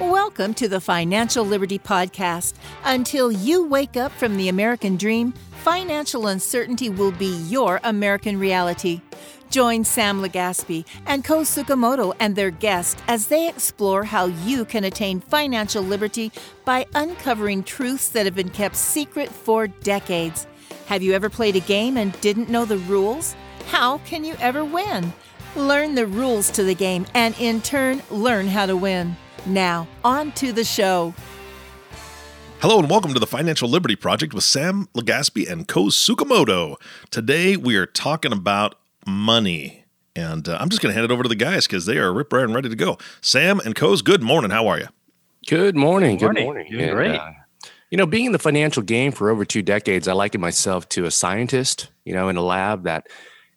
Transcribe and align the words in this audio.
Welcome 0.00 0.54
to 0.54 0.66
the 0.66 0.80
Financial 0.80 1.44
Liberty 1.44 1.78
Podcast. 1.78 2.54
Until 2.84 3.30
you 3.30 3.66
wake 3.66 3.98
up 3.98 4.10
from 4.12 4.38
the 4.38 4.48
American 4.48 4.96
dream, 4.96 5.32
financial 5.62 6.28
uncertainty 6.28 6.88
will 6.88 7.12
be 7.12 7.36
your 7.48 7.80
American 7.84 8.38
reality. 8.38 9.02
Join 9.50 9.84
Sam 9.84 10.22
Legaspi 10.22 10.86
and 11.04 11.22
Ko 11.22 11.42
Tsukamoto 11.42 12.14
and 12.18 12.34
their 12.34 12.50
guest 12.50 12.98
as 13.08 13.26
they 13.26 13.46
explore 13.46 14.04
how 14.04 14.24
you 14.24 14.64
can 14.64 14.84
attain 14.84 15.20
financial 15.20 15.82
liberty 15.82 16.32
by 16.64 16.86
uncovering 16.94 17.62
truths 17.62 18.08
that 18.08 18.24
have 18.24 18.34
been 18.34 18.48
kept 18.48 18.76
secret 18.76 19.28
for 19.28 19.66
decades. 19.66 20.46
Have 20.86 21.02
you 21.02 21.12
ever 21.12 21.28
played 21.28 21.56
a 21.56 21.60
game 21.60 21.98
and 21.98 22.18
didn't 22.22 22.48
know 22.48 22.64
the 22.64 22.78
rules? 22.78 23.36
How 23.66 23.98
can 23.98 24.24
you 24.24 24.34
ever 24.40 24.64
win? 24.64 25.12
Learn 25.56 25.94
the 25.94 26.06
rules 26.06 26.50
to 26.52 26.64
the 26.64 26.74
game 26.74 27.04
and 27.12 27.38
in 27.38 27.60
turn 27.60 28.00
learn 28.10 28.46
how 28.48 28.64
to 28.64 28.76
win. 28.78 29.14
Now, 29.46 29.88
on 30.04 30.32
to 30.32 30.52
the 30.52 30.64
show. 30.64 31.14
Hello 32.60 32.78
and 32.78 32.90
welcome 32.90 33.14
to 33.14 33.20
the 33.20 33.26
Financial 33.26 33.68
Liberty 33.68 33.96
Project 33.96 34.34
with 34.34 34.44
Sam 34.44 34.88
Legaspi 34.94 35.50
and 35.50 35.66
Ko 35.66 35.84
Tsukamoto. 35.84 36.76
Today 37.10 37.56
we 37.56 37.76
are 37.76 37.86
talking 37.86 38.32
about 38.32 38.74
money. 39.06 39.84
And 40.14 40.46
uh, 40.46 40.58
I'm 40.60 40.68
just 40.68 40.82
going 40.82 40.90
to 40.90 40.94
hand 40.94 41.10
it 41.10 41.12
over 41.12 41.22
to 41.22 41.28
the 41.28 41.34
guys 41.34 41.66
because 41.66 41.86
they 41.86 41.96
are 41.96 42.12
rip 42.12 42.32
and 42.32 42.54
ready 42.54 42.68
to 42.68 42.76
go. 42.76 42.98
Sam 43.22 43.60
and 43.60 43.74
Koz, 43.74 44.04
good 44.04 44.22
morning. 44.22 44.50
How 44.50 44.66
are 44.66 44.78
you? 44.78 44.88
Good 45.48 45.74
morning. 45.74 46.18
Good 46.18 46.24
morning. 46.24 46.42
Good 46.42 46.44
morning. 46.44 46.72
Doing 46.72 46.94
great. 46.94 47.16
Uh, 47.16 47.32
you 47.90 47.96
know, 47.96 48.06
being 48.06 48.26
in 48.26 48.32
the 48.32 48.38
financial 48.38 48.82
game 48.82 49.10
for 49.10 49.30
over 49.30 49.44
two 49.44 49.62
decades, 49.62 50.06
I 50.06 50.12
liken 50.12 50.40
myself 50.40 50.88
to 50.90 51.06
a 51.06 51.10
scientist, 51.10 51.90
you 52.04 52.12
know, 52.12 52.28
in 52.28 52.36
a 52.36 52.42
lab 52.42 52.84
that 52.84 53.06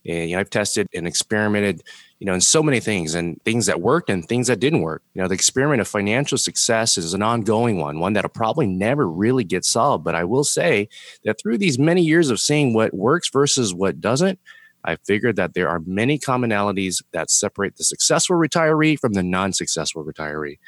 you 0.03 0.35
know, 0.35 0.39
I've 0.39 0.49
tested 0.49 0.87
and 0.93 1.07
experimented, 1.07 1.83
you 2.23 2.27
know, 2.27 2.35
in 2.35 2.39
so 2.39 2.63
many 2.63 2.79
things 2.79 3.15
and 3.15 3.37
things 3.43 3.65
that 3.65 3.81
worked 3.81 4.09
and 4.09 4.25
things 4.25 4.47
that 4.47 4.61
didn't 4.61 4.81
work. 4.81 5.03
You 5.13 5.21
know, 5.21 5.27
the 5.27 5.33
experiment 5.33 5.81
of 5.81 5.89
financial 5.89 6.37
success 6.37 6.97
is 6.97 7.13
an 7.13 7.21
ongoing 7.21 7.81
one, 7.81 7.99
one 7.99 8.13
that'll 8.13 8.29
probably 8.29 8.65
never 8.65 9.09
really 9.09 9.43
get 9.43 9.65
solved. 9.65 10.05
But 10.05 10.15
I 10.15 10.23
will 10.23 10.45
say 10.45 10.87
that 11.25 11.37
through 11.37 11.57
these 11.57 11.77
many 11.77 12.01
years 12.01 12.29
of 12.29 12.39
seeing 12.39 12.73
what 12.73 12.93
works 12.93 13.29
versus 13.29 13.73
what 13.73 13.99
doesn't, 13.99 14.39
I 14.85 14.95
figured 15.05 15.35
that 15.35 15.53
there 15.53 15.67
are 15.67 15.81
many 15.85 16.17
commonalities 16.17 17.03
that 17.11 17.29
separate 17.29 17.75
the 17.75 17.83
successful 17.83 18.37
retiree 18.37 18.97
from 18.97 19.11
the 19.11 19.23
non 19.23 19.51
successful 19.51 20.05
retiree. 20.05 20.59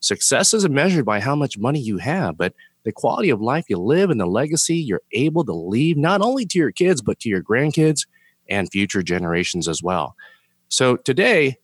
Success 0.00 0.54
isn't 0.54 0.72
measured 0.72 1.04
by 1.04 1.20
how 1.20 1.36
much 1.36 1.58
money 1.58 1.80
you 1.80 1.98
have, 1.98 2.38
but 2.38 2.54
the 2.84 2.92
quality 2.92 3.28
of 3.28 3.42
life 3.42 3.66
you 3.68 3.76
live 3.76 4.08
and 4.08 4.18
the 4.18 4.24
legacy 4.24 4.76
you're 4.76 5.02
able 5.12 5.44
to 5.44 5.52
leave 5.52 5.98
not 5.98 6.22
only 6.22 6.46
to 6.46 6.58
your 6.58 6.72
kids, 6.72 7.02
but 7.02 7.20
to 7.20 7.28
your 7.28 7.42
grandkids 7.42 8.06
and 8.48 8.70
future 8.70 9.02
generations 9.02 9.68
as 9.68 9.82
well. 9.82 10.16
So 10.72 10.96
today, 10.96 11.58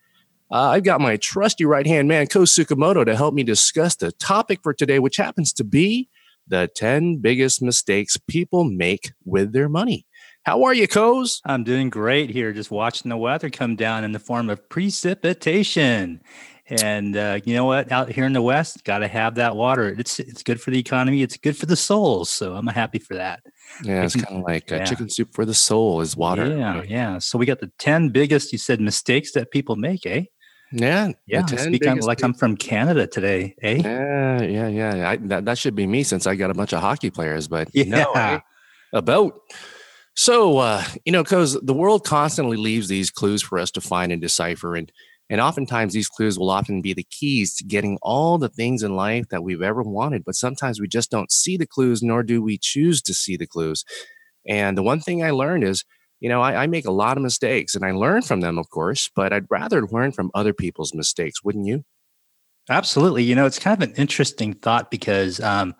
uh, 0.52 0.68
I've 0.68 0.84
got 0.84 1.00
my 1.00 1.16
trusty 1.16 1.64
right 1.64 1.86
hand 1.86 2.08
man, 2.08 2.26
Ko 2.26 2.40
Tsukamoto, 2.40 3.06
to 3.06 3.16
help 3.16 3.32
me 3.32 3.42
discuss 3.42 3.96
the 3.96 4.12
topic 4.12 4.60
for 4.62 4.74
today, 4.74 4.98
which 4.98 5.16
happens 5.16 5.50
to 5.54 5.64
be 5.64 6.10
the 6.46 6.68
10 6.76 7.16
biggest 7.16 7.62
mistakes 7.62 8.18
people 8.28 8.64
make 8.64 9.12
with 9.24 9.52
their 9.54 9.70
money. 9.70 10.04
How 10.42 10.62
are 10.62 10.74
you, 10.74 10.86
Koz? 10.86 11.40
I'm 11.46 11.64
doing 11.64 11.88
great 11.88 12.28
here, 12.28 12.52
just 12.52 12.70
watching 12.70 13.08
the 13.08 13.16
weather 13.16 13.48
come 13.48 13.76
down 13.76 14.04
in 14.04 14.12
the 14.12 14.18
form 14.18 14.50
of 14.50 14.68
precipitation. 14.68 16.20
And 16.70 17.16
uh, 17.16 17.40
you 17.44 17.54
know 17.54 17.64
what? 17.64 17.90
Out 17.90 18.10
here 18.10 18.26
in 18.26 18.34
the 18.34 18.42
West, 18.42 18.84
got 18.84 18.98
to 18.98 19.08
have 19.08 19.36
that 19.36 19.56
water. 19.56 19.88
It's 19.98 20.20
it's 20.20 20.42
good 20.42 20.60
for 20.60 20.70
the 20.70 20.78
economy. 20.78 21.22
It's 21.22 21.36
good 21.36 21.56
for 21.56 21.66
the 21.66 21.76
souls. 21.76 22.28
So 22.28 22.54
I'm 22.54 22.66
happy 22.66 22.98
for 22.98 23.14
that. 23.14 23.42
Yeah, 23.82 24.04
it's 24.04 24.14
kind 24.14 24.38
of 24.38 24.42
like 24.42 24.70
yeah. 24.70 24.84
chicken 24.84 25.08
soup 25.08 25.32
for 25.32 25.46
the 25.46 25.54
soul 25.54 26.00
is 26.02 26.16
water. 26.16 26.46
Yeah, 26.46 26.82
yeah. 26.82 27.18
So 27.18 27.38
we 27.38 27.46
got 27.46 27.60
the 27.60 27.70
ten 27.78 28.10
biggest. 28.10 28.52
You 28.52 28.58
said 28.58 28.80
mistakes 28.80 29.32
that 29.32 29.50
people 29.50 29.76
make, 29.76 30.04
eh? 30.04 30.24
Yeah, 30.70 31.12
yeah. 31.26 31.46
Speaking 31.46 32.00
like 32.00 32.22
I'm 32.22 32.34
from 32.34 32.56
Canada 32.56 33.06
today, 33.06 33.54
eh? 33.62 33.80
Yeah, 33.82 34.42
yeah, 34.42 34.68
yeah. 34.68 35.10
I, 35.10 35.16
that 35.16 35.46
that 35.46 35.56
should 35.56 35.74
be 35.74 35.86
me 35.86 36.02
since 36.02 36.26
I 36.26 36.34
got 36.34 36.50
a 36.50 36.54
bunch 36.54 36.74
of 36.74 36.80
hockey 36.80 37.10
players. 37.10 37.48
But 37.48 37.68
yeah, 37.72 37.84
no, 37.84 38.12
eh? 38.12 38.40
about. 38.92 39.40
So 40.14 40.58
uh, 40.58 40.84
you 41.06 41.12
know, 41.12 41.22
because 41.22 41.54
the 41.60 41.72
world 41.72 42.04
constantly 42.04 42.56
leaves 42.58 42.88
these 42.88 43.10
clues 43.10 43.40
for 43.40 43.58
us 43.58 43.70
to 43.70 43.80
find 43.80 44.12
and 44.12 44.20
decipher, 44.20 44.74
and 44.74 44.92
and 45.30 45.40
oftentimes 45.40 45.92
these 45.92 46.08
clues 46.08 46.38
will 46.38 46.50
often 46.50 46.80
be 46.80 46.94
the 46.94 47.06
keys 47.10 47.54
to 47.56 47.64
getting 47.64 47.98
all 48.00 48.38
the 48.38 48.48
things 48.48 48.82
in 48.82 48.96
life 48.96 49.28
that 49.28 49.42
we've 49.42 49.62
ever 49.62 49.82
wanted. 49.82 50.24
But 50.24 50.36
sometimes 50.36 50.80
we 50.80 50.88
just 50.88 51.10
don't 51.10 51.30
see 51.30 51.56
the 51.56 51.66
clues, 51.66 52.02
nor 52.02 52.22
do 52.22 52.42
we 52.42 52.56
choose 52.56 53.02
to 53.02 53.14
see 53.14 53.36
the 53.36 53.46
clues. 53.46 53.84
And 54.46 54.78
the 54.78 54.82
one 54.82 55.00
thing 55.00 55.22
I 55.22 55.30
learned 55.30 55.64
is, 55.64 55.84
you 56.20 56.28
know, 56.28 56.40
I, 56.40 56.62
I 56.62 56.66
make 56.66 56.86
a 56.86 56.90
lot 56.90 57.16
of 57.16 57.22
mistakes 57.22 57.74
and 57.74 57.84
I 57.84 57.90
learn 57.90 58.22
from 58.22 58.40
them, 58.40 58.58
of 58.58 58.70
course, 58.70 59.10
but 59.14 59.32
I'd 59.32 59.50
rather 59.50 59.86
learn 59.86 60.12
from 60.12 60.30
other 60.34 60.54
people's 60.54 60.94
mistakes, 60.94 61.44
wouldn't 61.44 61.66
you? 61.66 61.84
Absolutely. 62.70 63.22
You 63.22 63.34
know, 63.34 63.46
it's 63.46 63.58
kind 63.58 63.80
of 63.80 63.88
an 63.88 63.94
interesting 63.96 64.54
thought 64.54 64.90
because, 64.90 65.40
um, 65.40 65.74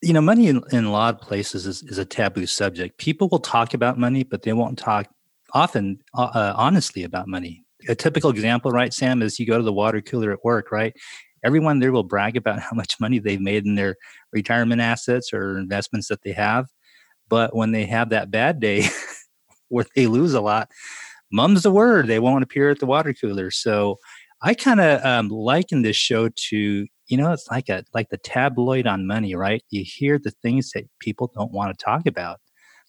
you 0.00 0.12
know, 0.12 0.20
money 0.20 0.48
in, 0.48 0.62
in 0.72 0.84
a 0.84 0.90
lot 0.90 1.14
of 1.14 1.20
places 1.20 1.66
is, 1.66 1.82
is, 1.84 1.98
a 1.98 2.04
taboo 2.04 2.46
subject. 2.46 2.98
People 2.98 3.28
will 3.30 3.38
talk 3.38 3.72
about 3.72 3.98
money, 3.98 4.24
but 4.24 4.42
they 4.42 4.52
won't 4.52 4.76
talk 4.76 5.06
often 5.54 6.00
uh, 6.14 6.52
honestly 6.56 7.04
about 7.04 7.28
money 7.28 7.64
a 7.88 7.94
typical 7.94 8.30
example, 8.30 8.70
right, 8.70 8.92
Sam, 8.92 9.22
is 9.22 9.38
you 9.38 9.46
go 9.46 9.58
to 9.58 9.64
the 9.64 9.72
water 9.72 10.00
cooler 10.00 10.32
at 10.32 10.44
work, 10.44 10.70
right? 10.72 10.94
Everyone 11.44 11.78
there 11.78 11.92
will 11.92 12.02
brag 12.02 12.36
about 12.36 12.58
how 12.60 12.74
much 12.74 13.00
money 13.00 13.18
they've 13.18 13.40
made 13.40 13.66
in 13.66 13.74
their 13.74 13.96
retirement 14.32 14.80
assets 14.80 15.32
or 15.32 15.58
investments 15.58 16.08
that 16.08 16.22
they 16.22 16.32
have. 16.32 16.66
But 17.28 17.54
when 17.56 17.72
they 17.72 17.86
have 17.86 18.10
that 18.10 18.30
bad 18.30 18.60
day 18.60 18.86
where 19.68 19.86
they 19.96 20.06
lose 20.06 20.34
a 20.34 20.40
lot, 20.40 20.70
mum's 21.30 21.62
the 21.62 21.70
word. 21.70 22.06
They 22.06 22.18
won't 22.18 22.44
appear 22.44 22.70
at 22.70 22.78
the 22.78 22.86
water 22.86 23.14
cooler. 23.14 23.50
So 23.50 23.96
I 24.42 24.54
kind 24.54 24.80
of 24.80 25.04
um, 25.04 25.28
liken 25.28 25.82
this 25.82 25.96
show 25.96 26.28
to, 26.28 26.86
you 27.06 27.16
know, 27.16 27.32
it's 27.32 27.48
like 27.50 27.68
a 27.68 27.84
like 27.94 28.10
the 28.10 28.18
tabloid 28.18 28.86
on 28.86 29.06
money, 29.06 29.34
right? 29.34 29.62
You 29.70 29.84
hear 29.86 30.18
the 30.18 30.32
things 30.42 30.72
that 30.72 30.84
people 30.98 31.30
don't 31.34 31.52
want 31.52 31.76
to 31.76 31.84
talk 31.84 32.06
about, 32.06 32.40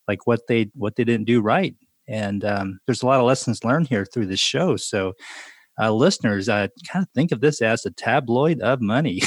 like 0.08 0.28
what 0.28 0.42
they 0.48 0.72
what 0.74 0.96
they 0.96 1.04
didn't 1.04 1.28
do 1.28 1.42
right 1.42 1.76
and 2.08 2.44
um, 2.44 2.80
there's 2.86 3.04
a 3.04 3.06
lot 3.06 3.20
of 3.20 3.26
lessons 3.26 3.64
learned 3.64 3.88
here 3.88 4.06
through 4.06 4.28
this 4.28 4.40
show. 4.40 4.76
So, 4.76 5.14
uh, 5.82 5.92
listeners, 5.92 6.50
I 6.50 6.70
kind 6.92 7.04
of 7.04 7.10
think 7.16 7.32
of 7.32 7.42
this 7.42 7.62
as 7.62 7.86
a 7.86 7.92
tabloid 7.92 8.62
of 8.62 8.82
money. 8.82 9.22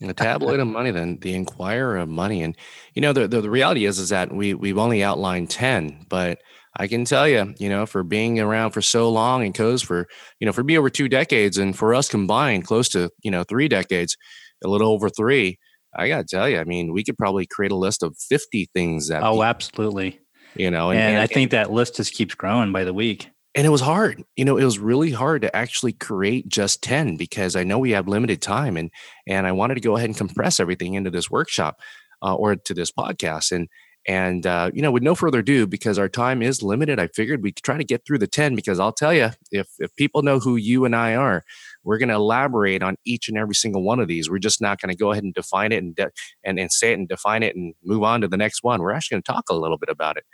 the 0.00 0.12
tabloid 0.12 0.60
of 0.60 0.66
money, 0.66 0.90
then 0.90 1.18
the 1.20 1.34
Inquirer 1.34 1.96
of 1.96 2.08
money, 2.08 2.42
and 2.42 2.56
you 2.94 3.02
know 3.02 3.12
the, 3.12 3.26
the, 3.26 3.40
the 3.40 3.50
reality 3.50 3.86
is 3.86 3.98
is 3.98 4.10
that 4.10 4.32
we 4.32 4.54
we've 4.54 4.78
only 4.78 5.02
outlined 5.02 5.50
ten, 5.50 6.04
but 6.08 6.38
I 6.78 6.86
can 6.86 7.06
tell 7.06 7.26
you, 7.26 7.54
you 7.58 7.70
know, 7.70 7.86
for 7.86 8.02
being 8.02 8.38
around 8.38 8.72
for 8.72 8.82
so 8.82 9.08
long 9.08 9.44
and 9.44 9.54
Koz 9.54 9.84
for 9.84 10.06
you 10.40 10.46
know 10.46 10.52
for 10.52 10.62
me 10.62 10.76
over 10.76 10.90
two 10.90 11.08
decades, 11.08 11.56
and 11.56 11.76
for 11.76 11.94
us 11.94 12.08
combined 12.08 12.66
close 12.66 12.88
to 12.90 13.10
you 13.22 13.30
know 13.30 13.44
three 13.44 13.68
decades, 13.68 14.16
a 14.64 14.68
little 14.68 14.92
over 14.92 15.08
three. 15.08 15.58
I 15.98 16.08
got 16.08 16.28
to 16.28 16.36
tell 16.36 16.46
you, 16.46 16.58
I 16.58 16.64
mean, 16.64 16.92
we 16.92 17.02
could 17.02 17.16
probably 17.16 17.46
create 17.46 17.72
a 17.72 17.76
list 17.76 18.02
of 18.02 18.14
50 18.18 18.68
things 18.74 19.08
that. 19.08 19.22
Oh, 19.22 19.42
absolutely 19.42 20.20
you 20.58 20.70
know 20.70 20.90
and, 20.90 20.98
and, 20.98 21.14
and 21.14 21.22
I 21.22 21.26
think 21.26 21.50
that 21.50 21.72
list 21.72 21.96
just 21.96 22.12
keeps 22.12 22.34
growing 22.34 22.72
by 22.72 22.84
the 22.84 22.94
week. 22.94 23.30
And 23.54 23.66
it 23.66 23.70
was 23.70 23.80
hard 23.80 24.22
you 24.36 24.44
know 24.44 24.58
it 24.58 24.64
was 24.64 24.78
really 24.78 25.12
hard 25.12 25.40
to 25.40 25.56
actually 25.56 25.94
create 25.94 26.46
just 26.46 26.82
10 26.82 27.16
because 27.16 27.56
i 27.56 27.64
know 27.64 27.78
we 27.78 27.92
have 27.92 28.06
limited 28.06 28.42
time 28.42 28.76
and 28.76 28.90
and 29.26 29.46
i 29.46 29.52
wanted 29.52 29.76
to 29.76 29.80
go 29.80 29.96
ahead 29.96 30.10
and 30.10 30.18
compress 30.18 30.60
everything 30.60 30.92
into 30.92 31.08
this 31.08 31.30
workshop 31.30 31.80
uh, 32.20 32.34
or 32.34 32.56
to 32.56 32.74
this 32.74 32.92
podcast 32.92 33.52
and 33.52 33.68
and 34.06 34.46
uh, 34.46 34.70
you 34.74 34.82
know 34.82 34.92
with 34.92 35.02
no 35.02 35.14
further 35.14 35.38
ado 35.38 35.66
because 35.66 35.98
our 35.98 36.06
time 36.06 36.42
is 36.42 36.62
limited 36.62 37.00
i 37.00 37.06
figured 37.06 37.42
we 37.42 37.50
could 37.50 37.64
try 37.64 37.78
to 37.78 37.84
get 37.84 38.04
through 38.06 38.18
the 38.18 38.26
10 38.26 38.56
because 38.56 38.78
i'll 38.78 38.92
tell 38.92 39.14
you 39.14 39.30
if 39.50 39.68
if 39.78 39.96
people 39.96 40.20
know 40.20 40.38
who 40.38 40.56
you 40.56 40.84
and 40.84 40.94
i 40.94 41.14
are 41.14 41.42
we're 41.86 41.98
going 41.98 42.08
to 42.08 42.16
elaborate 42.16 42.82
on 42.82 42.96
each 43.06 43.28
and 43.28 43.38
every 43.38 43.54
single 43.54 43.82
one 43.82 44.00
of 44.00 44.08
these. 44.08 44.28
We're 44.28 44.38
just 44.38 44.60
not 44.60 44.80
going 44.80 44.90
to 44.90 44.98
go 44.98 45.12
ahead 45.12 45.22
and 45.22 45.32
define 45.32 45.70
it 45.70 45.82
and, 45.82 45.94
de- 45.94 46.10
and 46.44 46.58
and 46.58 46.70
say 46.70 46.90
it 46.90 46.98
and 46.98 47.08
define 47.08 47.44
it 47.44 47.54
and 47.54 47.74
move 47.84 48.02
on 48.02 48.20
to 48.20 48.28
the 48.28 48.36
next 48.36 48.62
one. 48.62 48.82
We're 48.82 48.92
actually 48.92 49.14
going 49.14 49.22
to 49.22 49.32
talk 49.32 49.44
a 49.48 49.54
little 49.54 49.78
bit 49.78 49.88
about 49.88 50.16
it 50.16 50.24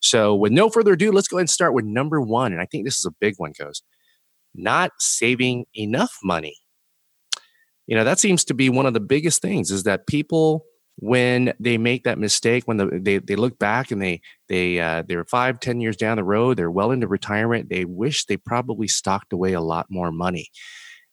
so, 0.00 0.34
with 0.34 0.52
no 0.52 0.68
further 0.68 0.92
ado, 0.92 1.12
let's 1.12 1.28
go 1.28 1.38
ahead 1.38 1.42
and 1.42 1.50
start 1.50 1.74
with 1.74 1.84
number 1.84 2.20
one. 2.20 2.52
And 2.52 2.60
I 2.60 2.66
think 2.66 2.84
this 2.84 2.98
is 2.98 3.06
a 3.06 3.14
big 3.20 3.34
one, 3.38 3.52
Koz 3.52 3.82
not 4.54 4.92
saving 4.98 5.64
enough 5.74 6.18
money. 6.22 6.56
You 7.86 7.96
know, 7.96 8.04
that 8.04 8.18
seems 8.18 8.44
to 8.44 8.54
be 8.54 8.68
one 8.68 8.86
of 8.86 8.94
the 8.94 9.00
biggest 9.00 9.40
things 9.40 9.70
is 9.70 9.84
that 9.84 10.06
people, 10.06 10.64
when 10.96 11.54
they 11.58 11.78
make 11.78 12.04
that 12.04 12.18
mistake, 12.18 12.64
when 12.66 12.76
the, 12.76 13.00
they, 13.00 13.18
they 13.18 13.36
look 13.36 13.58
back 13.58 13.90
and 13.90 14.02
they, 14.02 14.20
they, 14.48 14.78
uh, 14.80 15.04
they're 15.06 15.24
five, 15.24 15.60
ten 15.60 15.80
years 15.80 15.96
down 15.96 16.16
the 16.16 16.24
road, 16.24 16.58
they're 16.58 16.70
well 16.70 16.90
into 16.90 17.06
retirement, 17.06 17.70
they 17.70 17.84
wish 17.84 18.26
they 18.26 18.36
probably 18.36 18.88
stocked 18.88 19.32
away 19.32 19.54
a 19.54 19.60
lot 19.60 19.86
more 19.88 20.12
money. 20.12 20.48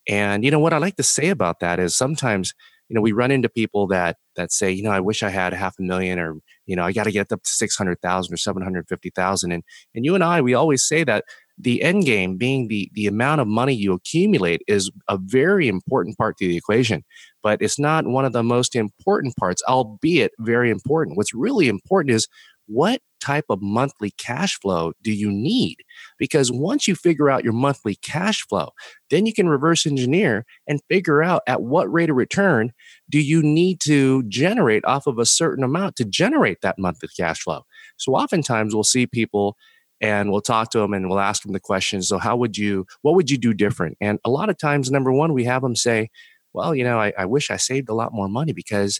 And, 0.07 0.43
you 0.43 0.51
know, 0.51 0.59
what 0.59 0.73
I 0.73 0.79
like 0.79 0.97
to 0.97 1.03
say 1.03 1.29
about 1.29 1.59
that 1.61 1.79
is 1.79 1.95
sometimes, 1.95 2.53
you 2.89 2.95
know, 2.95 3.01
we 3.01 3.11
run 3.11 3.31
into 3.31 3.49
people 3.49 3.87
that, 3.87 4.17
that 4.35 4.51
say, 4.51 4.71
you 4.71 4.83
know, 4.83 4.91
I 4.91 4.99
wish 4.99 5.23
I 5.23 5.29
had 5.29 5.53
half 5.53 5.75
a 5.79 5.81
million 5.81 6.19
or 6.19 6.35
you 6.65 6.75
know, 6.75 6.83
I 6.83 6.91
got 6.91 7.03
to 7.03 7.11
get 7.11 7.31
up 7.31 7.43
to 7.43 7.49
600,000 7.49 8.33
or 8.33 8.37
750,000. 8.37 9.51
And, 9.51 9.63
and 9.93 10.05
you 10.05 10.15
and 10.15 10.23
I, 10.23 10.41
we 10.41 10.53
always 10.53 10.85
say 10.87 11.03
that 11.03 11.25
the 11.57 11.81
end 11.81 12.05
game 12.05 12.37
being 12.37 12.67
the, 12.67 12.89
the 12.93 13.07
amount 13.07 13.41
of 13.41 13.47
money 13.47 13.73
you 13.73 13.93
accumulate 13.93 14.61
is 14.67 14.91
a 15.07 15.17
very 15.17 15.67
important 15.67 16.17
part 16.17 16.37
to 16.37 16.47
the 16.47 16.57
equation, 16.57 17.03
but 17.43 17.61
it's 17.61 17.79
not 17.79 18.05
one 18.07 18.25
of 18.25 18.33
the 18.33 18.43
most 18.43 18.75
important 18.75 19.35
parts, 19.37 19.63
albeit 19.67 20.31
very 20.39 20.69
important. 20.69 21.17
What's 21.17 21.33
really 21.33 21.69
important 21.69 22.13
is 22.13 22.27
what 22.67 23.01
type 23.21 23.45
of 23.49 23.61
monthly 23.61 24.11
cash 24.11 24.59
flow 24.59 24.93
do 25.01 25.11
you 25.11 25.31
need? 25.31 25.77
Because 26.17 26.51
once 26.51 26.87
you 26.87 26.95
figure 26.95 27.29
out 27.29 27.43
your 27.43 27.53
monthly 27.53 27.95
cash 27.95 28.45
flow, 28.47 28.69
then 29.09 29.25
you 29.25 29.33
can 29.33 29.49
reverse 29.49 29.85
engineer 29.85 30.45
and 30.67 30.81
figure 30.89 31.23
out 31.23 31.41
at 31.47 31.61
what 31.61 31.91
rate 31.91 32.09
of 32.09 32.15
return 32.15 32.71
do 33.09 33.19
you 33.19 33.41
need 33.41 33.79
to 33.81 34.23
generate 34.23 34.85
off 34.85 35.07
of 35.07 35.17
a 35.17 35.25
certain 35.25 35.63
amount 35.63 35.95
to 35.95 36.05
generate 36.05 36.61
that 36.61 36.77
monthly 36.77 37.09
cash 37.17 37.41
flow. 37.41 37.63
So 37.97 38.13
oftentimes 38.13 38.73
we'll 38.73 38.83
see 38.83 39.07
people 39.07 39.57
and 40.01 40.31
we'll 40.31 40.41
talk 40.41 40.69
to 40.71 40.79
them 40.79 40.93
and 40.93 41.09
we'll 41.09 41.19
ask 41.19 41.43
them 41.43 41.53
the 41.53 41.59
question 41.59 42.01
so 42.01 42.17
how 42.17 42.35
would 42.35 42.57
you 42.57 42.85
what 43.01 43.15
would 43.15 43.29
you 43.29 43.37
do 43.37 43.53
different 43.53 43.97
and 44.01 44.19
a 44.25 44.29
lot 44.29 44.49
of 44.49 44.57
times 44.57 44.91
number 44.91 45.11
one 45.11 45.33
we 45.33 45.45
have 45.45 45.61
them 45.61 45.75
say 45.75 46.09
well 46.53 46.75
you 46.75 46.83
know 46.83 46.99
I, 46.99 47.13
I 47.17 47.25
wish 47.25 47.49
i 47.49 47.55
saved 47.55 47.87
a 47.89 47.93
lot 47.93 48.13
more 48.13 48.27
money 48.27 48.51
because 48.51 48.99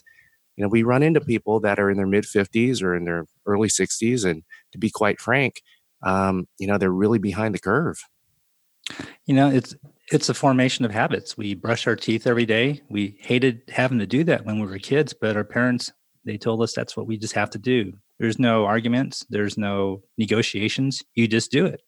you 0.56 0.62
know 0.62 0.68
we 0.68 0.82
run 0.82 1.02
into 1.02 1.20
people 1.20 1.60
that 1.60 1.78
are 1.78 1.90
in 1.90 1.96
their 1.96 2.06
mid 2.06 2.24
50s 2.24 2.82
or 2.82 2.96
in 2.96 3.04
their 3.04 3.26
early 3.46 3.68
60s 3.68 4.28
and 4.28 4.42
to 4.72 4.78
be 4.78 4.90
quite 4.90 5.20
frank 5.20 5.62
um, 6.02 6.46
you 6.58 6.66
know 6.66 6.78
they're 6.78 6.90
really 6.90 7.18
behind 7.18 7.54
the 7.54 7.58
curve. 7.58 7.98
You 9.24 9.34
know 9.34 9.50
it's 9.50 9.74
it's 10.12 10.28
a 10.28 10.34
formation 10.34 10.84
of 10.84 10.92
habits. 10.92 11.36
We 11.36 11.54
brush 11.54 11.86
our 11.86 11.96
teeth 11.96 12.26
every 12.26 12.46
day. 12.46 12.80
We 12.88 13.18
hated 13.20 13.62
having 13.68 13.98
to 13.98 14.06
do 14.06 14.22
that 14.24 14.44
when 14.44 14.60
we 14.60 14.66
were 14.66 14.78
kids 14.78 15.12
but 15.12 15.36
our 15.36 15.44
parents 15.44 15.92
they 16.24 16.38
told 16.38 16.62
us 16.62 16.72
that's 16.72 16.96
what 16.96 17.06
we 17.06 17.16
just 17.16 17.34
have 17.34 17.50
to 17.50 17.58
do 17.58 17.92
there's 18.18 18.38
no 18.38 18.64
arguments 18.64 19.24
there's 19.30 19.58
no 19.58 20.00
negotiations 20.18 21.02
you 21.14 21.26
just 21.28 21.50
do 21.50 21.66
it 21.66 21.82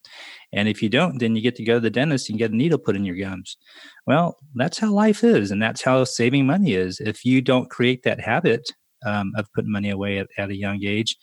and 0.53 0.69
if 0.69 0.83
you 0.83 0.89
don't 0.89 1.19
then 1.19 1.35
you 1.35 1.43
get 1.43 1.57
to 1.57 1.65
go 1.65 1.75
to 1.75 1.81
the 1.81 1.91
dentist 1.91 2.31
and 2.31 2.39
get 2.39 2.53
a 2.53 2.57
needle 2.57 2.79
put 2.79 2.97
in 2.97 3.05
your 3.05 3.17
gums 3.17 3.57
well 4.07 4.37
that's 4.55 4.79
how 4.79 4.93
life 4.93 5.25
is 5.25 5.51
and 5.51 5.63
that's 5.63 5.83
how 5.83 6.05
saving 6.05 6.47
money 6.47 6.75
is 6.75 7.01
if 7.01 7.25
you 7.25 7.41
don't 7.41 7.71
create 7.71 8.03
that 8.03 8.21
habit 8.21 8.71
um, 9.07 9.31
of 9.37 9.47
putting 9.55 9.71
money 9.71 9.91
away 9.91 10.19
at, 10.19 10.27
at 10.37 10.51
a 10.51 10.57
young 10.57 10.81
age 10.85 11.17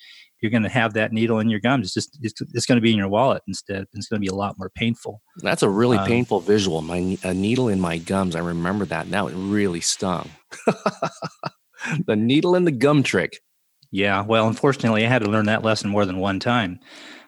you're 0.45 0.51
going 0.51 0.63
to 0.63 0.69
have 0.69 0.93
that 0.93 1.11
needle 1.11 1.39
in 1.39 1.49
your 1.49 1.59
gums. 1.59 1.87
It's 1.87 1.93
just 1.95 2.19
it's, 2.21 2.39
it's 2.53 2.67
going 2.67 2.77
to 2.77 2.81
be 2.81 2.91
in 2.91 2.97
your 2.97 3.07
wallet 3.07 3.41
instead. 3.47 3.87
It's 3.93 4.07
going 4.07 4.21
to 4.21 4.25
be 4.25 4.31
a 4.31 4.35
lot 4.35 4.55
more 4.59 4.69
painful. 4.69 5.19
That's 5.37 5.63
a 5.63 5.69
really 5.69 5.97
um, 5.97 6.05
painful 6.05 6.39
visual. 6.41 6.83
My 6.83 7.17
a 7.23 7.33
needle 7.33 7.67
in 7.69 7.79
my 7.79 7.97
gums. 7.97 8.35
I 8.35 8.39
remember 8.39 8.85
that. 8.85 9.07
Now 9.07 9.25
it 9.25 9.33
really 9.35 9.81
stung. 9.81 10.29
the 12.05 12.15
needle 12.15 12.55
in 12.55 12.65
the 12.65 12.71
gum 12.71 13.01
trick. 13.01 13.39
Yeah. 13.95 14.23
Well, 14.23 14.49
unfortunately, 14.49 15.05
I 15.05 15.07
had 15.07 15.23
to 15.23 15.29
learn 15.31 15.45
that 15.45 15.63
lesson 15.63 15.89
more 15.89 16.05
than 16.05 16.19
one 16.19 16.37
time. 16.41 16.81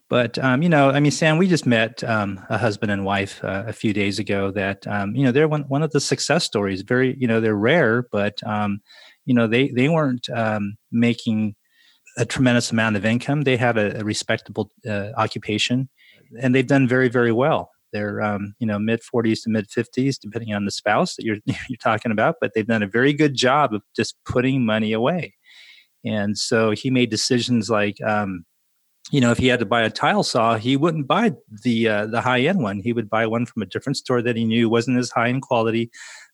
But 0.10 0.38
um, 0.40 0.62
you 0.62 0.68
know, 0.68 0.90
I 0.90 1.00
mean, 1.00 1.12
Sam, 1.12 1.38
we 1.38 1.48
just 1.48 1.66
met 1.66 2.04
um, 2.04 2.42
a 2.50 2.58
husband 2.58 2.92
and 2.92 3.06
wife 3.06 3.42
uh, 3.42 3.64
a 3.68 3.72
few 3.72 3.94
days 3.94 4.20
ago. 4.20 4.52
That 4.52 4.86
um, 4.86 5.16
you 5.16 5.24
know, 5.24 5.32
they're 5.32 5.48
one 5.48 5.64
one 5.70 5.82
of 5.82 5.92
the 5.92 6.02
success 6.02 6.44
stories. 6.44 6.82
Very, 6.82 7.16
you 7.18 7.26
know, 7.26 7.40
they're 7.40 7.56
rare, 7.56 8.06
but 8.12 8.38
um, 8.46 8.82
you 9.26 9.34
know, 9.34 9.48
they 9.48 9.70
they 9.70 9.88
weren't 9.88 10.30
um, 10.30 10.76
making 10.92 11.56
a 12.18 12.26
tremendous 12.26 12.72
amount 12.72 12.98
of 12.98 13.06
income. 13.06 13.44
They 13.44 13.58
have 13.58 13.78
a, 13.78 14.00
a 14.00 14.04
respectable 14.04 14.70
uh, 14.90 15.12
occupation, 15.18 15.90
and 16.42 16.54
they've 16.54 16.68
done 16.68 16.88
very, 16.88 17.10
very 17.10 17.32
well. 17.32 17.72
They're 17.94 18.22
um, 18.22 18.56
you 18.60 18.68
know 18.68 18.80
mid 18.80 19.02
40s 19.02 19.44
to 19.44 19.50
mid 19.52 19.70
50s, 19.70 20.20
depending 20.22 20.54
on 20.54 20.66
the 20.66 20.72
spouse 20.72 21.16
that 21.16 21.26
you're 21.26 21.38
you're 21.46 21.78
talking 21.82 22.12
about. 22.12 22.36
But 22.42 22.54
they've 22.56 22.68
done 22.68 22.84
a 22.84 22.88
very 22.90 23.14
good 23.14 23.36
job 23.36 23.74
of 23.74 23.84
just 23.96 24.16
putting 24.26 24.66
money 24.66 24.92
away. 24.94 25.37
And 26.06 26.38
so 26.38 26.72
he 26.72 26.90
made 26.90 27.10
decisions 27.10 27.70
like, 27.70 27.98
um, 28.06 28.46
you 29.12 29.22
know, 29.22 29.32
if 29.32 29.38
he 29.38 29.48
had 29.48 29.60
to 29.60 29.66
buy 29.66 29.82
a 29.84 29.90
tile 29.90 30.24
saw, 30.24 30.58
he 30.58 30.76
wouldn't 30.76 31.08
buy 31.08 31.32
the 31.64 31.88
uh, 31.88 32.06
the 32.08 32.22
high 32.22 32.42
end 32.42 32.62
one. 32.62 32.80
He 32.80 32.92
would 32.94 33.10
buy 33.10 33.26
one 33.26 33.46
from 33.46 33.62
a 33.62 33.66
different 33.66 33.98
store 33.98 34.22
that 34.22 34.36
he 34.36 34.44
knew 34.44 34.70
wasn't 34.70 34.98
as 34.98 35.12
high 35.12 35.28
in 35.28 35.40
quality, 35.40 35.90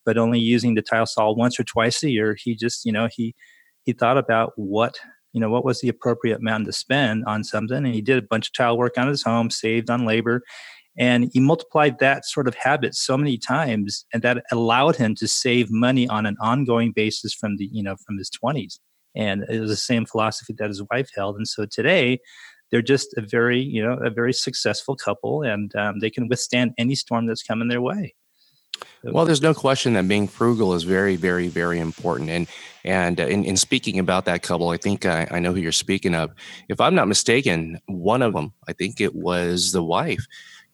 but 0.05 0.17
only 0.17 0.39
using 0.39 0.73
the 0.73 0.81
tile 0.81 1.05
saw 1.05 1.31
once 1.31 1.59
or 1.59 1.63
twice 1.63 2.03
a 2.03 2.09
year. 2.09 2.35
He 2.43 2.55
just, 2.55 2.83
you 2.83 2.91
know, 2.91 3.07
he 3.11 3.35
he 3.83 3.93
thought 3.93 4.17
about 4.17 4.53
what 4.55 4.95
you 5.33 5.39
know 5.39 5.49
what 5.49 5.65
was 5.65 5.81
the 5.81 5.89
appropriate 5.89 6.39
amount 6.39 6.65
to 6.65 6.71
spend 6.71 7.23
on 7.25 7.43
something 7.43 7.77
and 7.77 7.93
he 7.93 8.01
did 8.01 8.17
a 8.17 8.27
bunch 8.27 8.47
of 8.47 8.53
tile 8.53 8.77
work 8.77 8.97
on 8.97 9.07
his 9.07 9.23
home 9.23 9.49
saved 9.49 9.89
on 9.89 10.05
labor 10.05 10.41
and 10.97 11.31
he 11.33 11.39
multiplied 11.39 11.97
that 11.99 12.23
sort 12.23 12.47
of 12.47 12.55
habit 12.55 12.93
so 12.93 13.17
many 13.17 13.37
times 13.37 14.05
and 14.13 14.21
that 14.21 14.43
allowed 14.51 14.95
him 14.95 15.15
to 15.15 15.27
save 15.27 15.71
money 15.71 16.07
on 16.07 16.25
an 16.25 16.37
ongoing 16.39 16.91
basis 16.91 17.33
from 17.33 17.57
the 17.57 17.67
you 17.71 17.83
know 17.83 17.95
from 18.05 18.17
his 18.17 18.29
20s 18.29 18.77
and 19.15 19.43
it 19.49 19.59
was 19.59 19.69
the 19.69 19.75
same 19.75 20.05
philosophy 20.05 20.53
that 20.57 20.69
his 20.69 20.83
wife 20.91 21.09
held 21.15 21.35
and 21.35 21.47
so 21.47 21.65
today 21.65 22.19
they're 22.71 22.81
just 22.81 23.13
a 23.17 23.21
very 23.21 23.59
you 23.59 23.83
know 23.83 23.97
a 24.03 24.09
very 24.09 24.33
successful 24.33 24.95
couple 24.95 25.43
and 25.43 25.75
um, 25.75 25.99
they 25.99 26.09
can 26.09 26.27
withstand 26.27 26.71
any 26.77 26.95
storm 26.95 27.25
that's 27.25 27.43
coming 27.43 27.67
their 27.67 27.81
way 27.81 28.13
well, 29.03 29.25
there's 29.25 29.41
no 29.41 29.53
question 29.53 29.93
that 29.93 30.07
being 30.07 30.27
frugal 30.27 30.73
is 30.73 30.83
very, 30.83 31.15
very, 31.15 31.47
very 31.47 31.79
important. 31.79 32.29
And 32.29 32.47
and 32.85 33.19
uh, 33.19 33.25
in, 33.25 33.43
in 33.45 33.57
speaking 33.57 33.99
about 33.99 34.25
that 34.25 34.43
couple, 34.43 34.69
I 34.69 34.77
think 34.77 35.05
I, 35.05 35.27
I 35.29 35.39
know 35.39 35.53
who 35.53 35.59
you're 35.59 35.71
speaking 35.71 36.15
of. 36.15 36.31
If 36.69 36.79
I'm 36.81 36.95
not 36.95 37.07
mistaken, 37.07 37.79
one 37.85 38.21
of 38.21 38.33
them, 38.33 38.53
I 38.67 38.73
think 38.73 38.99
it 38.99 39.13
was 39.13 39.71
the 39.71 39.83
wife, 39.83 40.25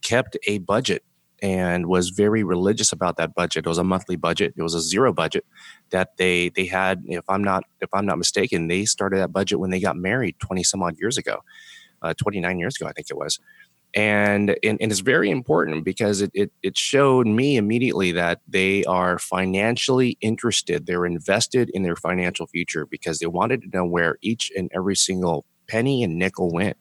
kept 0.01 0.37
a 0.47 0.59
budget 0.59 1.03
and 1.41 1.87
was 1.87 2.09
very 2.09 2.43
religious 2.43 2.91
about 2.91 3.17
that 3.17 3.33
budget. 3.33 3.65
It 3.65 3.69
was 3.69 3.77
a 3.77 3.83
monthly 3.83 4.15
budget. 4.15 4.53
It 4.57 4.63
was 4.63 4.75
a 4.75 4.81
zero 4.81 5.13
budget 5.13 5.45
that 5.91 6.17
they 6.17 6.49
they 6.49 6.65
had. 6.65 7.03
If 7.05 7.23
I'm 7.29 7.43
not 7.43 7.63
if 7.81 7.89
I'm 7.93 8.05
not 8.05 8.17
mistaken, 8.17 8.67
they 8.67 8.85
started 8.85 9.19
that 9.19 9.33
budget 9.33 9.59
when 9.59 9.69
they 9.69 9.79
got 9.79 9.95
married 9.95 10.39
20 10.39 10.63
some 10.63 10.83
odd 10.83 10.95
years 10.99 11.17
ago, 11.17 11.43
uh, 12.01 12.13
29 12.15 12.59
years 12.59 12.75
ago, 12.79 12.87
I 12.87 12.93
think 12.93 13.07
it 13.09 13.17
was 13.17 13.39
and, 13.95 14.55
and, 14.63 14.77
and 14.79 14.91
it's 14.91 14.99
very 14.99 15.29
important 15.31 15.83
because 15.83 16.21
it, 16.21 16.29
it 16.33 16.51
it 16.61 16.77
showed 16.77 17.25
me 17.25 17.57
immediately 17.57 18.11
that 18.11 18.39
they 18.47 18.83
are 18.85 19.17
financially 19.17 20.17
interested 20.21 20.85
they're 20.85 21.05
invested 21.05 21.71
in 21.73 21.81
their 21.83 21.95
financial 21.95 22.45
future 22.45 22.85
because 22.85 23.19
they 23.19 23.25
wanted 23.25 23.61
to 23.61 23.69
know 23.73 23.85
where 23.85 24.17
each 24.21 24.51
and 24.55 24.69
every 24.75 24.95
single 24.95 25.45
penny 25.67 26.03
and 26.03 26.17
nickel 26.17 26.51
went 26.51 26.77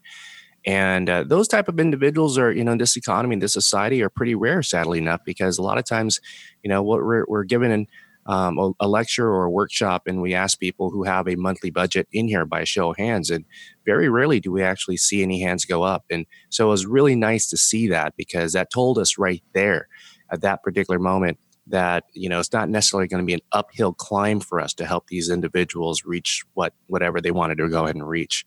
and 0.66 1.08
uh, 1.08 1.24
those 1.24 1.48
type 1.48 1.68
of 1.68 1.80
individuals 1.80 2.38
are 2.38 2.52
you 2.52 2.64
know 2.64 2.72
in 2.72 2.78
this 2.78 2.96
economy 2.96 3.34
in 3.34 3.40
this 3.40 3.52
society 3.52 4.02
are 4.02 4.10
pretty 4.10 4.34
rare 4.34 4.62
sadly 4.62 4.98
enough 4.98 5.20
because 5.24 5.58
a 5.58 5.62
lot 5.62 5.78
of 5.78 5.84
times 5.84 6.20
you 6.62 6.68
know 6.68 6.82
what 6.82 7.00
we're, 7.02 7.24
we're 7.28 7.44
given 7.44 7.86
um, 8.28 8.58
a, 8.58 8.72
a, 8.80 8.88
lecture 8.88 9.26
or 9.26 9.44
a 9.44 9.50
workshop 9.50 10.02
and 10.06 10.20
we 10.20 10.34
ask 10.34 10.60
people 10.60 10.90
who 10.90 11.02
have 11.02 11.26
a 11.26 11.34
monthly 11.34 11.70
budget 11.70 12.06
in 12.12 12.28
here 12.28 12.44
by 12.44 12.60
a 12.60 12.66
show 12.66 12.90
of 12.90 12.98
hands 12.98 13.30
and 13.30 13.46
very 13.86 14.10
rarely 14.10 14.38
do 14.38 14.52
we 14.52 14.62
actually 14.62 14.98
see 14.98 15.22
any 15.22 15.40
hands 15.40 15.64
go 15.64 15.82
up. 15.82 16.04
And 16.10 16.26
so 16.50 16.66
it 16.66 16.70
was 16.70 16.84
really 16.84 17.16
nice 17.16 17.48
to 17.48 17.56
see 17.56 17.88
that 17.88 18.14
because 18.18 18.52
that 18.52 18.70
told 18.70 18.98
us 18.98 19.16
right 19.16 19.42
there 19.54 19.88
at 20.30 20.42
that 20.42 20.62
particular 20.62 20.98
moment 20.98 21.38
that 21.70 22.04
you 22.12 22.28
know 22.28 22.38
it's 22.40 22.52
not 22.52 22.68
necessarily 22.68 23.08
going 23.08 23.22
to 23.22 23.26
be 23.26 23.34
an 23.34 23.40
uphill 23.52 23.92
climb 23.92 24.40
for 24.40 24.60
us 24.60 24.74
to 24.74 24.86
help 24.86 25.06
these 25.08 25.28
individuals 25.30 26.04
reach 26.04 26.42
what 26.54 26.72
whatever 26.86 27.20
they 27.20 27.30
wanted 27.30 27.58
to 27.58 27.68
go 27.68 27.84
ahead 27.84 27.96
and 27.96 28.08
reach. 28.08 28.44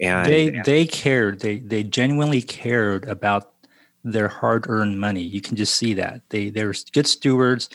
And 0.00 0.26
they 0.26 0.50
they 0.64 0.86
cared. 0.86 1.40
They 1.40 1.58
they 1.58 1.82
genuinely 1.82 2.42
cared 2.42 3.08
about 3.08 3.52
their 4.04 4.28
hard-earned 4.28 5.00
money. 5.00 5.22
You 5.22 5.40
can 5.40 5.56
just 5.56 5.74
see 5.74 5.94
that. 5.94 6.22
They 6.30 6.50
they're 6.50 6.74
good 6.92 7.06
stewards. 7.06 7.68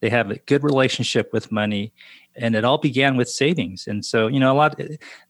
They 0.00 0.10
have 0.10 0.30
a 0.30 0.36
good 0.36 0.62
relationship 0.62 1.32
with 1.32 1.50
money. 1.50 1.92
And 2.38 2.54
it 2.54 2.66
all 2.66 2.76
began 2.76 3.16
with 3.16 3.30
savings. 3.30 3.86
And 3.86 4.04
so 4.04 4.26
you 4.26 4.38
know 4.38 4.52
a 4.52 4.56
lot 4.56 4.80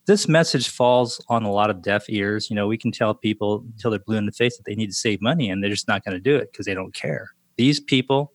this 0.06 0.28
message 0.28 0.68
falls 0.68 1.24
on 1.28 1.44
a 1.44 1.52
lot 1.52 1.70
of 1.70 1.80
deaf 1.80 2.04
ears. 2.08 2.50
You 2.50 2.56
know 2.56 2.66
we 2.66 2.78
can 2.78 2.92
tell 2.92 3.14
people 3.14 3.64
until 3.74 3.90
they're 3.90 4.00
blue 4.00 4.16
in 4.16 4.26
the 4.26 4.32
face 4.32 4.56
that 4.56 4.64
they 4.66 4.74
need 4.74 4.88
to 4.88 4.94
save 4.94 5.22
money 5.22 5.48
and 5.48 5.62
they're 5.62 5.70
just 5.70 5.88
not 5.88 6.04
going 6.04 6.16
to 6.16 6.20
do 6.20 6.36
it 6.36 6.50
because 6.52 6.66
they 6.66 6.74
don't 6.74 6.94
care. 6.94 7.30
These 7.56 7.80
people 7.80 8.32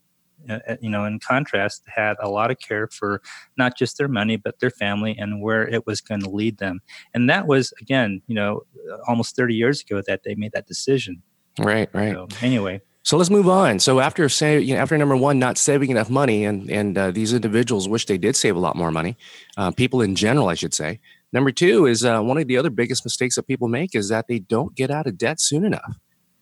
you 0.82 0.90
know 0.90 1.06
in 1.06 1.20
contrast 1.20 1.84
had 1.88 2.16
a 2.22 2.30
lot 2.30 2.52
of 2.52 2.60
care 2.60 2.88
for 2.88 3.22
not 3.58 3.78
just 3.78 3.98
their 3.98 4.08
money 4.08 4.38
but 4.38 4.60
their 4.60 4.70
family 4.70 5.16
and 5.18 5.42
where 5.42 5.68
it 5.68 5.86
was 5.86 6.02
going 6.02 6.22
to 6.22 6.30
lead 6.30 6.58
them 6.58 6.80
and 7.14 7.30
that 7.30 7.48
was 7.48 7.74
again 7.82 8.22
you 8.28 8.36
know 8.36 8.62
almost 9.08 9.36
30 9.36 9.56
years 9.56 9.82
ago 9.82 10.02
that 10.08 10.24
they 10.24 10.36
made 10.36 10.52
that 10.54 10.68
decision 10.68 11.22
right 11.60 11.90
right 11.94 12.14
so, 12.14 12.28
anyway 12.42 12.82
so 13.04 13.18
let's 13.18 13.32
move 13.32 13.50
on. 13.50 13.80
So 13.80 14.00
after 14.00 14.30
say, 14.30 14.60
you 14.60 14.76
know, 14.76 14.80
after 14.80 14.96
number 14.96 15.18
one, 15.18 15.40
not 15.40 15.58
saving 15.58 15.90
enough 15.90 16.10
money, 16.10 16.46
and 16.46 16.70
and 16.70 16.98
uh, 16.98 17.12
these 17.12 17.34
individuals 17.34 17.90
wish 17.90 18.06
they 18.06 18.18
did 18.18 18.36
save 18.36 18.56
a 18.56 18.60
lot 18.60 18.76
more 18.76 18.92
money. 18.92 19.18
Uh, 19.58 19.72
people 19.72 20.02
in 20.02 20.16
general, 20.16 20.50
I 20.50 20.54
should 20.54 20.74
say. 20.74 21.00
Number 21.34 21.52
two 21.52 21.88
is 21.88 22.04
uh, 22.06 22.22
one 22.22 22.38
of 22.38 22.48
the 22.48 22.58
other 22.58 22.70
biggest 22.70 23.06
mistakes 23.06 23.36
that 23.36 23.48
people 23.48 23.70
make 23.70 23.96
is 23.96 24.10
that 24.10 24.28
they 24.28 24.40
don't 24.40 24.76
get 24.76 24.92
out 24.92 25.08
of 25.08 25.18
debt 25.18 25.40
soon 25.40 25.66
enough. 25.66 25.96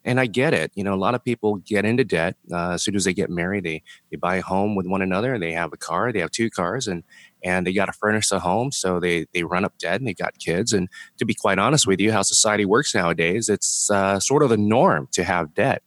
And 0.05 0.19
I 0.19 0.27
get 0.27 0.53
it. 0.53 0.71
You 0.75 0.83
know, 0.83 0.93
a 0.93 0.95
lot 0.95 1.13
of 1.13 1.23
people 1.23 1.57
get 1.57 1.85
into 1.85 2.03
debt 2.03 2.35
uh, 2.51 2.71
as 2.71 2.83
soon 2.83 2.95
as 2.95 3.03
they 3.03 3.13
get 3.13 3.29
married. 3.29 3.65
They 3.65 3.83
they 4.09 4.17
buy 4.17 4.37
a 4.37 4.41
home 4.41 4.75
with 4.75 4.87
one 4.87 5.01
another. 5.01 5.37
They 5.37 5.51
have 5.51 5.73
a 5.73 5.77
car. 5.77 6.11
They 6.11 6.19
have 6.19 6.31
two 6.31 6.49
cars, 6.49 6.87
and 6.87 7.03
and 7.43 7.67
they 7.67 7.73
got 7.73 7.85
to 7.85 7.93
furnish 7.93 8.31
a 8.31 8.39
home. 8.39 8.71
So 8.71 8.99
they 8.99 9.25
they 9.33 9.43
run 9.43 9.65
up 9.65 9.77
debt, 9.77 9.99
and 9.99 10.07
they 10.07 10.13
got 10.13 10.39
kids. 10.39 10.71
And 10.73 10.87
to 11.17 11.25
be 11.25 11.33
quite 11.33 11.59
honest 11.59 11.85
with 11.85 11.99
you, 11.99 12.11
how 12.11 12.21
society 12.21 12.65
works 12.65 12.95
nowadays, 12.95 13.49
it's 13.49 13.89
uh, 13.91 14.19
sort 14.19 14.43
of 14.43 14.49
the 14.49 14.57
norm 14.57 15.07
to 15.11 15.23
have 15.23 15.53
debt. 15.53 15.83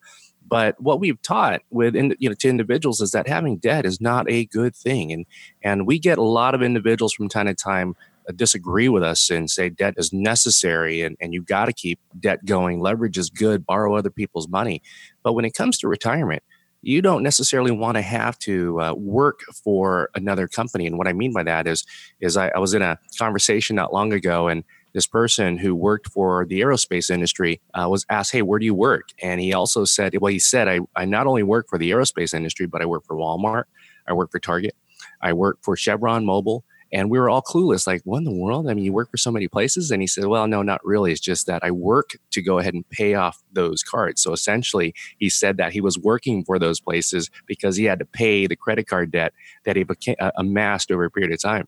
But 0.47 0.79
what 0.79 1.01
we've 1.01 1.21
taught 1.23 1.63
with 1.71 1.95
you 1.95 2.29
know 2.29 2.35
to 2.35 2.49
individuals 2.49 3.01
is 3.01 3.13
that 3.13 3.27
having 3.27 3.57
debt 3.57 3.87
is 3.87 4.01
not 4.01 4.31
a 4.31 4.45
good 4.45 4.77
thing, 4.77 5.11
and 5.11 5.25
and 5.63 5.87
we 5.87 5.99
get 5.99 6.19
a 6.19 6.23
lot 6.23 6.55
of 6.55 6.63
individuals 6.63 7.15
from 7.15 7.31
time 7.31 7.47
to 7.47 7.55
time 7.55 7.95
disagree 8.35 8.89
with 8.89 9.03
us 9.03 9.31
and 9.31 9.51
say 9.51 9.69
debt 9.69 9.95
is 9.97 10.13
necessary 10.13 11.03
and, 11.03 11.17
and 11.21 11.35
you've 11.35 11.47
got 11.47 11.67
to 11.67 11.73
keep 11.73 11.99
debt 12.19 12.45
going. 12.45 12.81
Leverage 12.81 13.19
is 13.19 13.31
good, 13.31 13.67
borrow 13.67 13.95
other 13.95 14.11
people's 14.11 14.49
money. 14.49 14.83
But 15.23 15.33
when 15.33 15.45
it 15.45 15.55
comes 15.55 15.79
to 15.79 15.89
retirement, 15.89 16.43
you 16.83 17.01
don't 17.01 17.23
necessarily 17.23 17.71
want 17.71 17.97
to 17.97 18.03
have 18.03 18.39
to 18.41 18.81
uh, 18.81 18.95
work 18.95 19.41
for 19.65 20.11
another 20.15 20.49
company. 20.49 20.87
And 20.87 20.99
what 20.99 21.07
I 21.07 21.13
mean 21.13 21.33
by 21.33 21.45
that 21.45 21.67
is, 21.67 21.85
is 22.21 22.37
I, 22.37 22.49
I 22.49 22.59
was 22.59 22.75
in 22.75 22.83
a 22.83 22.99
conversation 23.19 23.77
not 23.77 23.93
long 23.93 24.13
ago 24.13 24.49
and 24.49 24.65
this 24.93 25.07
person 25.07 25.57
who 25.57 25.75
worked 25.75 26.09
for 26.09 26.45
the 26.45 26.61
aerospace 26.61 27.11
industry 27.11 27.61
uh, 27.75 27.89
was 27.89 28.05
asked, 28.11 28.33
Hey, 28.33 28.43
where 28.43 28.59
do 28.59 28.67
you 28.67 28.75
work? 28.75 29.09
And 29.23 29.41
he 29.41 29.53
also 29.53 29.85
said, 29.85 30.15
Well, 30.21 30.33
he 30.33 30.39
said, 30.39 30.69
I, 30.69 30.81
I 30.95 31.05
not 31.05 31.27
only 31.27 31.43
work 31.43 31.69
for 31.69 31.79
the 31.79 31.91
aerospace 31.91 32.35
industry, 32.35 32.67
but 32.67 32.83
I 32.83 32.87
work 32.87 33.05
for 33.07 33.17
Walmart, 33.17 33.65
I 34.07 34.13
work 34.13 34.31
for 34.31 34.39
Target, 34.39 34.77
I 35.21 35.33
work 35.33 35.59
for 35.63 35.77
Chevron 35.77 36.25
Mobil. 36.25 36.63
And 36.93 37.11
we 37.11 37.19
were 37.19 37.31
all 37.31 37.43
clueless, 37.43 37.87
like, 37.87 38.03
what 38.05 38.19
in 38.19 38.25
the 38.25 38.33
world? 38.33 38.69
I 38.69 38.75
mean, 38.75 38.85
you 38.85 38.93
work 38.93 39.11
for 39.11 39.17
so 39.17 39.31
many 39.31 39.49
places? 39.49 39.91
And 39.91 40.03
he 40.03 40.07
said, 40.07 40.27
well, 40.27 40.47
no, 40.47 40.63
not 40.63 40.85
really. 40.85 41.11
It's 41.11 41.21
just 41.21 41.47
that 41.47 41.65
I 41.65 41.71
work 41.71 42.11
to 42.33 42.43
go 42.43 42.59
ahead 42.59 42.75
and 42.75 42.89
pay 42.91 43.15
off 43.15 43.43
those 43.53 43.83
cards. 43.83 44.21
So 44.21 44.33
essentially, 44.33 44.95
he 45.19 45.31
said 45.31 45.57
that 45.57 45.73
he 45.73 45.81
was 45.81 45.99
working 45.99 46.45
for 46.45 46.59
those 46.59 46.81
places 46.81 47.31
because 47.47 47.77
he 47.77 47.85
had 47.85 47.99
to 48.01 48.05
pay 48.05 48.47
the 48.47 48.57
credit 48.57 48.87
card 48.87 49.11
debt 49.11 49.33
that 49.65 49.77
he 49.77 49.85
became, 49.85 50.17
uh, 50.21 50.33
amassed 50.37 50.91
over 50.91 51.05
a 51.05 51.11
period 51.11 51.33
of 51.33 51.41
time. 51.41 51.67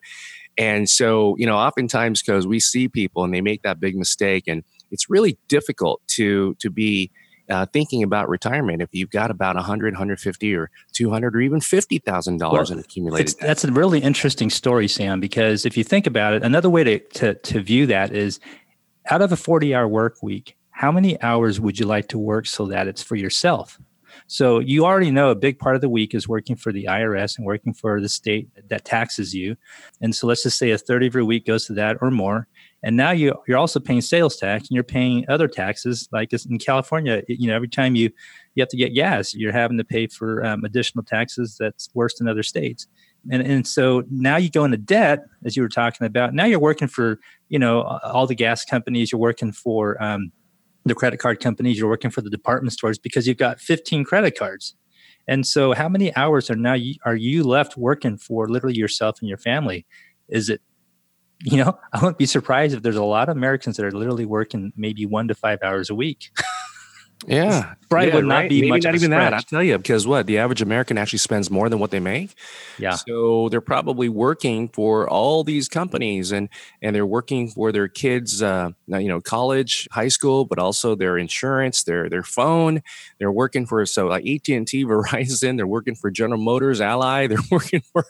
And 0.56 0.88
so, 0.88 1.36
you 1.38 1.46
know, 1.46 1.56
oftentimes 1.56 2.22
because 2.22 2.46
we 2.46 2.60
see 2.60 2.88
people 2.88 3.24
and 3.24 3.34
they 3.34 3.40
make 3.40 3.62
that 3.62 3.80
big 3.80 3.96
mistake, 3.96 4.44
and 4.46 4.62
it's 4.90 5.10
really 5.10 5.38
difficult 5.48 6.00
to 6.08 6.54
to 6.60 6.70
be 6.70 7.10
uh, 7.50 7.66
thinking 7.66 8.02
about 8.02 8.28
retirement 8.28 8.80
if 8.82 8.88
you've 8.92 9.10
got 9.10 9.30
about 9.30 9.56
100 9.56 9.94
150 9.94 10.54
or 10.54 10.70
200 10.92 11.36
or 11.36 11.40
even 11.40 11.60
$50000 11.60 12.40
well, 12.40 12.72
in 12.72 12.78
accumulated 12.78 13.34
that's 13.40 13.64
a 13.64 13.72
really 13.72 14.00
interesting 14.00 14.50
story 14.50 14.88
sam 14.88 15.20
because 15.20 15.66
if 15.66 15.76
you 15.76 15.84
think 15.84 16.06
about 16.06 16.34
it 16.34 16.42
another 16.42 16.70
way 16.70 16.84
to, 16.84 16.98
to, 16.98 17.34
to 17.34 17.60
view 17.60 17.86
that 17.86 18.12
is 18.12 18.40
out 19.10 19.22
of 19.22 19.32
a 19.32 19.36
40 19.36 19.74
hour 19.74 19.86
work 19.86 20.22
week 20.22 20.56
how 20.70 20.90
many 20.90 21.20
hours 21.22 21.60
would 21.60 21.78
you 21.78 21.86
like 21.86 22.08
to 22.08 22.18
work 22.18 22.46
so 22.46 22.66
that 22.66 22.88
it's 22.88 23.02
for 23.02 23.16
yourself 23.16 23.78
so 24.26 24.58
you 24.58 24.84
already 24.84 25.10
know 25.10 25.30
a 25.30 25.34
big 25.34 25.58
part 25.58 25.74
of 25.74 25.80
the 25.80 25.88
week 25.88 26.14
is 26.14 26.28
working 26.28 26.56
for 26.56 26.72
the 26.72 26.84
IRS 26.84 27.36
and 27.36 27.46
working 27.46 27.74
for 27.74 28.00
the 28.00 28.08
state 28.08 28.48
that 28.68 28.84
taxes 28.84 29.34
you. 29.34 29.56
And 30.00 30.14
so 30.14 30.26
let's 30.26 30.42
just 30.42 30.58
say 30.58 30.70
a 30.70 30.78
third 30.78 31.04
of 31.04 31.14
your 31.14 31.24
week 31.24 31.46
goes 31.46 31.66
to 31.66 31.72
that 31.74 31.98
or 32.00 32.10
more. 32.10 32.46
And 32.84 32.96
now 32.96 33.12
you, 33.12 33.34
you're 33.48 33.56
also 33.56 33.80
paying 33.80 34.02
sales 34.02 34.36
tax 34.36 34.68
and 34.68 34.74
you're 34.74 34.84
paying 34.84 35.24
other 35.28 35.48
taxes. 35.48 36.06
Like 36.12 36.32
in 36.32 36.58
California, 36.58 37.22
you 37.26 37.48
know, 37.48 37.56
every 37.56 37.68
time 37.68 37.94
you, 37.94 38.10
you 38.54 38.60
have 38.60 38.68
to 38.68 38.76
get 38.76 38.90
gas, 38.90 39.34
you're 39.34 39.52
having 39.52 39.78
to 39.78 39.84
pay 39.84 40.06
for 40.06 40.44
um, 40.44 40.64
additional 40.64 41.02
taxes 41.02 41.56
that's 41.58 41.88
worse 41.94 42.18
than 42.18 42.28
other 42.28 42.42
states. 42.42 42.86
And, 43.32 43.42
and 43.42 43.66
so 43.66 44.04
now 44.10 44.36
you 44.36 44.50
go 44.50 44.64
into 44.66 44.76
debt, 44.76 45.24
as 45.46 45.56
you 45.56 45.62
were 45.62 45.68
talking 45.70 46.06
about. 46.06 46.34
Now 46.34 46.44
you're 46.44 46.58
working 46.60 46.88
for, 46.88 47.18
you 47.48 47.58
know, 47.58 47.80
all 48.04 48.26
the 48.26 48.34
gas 48.34 48.66
companies. 48.66 49.10
You're 49.10 49.20
working 49.20 49.52
for 49.52 50.00
um, 50.02 50.30
the 50.84 50.94
credit 50.94 51.18
card 51.18 51.40
companies, 51.40 51.78
you're 51.78 51.88
working 51.88 52.10
for 52.10 52.20
the 52.20 52.30
department 52.30 52.72
stores 52.72 52.98
because 52.98 53.26
you've 53.26 53.38
got 53.38 53.60
15 53.60 54.04
credit 54.04 54.38
cards. 54.38 54.74
And 55.26 55.46
so, 55.46 55.72
how 55.72 55.88
many 55.88 56.14
hours 56.16 56.50
are 56.50 56.56
now 56.56 56.74
you, 56.74 56.96
are 57.06 57.16
you 57.16 57.44
left 57.44 57.78
working 57.78 58.18
for 58.18 58.46
literally 58.48 58.76
yourself 58.76 59.20
and 59.20 59.28
your 59.28 59.38
family? 59.38 59.86
Is 60.28 60.50
it, 60.50 60.60
you 61.42 61.56
know, 61.58 61.78
I 61.92 61.98
wouldn't 61.98 62.18
be 62.18 62.26
surprised 62.26 62.74
if 62.74 62.82
there's 62.82 62.96
a 62.96 63.04
lot 63.04 63.28
of 63.28 63.36
Americans 63.36 63.76
that 63.76 63.84
are 63.84 63.92
literally 63.92 64.26
working 64.26 64.72
maybe 64.76 65.06
one 65.06 65.28
to 65.28 65.34
five 65.34 65.58
hours 65.62 65.90
a 65.90 65.94
week. 65.94 66.30
Yeah, 67.26 67.74
probably 67.88 68.08
yeah, 68.08 68.14
would 68.16 68.26
not 68.26 68.34
right. 68.34 68.48
be 68.50 68.60
Maybe 68.60 68.70
much. 68.70 68.82
Not 68.84 68.94
even 68.94 69.10
stretch. 69.10 69.30
that. 69.30 69.34
I 69.34 69.40
tell 69.40 69.62
you, 69.62 69.78
because 69.78 70.06
what 70.06 70.26
the 70.26 70.38
average 70.38 70.60
American 70.60 70.98
actually 70.98 71.20
spends 71.20 71.50
more 71.50 71.68
than 71.68 71.78
what 71.78 71.90
they 71.90 72.00
make. 72.00 72.34
Yeah. 72.78 72.96
So 72.96 73.48
they're 73.48 73.60
probably 73.60 74.08
working 74.08 74.68
for 74.68 75.08
all 75.08 75.42
these 75.44 75.68
companies, 75.68 76.32
and 76.32 76.48
and 76.82 76.94
they're 76.94 77.06
working 77.06 77.48
for 77.48 77.72
their 77.72 77.88
kids, 77.88 78.42
uh, 78.42 78.70
you 78.88 79.08
know, 79.08 79.20
college, 79.20 79.88
high 79.92 80.08
school, 80.08 80.44
but 80.44 80.58
also 80.58 80.94
their 80.94 81.16
insurance, 81.16 81.84
their 81.84 82.10
their 82.10 82.22
phone. 82.24 82.82
They're 83.18 83.32
working 83.32 83.64
for 83.66 83.84
so 83.86 84.06
like 84.06 84.26
AT 84.26 84.48
and 84.48 84.66
T, 84.66 84.84
Verizon. 84.84 85.56
They're 85.56 85.66
working 85.66 85.94
for 85.94 86.10
General 86.10 86.40
Motors, 86.40 86.80
Ally. 86.80 87.26
They're 87.26 87.38
working 87.50 87.82
for 87.92 88.04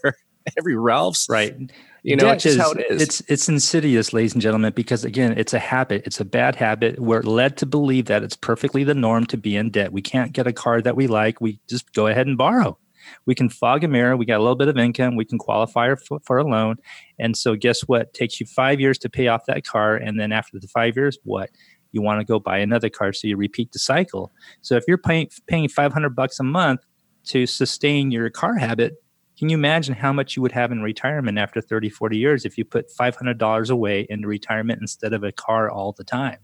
every 0.58 0.76
Ralph's. 0.76 1.26
Right. 1.28 1.54
You 2.02 2.16
know, 2.16 2.30
it's 2.30 2.44
just 2.44 2.58
how 2.58 2.72
it 2.72 2.84
is. 2.90 3.00
It's 3.00 3.22
it's 3.28 3.48
insidious, 3.48 4.12
ladies 4.12 4.34
and 4.34 4.42
gentlemen, 4.42 4.72
because 4.74 5.04
again, 5.04 5.38
it's 5.38 5.54
a 5.54 5.58
habit. 5.58 6.02
It's 6.04 6.20
a 6.20 6.24
bad 6.24 6.54
habit. 6.54 6.98
We're 7.00 7.22
led 7.22 7.56
to 7.58 7.66
believe 7.66 8.06
that 8.06 8.22
it's 8.22 8.36
perfectly 8.36 8.84
the 8.84 8.94
norm 8.94 9.24
to 9.26 9.38
be 9.38 9.56
in 9.56 9.70
debt. 9.70 9.92
We 9.92 10.02
can't 10.02 10.32
get 10.32 10.46
a 10.46 10.52
car 10.52 10.82
that 10.82 10.96
we 10.96 11.06
like. 11.06 11.40
We 11.40 11.60
just 11.68 11.92
go 11.94 12.06
ahead 12.06 12.26
and 12.26 12.36
borrow. 12.36 12.78
We 13.26 13.34
can 13.34 13.48
fog 13.48 13.84
a 13.84 13.88
mirror. 13.88 14.16
We 14.16 14.26
got 14.26 14.38
a 14.38 14.42
little 14.42 14.56
bit 14.56 14.68
of 14.68 14.76
income. 14.76 15.16
We 15.16 15.24
can 15.24 15.38
qualify 15.38 15.94
for, 15.94 16.20
for 16.20 16.38
a 16.38 16.44
loan. 16.44 16.76
And 17.18 17.36
so, 17.36 17.54
guess 17.54 17.82
what? 17.82 18.02
It 18.02 18.14
takes 18.14 18.40
you 18.40 18.46
five 18.46 18.80
years 18.80 18.98
to 18.98 19.08
pay 19.08 19.28
off 19.28 19.46
that 19.46 19.64
car, 19.64 19.96
and 19.96 20.20
then 20.20 20.32
after 20.32 20.58
the 20.58 20.68
five 20.68 20.96
years, 20.96 21.18
what? 21.24 21.50
You 21.92 22.02
want 22.02 22.20
to 22.20 22.26
go 22.26 22.40
buy 22.40 22.58
another 22.58 22.90
car, 22.90 23.12
so 23.12 23.28
you 23.28 23.36
repeat 23.36 23.72
the 23.72 23.78
cycle. 23.78 24.32
So 24.62 24.74
if 24.76 24.84
you're 24.86 24.98
paying 24.98 25.28
paying 25.46 25.68
five 25.68 25.92
hundred 25.92 26.16
bucks 26.16 26.38
a 26.40 26.42
month 26.42 26.80
to 27.26 27.46
sustain 27.46 28.10
your 28.10 28.28
car 28.30 28.56
habit, 28.56 29.02
can 29.38 29.48
you 29.48 29.56
imagine 29.56 29.94
how 29.94 30.12
much 30.12 30.36
you 30.36 30.42
would 30.42 30.52
have 30.52 30.70
in 30.70 30.82
retirement 30.82 31.38
after 31.38 31.60
30, 31.60 31.90
40 31.90 32.16
years 32.16 32.44
if 32.44 32.56
you 32.56 32.64
put 32.64 32.90
$500 32.90 33.70
away 33.70 34.06
into 34.08 34.28
retirement 34.28 34.80
instead 34.80 35.12
of 35.12 35.24
a 35.24 35.32
car 35.32 35.70
all 35.70 35.92
the 35.92 36.04
time? 36.04 36.38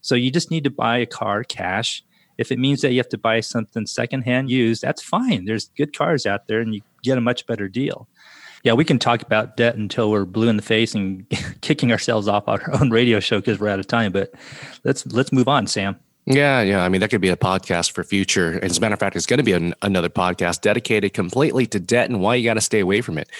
So 0.00 0.14
you 0.14 0.30
just 0.30 0.50
need 0.50 0.64
to 0.64 0.70
buy 0.70 0.98
a 0.98 1.06
car 1.06 1.44
cash. 1.44 2.02
If 2.36 2.52
it 2.52 2.58
means 2.58 2.82
that 2.82 2.92
you 2.92 2.98
have 2.98 3.08
to 3.10 3.18
buy 3.18 3.40
something 3.40 3.86
secondhand 3.86 4.50
used, 4.50 4.82
that's 4.82 5.02
fine. 5.02 5.44
There's 5.44 5.70
good 5.76 5.96
cars 5.96 6.26
out 6.26 6.46
there 6.46 6.60
and 6.60 6.74
you 6.74 6.80
get 7.02 7.18
a 7.18 7.20
much 7.20 7.46
better 7.46 7.68
deal. 7.68 8.08
Yeah, 8.64 8.72
we 8.72 8.84
can 8.84 8.98
talk 8.98 9.22
about 9.22 9.56
debt 9.56 9.76
until 9.76 10.10
we're 10.10 10.24
blue 10.24 10.48
in 10.48 10.56
the 10.56 10.62
face 10.62 10.94
and 10.94 11.26
kicking 11.60 11.92
ourselves 11.92 12.26
off 12.26 12.48
our 12.48 12.60
own 12.80 12.90
radio 12.90 13.20
show 13.20 13.38
because 13.38 13.60
we're 13.60 13.68
out 13.68 13.78
of 13.78 13.86
time. 13.86 14.12
But 14.12 14.34
let's 14.84 15.06
let's 15.06 15.32
move 15.32 15.48
on, 15.48 15.66
Sam. 15.66 15.96
Yeah, 16.30 16.60
yeah. 16.60 16.84
I 16.84 16.90
mean, 16.90 17.00
that 17.00 17.08
could 17.08 17.22
be 17.22 17.30
a 17.30 17.38
podcast 17.38 17.92
for 17.92 18.04
future. 18.04 18.62
As 18.62 18.76
a 18.76 18.80
matter 18.82 18.92
of 18.92 19.00
fact, 19.00 19.16
it's 19.16 19.24
going 19.24 19.38
to 19.38 19.44
be 19.44 19.54
an, 19.54 19.72
another 19.80 20.10
podcast 20.10 20.60
dedicated 20.60 21.14
completely 21.14 21.64
to 21.68 21.80
debt 21.80 22.10
and 22.10 22.20
why 22.20 22.34
you 22.34 22.44
got 22.44 22.54
to 22.54 22.60
stay 22.60 22.80
away 22.80 23.00
from 23.00 23.16
it. 23.16 23.30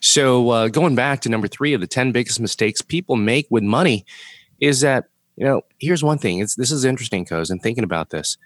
So, 0.00 0.50
uh, 0.50 0.68
going 0.68 0.96
back 0.96 1.20
to 1.20 1.28
number 1.28 1.46
three 1.46 1.72
of 1.72 1.80
the 1.80 1.86
10 1.86 2.10
biggest 2.10 2.40
mistakes 2.40 2.82
people 2.82 3.14
make 3.14 3.46
with 3.48 3.62
money 3.62 4.04
is 4.60 4.80
that, 4.80 5.04
you 5.36 5.44
know, 5.44 5.62
here's 5.78 6.02
one 6.02 6.18
thing. 6.18 6.40
It's, 6.40 6.56
this 6.56 6.72
is 6.72 6.84
interesting, 6.84 7.24
Koz, 7.24 7.48
and 7.48 7.62
thinking 7.62 7.84
about 7.84 8.10
this 8.10 8.36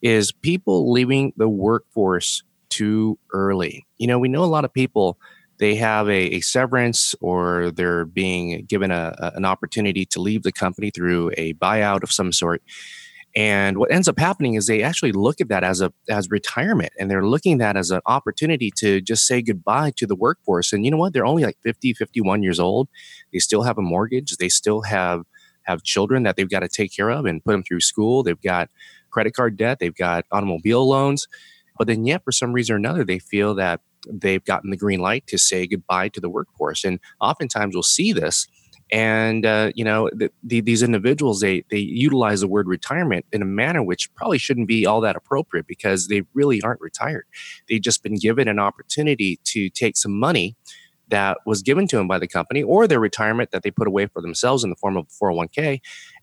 is 0.00 0.32
people 0.32 0.90
leaving 0.90 1.34
the 1.36 1.48
workforce 1.48 2.42
too 2.70 3.18
early. 3.34 3.86
You 3.98 4.06
know, 4.06 4.18
we 4.18 4.28
know 4.28 4.44
a 4.44 4.46
lot 4.46 4.64
of 4.64 4.72
people 4.72 5.18
they 5.58 5.74
have 5.74 6.08
a, 6.08 6.36
a, 6.36 6.40
severance 6.40 7.14
or 7.20 7.70
they're 7.70 8.06
being 8.06 8.64
given 8.64 8.90
a, 8.90 9.14
a, 9.18 9.32
an 9.36 9.44
opportunity 9.44 10.04
to 10.06 10.20
leave 10.20 10.42
the 10.42 10.50
company 10.50 10.90
through 10.90 11.30
a 11.36 11.52
buyout 11.54 12.02
of 12.02 12.10
some 12.10 12.32
sort 12.32 12.62
and 13.34 13.78
what 13.78 13.90
ends 13.90 14.08
up 14.08 14.18
happening 14.18 14.54
is 14.54 14.66
they 14.66 14.82
actually 14.82 15.12
look 15.12 15.40
at 15.40 15.48
that 15.48 15.64
as 15.64 15.80
a 15.80 15.92
as 16.08 16.30
retirement 16.30 16.92
and 16.98 17.10
they're 17.10 17.26
looking 17.26 17.54
at 17.54 17.58
that 17.60 17.76
as 17.78 17.90
an 17.90 18.00
opportunity 18.04 18.70
to 18.76 19.00
just 19.00 19.26
say 19.26 19.40
goodbye 19.40 19.92
to 19.96 20.06
the 20.06 20.14
workforce. 20.14 20.72
And 20.72 20.84
you 20.84 20.90
know 20.90 20.98
what? 20.98 21.14
They're 21.14 21.24
only 21.24 21.44
like 21.44 21.56
50, 21.62 21.94
51 21.94 22.42
years 22.42 22.60
old. 22.60 22.88
They 23.32 23.38
still 23.38 23.62
have 23.62 23.78
a 23.78 23.82
mortgage. 23.82 24.36
They 24.36 24.50
still 24.50 24.82
have 24.82 25.22
have 25.62 25.82
children 25.82 26.24
that 26.24 26.36
they've 26.36 26.50
got 26.50 26.60
to 26.60 26.68
take 26.68 26.94
care 26.94 27.10
of 27.10 27.24
and 27.24 27.42
put 27.42 27.52
them 27.52 27.62
through 27.62 27.80
school. 27.80 28.22
They've 28.22 28.40
got 28.40 28.68
credit 29.10 29.34
card 29.34 29.56
debt, 29.56 29.78
they've 29.78 29.94
got 29.94 30.24
automobile 30.30 30.86
loans. 30.86 31.26
But 31.78 31.86
then 31.86 32.04
yet 32.04 32.24
for 32.24 32.32
some 32.32 32.52
reason 32.52 32.74
or 32.74 32.78
another, 32.78 33.04
they 33.04 33.18
feel 33.18 33.54
that 33.54 33.80
they've 34.10 34.44
gotten 34.44 34.70
the 34.70 34.76
green 34.76 35.00
light 35.00 35.26
to 35.28 35.38
say 35.38 35.66
goodbye 35.66 36.08
to 36.10 36.20
the 36.20 36.28
workforce. 36.28 36.84
And 36.84 36.98
oftentimes 37.20 37.74
we'll 37.74 37.82
see 37.82 38.12
this 38.12 38.46
and 38.92 39.46
uh, 39.46 39.72
you 39.74 39.84
know 39.84 40.10
the, 40.12 40.30
the, 40.44 40.60
these 40.60 40.82
individuals 40.82 41.40
they 41.40 41.64
they 41.70 41.78
utilize 41.78 42.42
the 42.42 42.46
word 42.46 42.68
retirement 42.68 43.24
in 43.32 43.42
a 43.42 43.46
manner 43.46 43.82
which 43.82 44.14
probably 44.14 44.38
shouldn't 44.38 44.68
be 44.68 44.86
all 44.86 45.00
that 45.00 45.16
appropriate 45.16 45.66
because 45.66 46.08
they 46.08 46.22
really 46.34 46.60
aren't 46.62 46.80
retired. 46.80 47.24
They've 47.68 47.80
just 47.80 48.02
been 48.02 48.16
given 48.16 48.46
an 48.46 48.58
opportunity 48.58 49.40
to 49.44 49.70
take 49.70 49.96
some 49.96 50.18
money 50.18 50.56
that 51.08 51.38
was 51.44 51.62
given 51.62 51.86
to 51.88 51.96
them 51.96 52.08
by 52.08 52.18
the 52.18 52.28
company 52.28 52.62
or 52.62 52.86
their 52.86 53.00
retirement 53.00 53.50
that 53.50 53.62
they 53.62 53.70
put 53.70 53.88
away 53.88 54.06
for 54.06 54.22
themselves 54.22 54.62
in 54.62 54.70
the 54.70 54.76
form 54.76 54.96
of 54.96 55.08
401k 55.08 55.80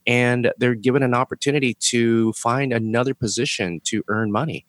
and 0.07 0.51
they're 0.57 0.75
given 0.75 1.03
an 1.03 1.13
opportunity 1.13 1.75
to 1.75 2.33
find 2.33 2.71
another 2.71 3.13
position 3.13 3.81
to 3.85 4.03
earn 4.07 4.31
money. 4.31 4.65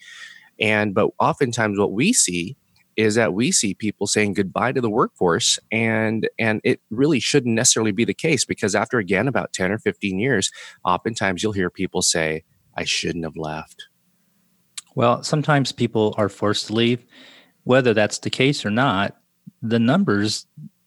And 0.60 0.94
but 0.94 1.10
oftentimes 1.18 1.78
what 1.78 1.92
we 1.92 2.12
see 2.12 2.56
is 3.00 3.14
that 3.14 3.32
we 3.32 3.50
see 3.50 3.72
people 3.72 4.06
saying 4.06 4.34
goodbye 4.34 4.72
to 4.72 4.80
the 4.80 4.90
workforce 4.90 5.58
and 5.72 6.28
and 6.38 6.60
it 6.64 6.80
really 6.90 7.18
shouldn't 7.18 7.54
necessarily 7.54 7.92
be 7.92 8.04
the 8.04 8.14
case 8.14 8.44
because 8.44 8.74
after 8.74 8.98
again 8.98 9.26
about 9.26 9.52
10 9.54 9.72
or 9.72 9.78
15 9.78 10.18
years 10.18 10.50
oftentimes 10.84 11.42
you'll 11.42 11.52
hear 11.52 11.70
people 11.70 12.02
say 12.02 12.44
i 12.76 12.84
shouldn't 12.84 13.24
have 13.24 13.36
left. 13.36 13.86
Well 14.94 15.22
sometimes 15.22 15.72
people 15.72 16.14
are 16.18 16.28
forced 16.28 16.66
to 16.66 16.74
leave. 16.74 17.04
Whether 17.64 17.94
that's 17.94 18.18
the 18.18 18.30
case 18.30 18.64
or 18.64 18.70
not 18.70 19.16
the 19.62 19.78
numbers 19.78 20.46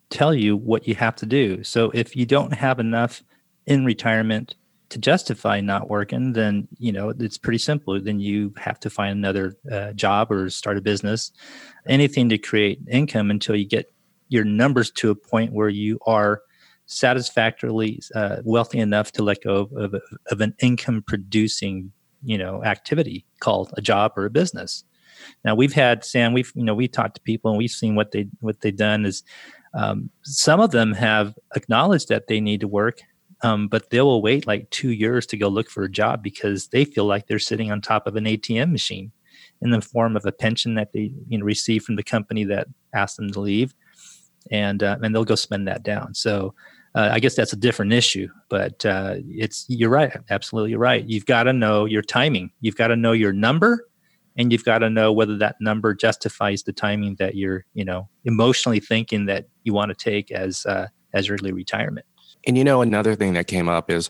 tell 0.09 0.33
you 0.33 0.55
what 0.55 0.87
you 0.87 0.95
have 0.95 1.15
to 1.15 1.25
do. 1.25 1.63
So 1.63 1.89
if 1.93 2.15
you 2.15 2.25
don't 2.25 2.53
have 2.53 2.79
enough 2.79 3.23
in 3.65 3.85
retirement 3.85 4.55
to 4.93 4.99
justify 4.99 5.59
not 5.59 5.89
working, 5.89 6.33
then 6.33 6.67
you 6.77 6.91
know 6.91 7.09
it's 7.09 7.37
pretty 7.37 7.57
simple. 7.57 7.99
Then 7.99 8.19
you 8.19 8.53
have 8.57 8.79
to 8.81 8.89
find 8.89 9.11
another 9.11 9.55
uh, 9.71 9.93
job 9.93 10.31
or 10.31 10.49
start 10.51 10.77
a 10.77 10.81
business, 10.81 11.31
anything 11.87 12.29
to 12.29 12.37
create 12.37 12.79
income 12.89 13.31
until 13.31 13.55
you 13.55 13.67
get 13.67 13.91
your 14.29 14.43
numbers 14.43 14.91
to 14.91 15.09
a 15.09 15.15
point 15.15 15.51
where 15.51 15.69
you 15.69 15.97
are 16.05 16.43
satisfactorily 16.85 18.01
uh, 18.13 18.37
wealthy 18.43 18.77
enough 18.77 19.11
to 19.13 19.23
let 19.23 19.43
go 19.43 19.55
of, 19.55 19.73
of, 19.73 20.01
of 20.29 20.41
an 20.41 20.53
income 20.61 21.03
producing 21.07 21.91
you 22.23 22.37
know 22.37 22.63
activity 22.63 23.25
called 23.39 23.73
a 23.75 23.81
job 23.81 24.13
or 24.15 24.25
a 24.25 24.29
business. 24.29 24.83
Now 25.43 25.55
we've 25.55 25.73
had 25.73 26.05
Sam, 26.05 26.33
we've 26.33 26.51
you 26.53 26.63
know 26.63 26.75
we 26.75 26.87
talked 26.87 27.15
to 27.15 27.21
people 27.21 27.49
and 27.49 27.57
we've 27.57 27.71
seen 27.71 27.95
what 27.95 28.11
they 28.11 28.27
what 28.41 28.61
they've 28.61 28.77
done 28.77 29.05
is 29.05 29.23
um, 29.73 30.11
some 30.21 30.59
of 30.59 30.69
them 30.69 30.93
have 30.93 31.33
acknowledged 31.55 32.09
that 32.09 32.27
they 32.27 32.39
need 32.39 32.59
to 32.59 32.67
work 32.67 32.99
um, 33.43 33.67
but 33.67 33.89
they 33.89 34.01
will 34.01 34.21
wait 34.21 34.47
like 34.47 34.69
two 34.69 34.91
years 34.91 35.25
to 35.27 35.37
go 35.37 35.47
look 35.49 35.69
for 35.69 35.83
a 35.83 35.91
job 35.91 36.23
because 36.23 36.69
they 36.69 36.85
feel 36.85 37.05
like 37.05 37.27
they're 37.27 37.39
sitting 37.39 37.71
on 37.71 37.81
top 37.81 38.07
of 38.07 38.15
an 38.15 38.25
ATM 38.25 38.71
machine 38.71 39.11
in 39.61 39.69
the 39.69 39.81
form 39.81 40.15
of 40.15 40.25
a 40.25 40.31
pension 40.31 40.75
that 40.75 40.93
they 40.93 41.11
you 41.27 41.37
know 41.37 41.45
receive 41.45 41.83
from 41.83 41.95
the 41.95 42.03
company 42.03 42.43
that 42.45 42.67
asked 42.95 43.17
them 43.17 43.31
to 43.31 43.39
leave, 43.39 43.75
and 44.49 44.81
uh, 44.81 44.97
and 45.03 45.13
they'll 45.13 45.25
go 45.25 45.35
spend 45.35 45.67
that 45.67 45.83
down. 45.83 46.13
So 46.13 46.53
uh, 46.95 47.09
I 47.11 47.19
guess 47.19 47.35
that's 47.35 47.53
a 47.53 47.57
different 47.57 47.91
issue, 47.91 48.29
but 48.49 48.85
uh, 48.85 49.15
it's 49.27 49.65
you're 49.67 49.89
right, 49.89 50.15
absolutely 50.29 50.75
right. 50.75 51.03
You've 51.07 51.25
got 51.25 51.43
to 51.43 51.53
know 51.53 51.85
your 51.85 52.01
timing. 52.01 52.51
You've 52.61 52.75
got 52.75 52.87
to 52.87 52.95
know 52.95 53.13
your 53.13 53.33
number, 53.33 53.87
and 54.37 54.51
you've 54.51 54.65
got 54.65 54.79
to 54.79 54.89
know 54.89 55.11
whether 55.11 55.37
that 55.37 55.55
number 55.59 55.93
justifies 55.93 56.63
the 56.63 56.73
timing 56.73 57.15
that 57.15 57.35
you're, 57.35 57.65
you 57.73 57.83
know, 57.83 58.09
emotionally 58.25 58.79
thinking 58.79 59.25
that 59.25 59.47
you 59.63 59.73
want 59.73 59.89
to 59.89 59.95
take 59.95 60.31
as 60.31 60.65
uh, 60.65 60.87
as 61.13 61.29
early 61.29 61.51
retirement. 61.51 62.05
And 62.45 62.57
you 62.57 62.63
know, 62.63 62.81
another 62.81 63.15
thing 63.15 63.33
that 63.33 63.47
came 63.47 63.69
up 63.69 63.89
is, 63.89 64.09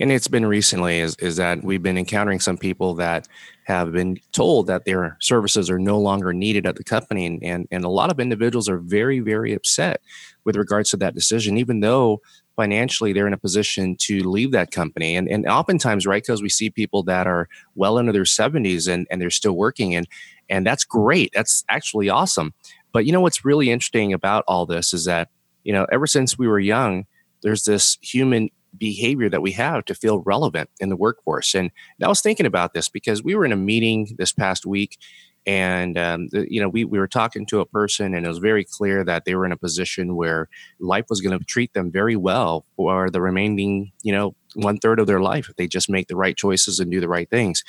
and 0.00 0.10
it's 0.10 0.28
been 0.28 0.46
recently, 0.46 1.00
is 1.00 1.16
is 1.16 1.36
that 1.36 1.62
we've 1.62 1.82
been 1.82 1.98
encountering 1.98 2.40
some 2.40 2.56
people 2.56 2.94
that 2.94 3.28
have 3.64 3.92
been 3.92 4.18
told 4.32 4.66
that 4.66 4.84
their 4.84 5.16
services 5.20 5.68
are 5.70 5.78
no 5.78 5.98
longer 5.98 6.32
needed 6.32 6.66
at 6.66 6.76
the 6.76 6.84
company, 6.84 7.26
and 7.26 7.42
and, 7.42 7.68
and 7.70 7.84
a 7.84 7.88
lot 7.90 8.10
of 8.10 8.18
individuals 8.18 8.68
are 8.68 8.78
very 8.78 9.20
very 9.20 9.52
upset 9.52 10.00
with 10.44 10.56
regards 10.56 10.90
to 10.90 10.96
that 10.98 11.14
decision, 11.14 11.58
even 11.58 11.80
though 11.80 12.20
financially 12.56 13.12
they're 13.12 13.26
in 13.26 13.32
a 13.32 13.38
position 13.38 13.96
to 13.96 14.28
leave 14.28 14.52
that 14.52 14.70
company. 14.70 15.14
And 15.16 15.28
and 15.28 15.46
oftentimes, 15.46 16.06
right, 16.06 16.22
because 16.22 16.42
we 16.42 16.48
see 16.48 16.70
people 16.70 17.02
that 17.04 17.26
are 17.26 17.48
well 17.74 17.98
into 17.98 18.12
their 18.12 18.22
70s 18.22 18.90
and 18.92 19.06
and 19.10 19.20
they're 19.20 19.30
still 19.30 19.56
working, 19.56 19.94
and 19.94 20.08
and 20.48 20.66
that's 20.66 20.84
great. 20.84 21.32
That's 21.34 21.64
actually 21.68 22.08
awesome. 22.08 22.54
But 22.92 23.04
you 23.04 23.12
know 23.12 23.20
what's 23.20 23.44
really 23.44 23.70
interesting 23.70 24.14
about 24.14 24.44
all 24.48 24.64
this 24.64 24.94
is 24.94 25.04
that 25.04 25.28
you 25.64 25.72
know 25.74 25.86
ever 25.92 26.06
since 26.06 26.38
we 26.38 26.48
were 26.48 26.60
young 26.60 27.04
there's 27.44 27.64
this 27.64 27.98
human 28.02 28.48
behavior 28.76 29.30
that 29.30 29.42
we 29.42 29.52
have 29.52 29.84
to 29.84 29.94
feel 29.94 30.18
relevant 30.20 30.68
in 30.80 30.88
the 30.88 30.96
workforce. 30.96 31.54
And 31.54 31.70
I 32.02 32.08
was 32.08 32.20
thinking 32.20 32.46
about 32.46 32.74
this 32.74 32.88
because 32.88 33.22
we 33.22 33.36
were 33.36 33.44
in 33.44 33.52
a 33.52 33.56
meeting 33.56 34.16
this 34.18 34.32
past 34.32 34.66
week 34.66 34.98
and 35.46 35.98
um, 35.98 36.28
you 36.32 36.60
know 36.60 36.68
we, 36.68 36.84
we 36.84 36.98
were 36.98 37.08
talking 37.08 37.46
to 37.46 37.60
a 37.60 37.66
person 37.66 38.14
and 38.14 38.24
it 38.24 38.28
was 38.28 38.38
very 38.38 38.64
clear 38.64 39.04
that 39.04 39.24
they 39.24 39.34
were 39.34 39.44
in 39.44 39.52
a 39.52 39.56
position 39.56 40.16
where 40.16 40.48
life 40.80 41.04
was 41.10 41.20
going 41.20 41.38
to 41.38 41.44
treat 41.44 41.72
them 41.74 41.90
very 41.90 42.16
well 42.16 42.64
for 42.76 43.10
the 43.10 43.20
remaining 43.20 43.92
you 44.02 44.12
know 44.12 44.34
one 44.54 44.78
third 44.78 44.98
of 44.98 45.06
their 45.06 45.20
life 45.20 45.48
if 45.48 45.56
they 45.56 45.66
just 45.66 45.90
make 45.90 46.08
the 46.08 46.16
right 46.16 46.36
choices 46.36 46.80
and 46.80 46.90
do 46.90 47.00
the 47.00 47.08
right 47.08 47.28
things 47.28 47.62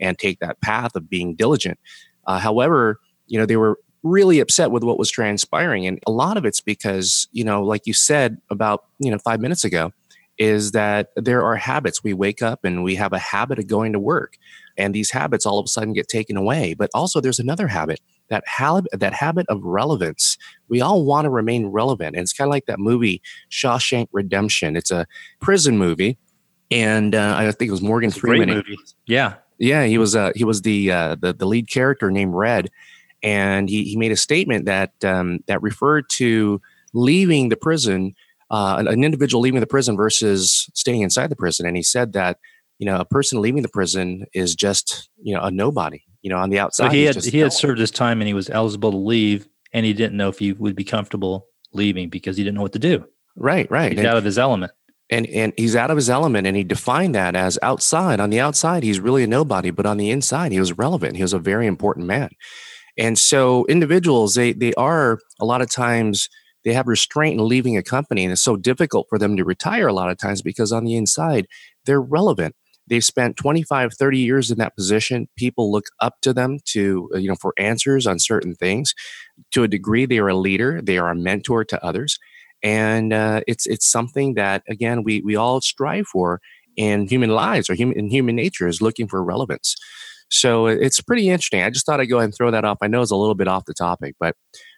and 0.00 0.18
take 0.18 0.40
that 0.40 0.60
path 0.60 0.96
of 0.96 1.08
being 1.08 1.36
diligent 1.36 1.78
uh, 2.26 2.38
however 2.38 2.98
you 3.26 3.38
know 3.38 3.46
they 3.46 3.56
were 3.56 3.78
really 4.02 4.40
upset 4.40 4.70
with 4.70 4.82
what 4.82 4.98
was 4.98 5.10
transpiring. 5.10 5.86
And 5.86 6.00
a 6.06 6.10
lot 6.10 6.36
of 6.36 6.44
it's 6.44 6.60
because, 6.60 7.28
you 7.32 7.44
know, 7.44 7.62
like 7.62 7.86
you 7.86 7.92
said 7.92 8.38
about, 8.50 8.84
you 8.98 9.10
know, 9.10 9.18
five 9.18 9.40
minutes 9.40 9.64
ago, 9.64 9.92
is 10.38 10.72
that 10.72 11.10
there 11.16 11.44
are 11.44 11.56
habits. 11.56 12.02
We 12.02 12.14
wake 12.14 12.40
up 12.40 12.64
and 12.64 12.82
we 12.82 12.94
have 12.94 13.12
a 13.12 13.18
habit 13.18 13.58
of 13.58 13.66
going 13.66 13.92
to 13.92 13.98
work. 13.98 14.38
And 14.78 14.94
these 14.94 15.10
habits 15.10 15.44
all 15.44 15.58
of 15.58 15.64
a 15.64 15.68
sudden 15.68 15.92
get 15.92 16.08
taken 16.08 16.38
away. 16.38 16.72
But 16.72 16.88
also 16.94 17.20
there's 17.20 17.38
another 17.38 17.68
habit, 17.68 18.00
that 18.28 18.42
habit, 18.46 18.86
that 18.98 19.12
habit 19.12 19.44
of 19.50 19.62
relevance. 19.62 20.38
We 20.68 20.80
all 20.80 21.04
want 21.04 21.26
to 21.26 21.30
remain 21.30 21.66
relevant. 21.66 22.16
And 22.16 22.22
it's 22.22 22.32
kind 22.32 22.48
of 22.48 22.52
like 22.52 22.64
that 22.66 22.78
movie, 22.78 23.20
Shawshank 23.50 24.08
Redemption. 24.12 24.76
It's 24.76 24.90
a 24.90 25.06
prison 25.40 25.76
movie. 25.76 26.16
And 26.70 27.14
uh, 27.14 27.34
I 27.36 27.50
think 27.52 27.68
it 27.68 27.72
was 27.72 27.82
Morgan 27.82 28.10
Freeman. 28.10 28.64
Yeah. 29.06 29.34
Yeah, 29.62 29.84
he 29.84 29.98
was 29.98 30.16
uh, 30.16 30.30
he 30.34 30.44
was 30.44 30.62
the, 30.62 30.90
uh, 30.90 31.16
the 31.16 31.34
the 31.34 31.44
lead 31.44 31.68
character 31.68 32.10
named 32.10 32.32
Red, 32.34 32.70
and 33.22 33.68
he, 33.68 33.84
he 33.84 33.96
made 33.96 34.12
a 34.12 34.16
statement 34.16 34.66
that 34.66 34.92
um, 35.04 35.40
that 35.46 35.62
referred 35.62 36.08
to 36.10 36.60
leaving 36.92 37.48
the 37.48 37.56
prison, 37.56 38.14
uh, 38.50 38.76
an, 38.78 38.88
an, 38.88 39.04
individual 39.04 39.40
leaving 39.40 39.60
the 39.60 39.66
prison 39.66 39.96
versus 39.96 40.68
staying 40.74 41.02
inside 41.02 41.28
the 41.28 41.36
prison. 41.36 41.66
And 41.66 41.76
he 41.76 41.82
said 41.82 42.12
that 42.14 42.38
you 42.78 42.86
know 42.86 42.98
a 42.98 43.04
person 43.04 43.40
leaving 43.40 43.62
the 43.62 43.68
prison 43.68 44.26
is 44.32 44.54
just 44.54 45.10
you 45.22 45.34
know 45.34 45.42
a 45.42 45.50
nobody. 45.50 46.02
You 46.22 46.28
know, 46.28 46.36
on 46.36 46.50
the 46.50 46.58
outside, 46.58 46.88
but 46.88 46.94
he 46.94 47.04
had 47.04 47.24
he 47.24 47.38
had 47.38 47.52
served 47.52 47.78
his 47.78 47.90
time 47.90 48.20
and 48.20 48.28
he 48.28 48.34
was 48.34 48.50
eligible 48.50 48.90
to 48.90 48.96
leave, 48.96 49.48
and 49.72 49.86
he 49.86 49.94
didn't 49.94 50.16
know 50.16 50.28
if 50.28 50.38
he 50.38 50.52
would 50.52 50.76
be 50.76 50.84
comfortable 50.84 51.46
leaving 51.72 52.10
because 52.10 52.36
he 52.36 52.44
didn't 52.44 52.56
know 52.56 52.62
what 52.62 52.72
to 52.72 52.78
do. 52.78 53.06
Right, 53.36 53.70
right. 53.70 53.92
He's 53.92 54.00
and, 54.00 54.08
out 54.08 54.16
of 54.16 54.24
his 54.24 54.38
element. 54.38 54.72
And 55.10 55.26
and 55.28 55.52
he's 55.56 55.74
out 55.74 55.90
of 55.90 55.96
his 55.96 56.10
element, 56.10 56.46
and 56.46 56.56
he 56.56 56.62
defined 56.62 57.14
that 57.14 57.34
as 57.34 57.58
outside. 57.62 58.20
On 58.20 58.30
the 58.30 58.38
outside, 58.38 58.82
he's 58.82 59.00
really 59.00 59.24
a 59.24 59.26
nobody, 59.26 59.70
but 59.70 59.86
on 59.86 59.96
the 59.96 60.10
inside, 60.10 60.52
he 60.52 60.60
was 60.60 60.76
relevant. 60.76 61.16
He 61.16 61.22
was 61.22 61.32
a 61.32 61.38
very 61.38 61.66
important 61.66 62.06
man. 62.06 62.30
And 63.00 63.18
so 63.18 63.64
individuals, 63.66 64.34
they 64.34 64.52
they 64.52 64.74
are 64.74 65.18
a 65.40 65.46
lot 65.46 65.62
of 65.62 65.70
times 65.70 66.28
they 66.64 66.74
have 66.74 66.86
restraint 66.86 67.40
in 67.40 67.48
leaving 67.48 67.78
a 67.78 67.82
company 67.82 68.22
and 68.22 68.30
it's 68.30 68.42
so 68.42 68.56
difficult 68.56 69.06
for 69.08 69.18
them 69.18 69.38
to 69.38 69.44
retire 69.44 69.88
a 69.88 69.94
lot 69.94 70.10
of 70.10 70.18
times 70.18 70.42
because 70.42 70.70
on 70.70 70.84
the 70.84 70.94
inside 70.94 71.46
they're 71.86 72.02
relevant. 72.02 72.54
They've 72.86 73.02
spent 73.02 73.36
25 73.38 73.94
30 73.94 74.18
years 74.18 74.50
in 74.50 74.58
that 74.58 74.76
position. 74.76 75.28
People 75.36 75.72
look 75.72 75.86
up 76.00 76.16
to 76.20 76.34
them 76.34 76.58
to 76.66 77.08
uh, 77.14 77.18
you 77.18 77.28
know 77.28 77.36
for 77.36 77.54
answers 77.58 78.06
on 78.06 78.18
certain 78.18 78.54
things. 78.54 78.94
To 79.52 79.62
a 79.62 79.68
degree 79.68 80.04
they 80.04 80.18
are 80.18 80.28
a 80.28 80.36
leader. 80.36 80.82
They 80.82 80.98
are 80.98 81.08
a 81.08 81.16
mentor 81.16 81.64
to 81.64 81.82
others. 81.82 82.18
And 82.62 83.14
uh, 83.14 83.40
it's 83.46 83.66
it's 83.66 83.90
something 83.90 84.34
that 84.34 84.62
again 84.68 85.04
we 85.04 85.22
we 85.22 85.36
all 85.36 85.62
strive 85.62 86.06
for 86.06 86.40
in 86.76 87.08
human 87.08 87.30
lives 87.30 87.70
or 87.70 87.74
human 87.74 87.96
in 87.96 88.10
human 88.10 88.36
nature 88.36 88.68
is 88.68 88.82
looking 88.82 89.08
for 89.08 89.24
relevance 89.24 89.74
so 90.30 90.66
it's 90.66 91.00
pretty 91.00 91.28
interesting. 91.28 91.62
I 91.62 91.70
just 91.70 91.84
thought 91.84 92.00
I'd 92.00 92.06
go 92.06 92.18
ahead 92.18 92.26
and 92.26 92.34
throw 92.34 92.50
that 92.50 92.64
off. 92.64 92.78
I 92.80 92.86
know 92.86 93.02
it's 93.02 93.10
a 93.10 93.16
little 93.16 93.34
bit 93.34 93.48
off 93.48 93.64
the 93.64 93.74
topic, 93.74 94.14
but 94.20 94.36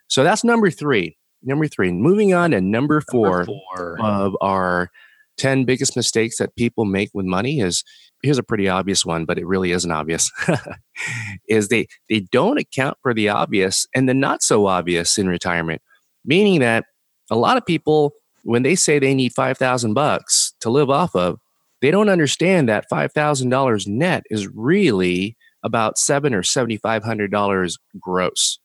so 0.09 0.25
that's 0.25 0.45
number 0.45 0.71
three. 0.71 1.17
Number 1.43 1.67
three. 1.67 1.93
Moving 1.93 2.33
on 2.35 2.53
to 2.53 2.61
number 2.61 3.01
four, 3.01 3.45
number 3.45 3.53
four. 3.77 4.01
of 4.01 4.37
our 4.41 4.91
10 5.39 5.65
biggest 5.65 5.97
mistakes 5.97 6.39
that 6.39 6.55
people 6.57 6.85
make 6.85 7.11
with 7.15 7.27
money 7.27 7.61
is 7.61 7.85
here's 8.23 8.39
a 8.39 8.43
pretty 8.43 8.69
obvious 8.69 9.05
one, 9.05 9.25
but 9.25 9.39
it 9.39 9.47
really 9.47 9.73
isn't 9.73 9.91
obvious. 9.91 10.31
is 11.49 11.69
they 11.69 11.87
they 12.09 12.21
don't 12.21 12.59
account 12.59 12.97
for 13.03 13.13
the 13.13 13.29
obvious 13.29 13.87
and 13.95 14.09
the 14.09 14.15
not 14.15 14.43
so 14.43 14.67
obvious 14.67 15.19
in 15.19 15.29
retirement. 15.29 15.83
Meaning 16.25 16.61
that 16.61 16.85
a 17.31 17.37
lot 17.37 17.57
of 17.57 17.67
people, 17.67 18.13
when 18.45 18.63
they 18.63 18.75
say 18.75 18.99
they 18.99 19.15
need 19.15 19.33
five 19.35 19.59
thousand 19.59 19.95
bucks 19.95 20.55
to 20.61 20.71
live 20.71 20.89
off 20.89 21.17
of, 21.17 21.41
they 21.83 21.91
don't 21.91 22.09
understand 22.09 22.69
that 22.69 22.89
$5,000 22.91 23.87
net 23.89 24.23
is 24.31 24.49
really 24.49 25.37
about 25.63 25.99
seven 25.99 26.35
or 26.35 26.43
$7,500 26.43 27.79
gross. 27.99 28.59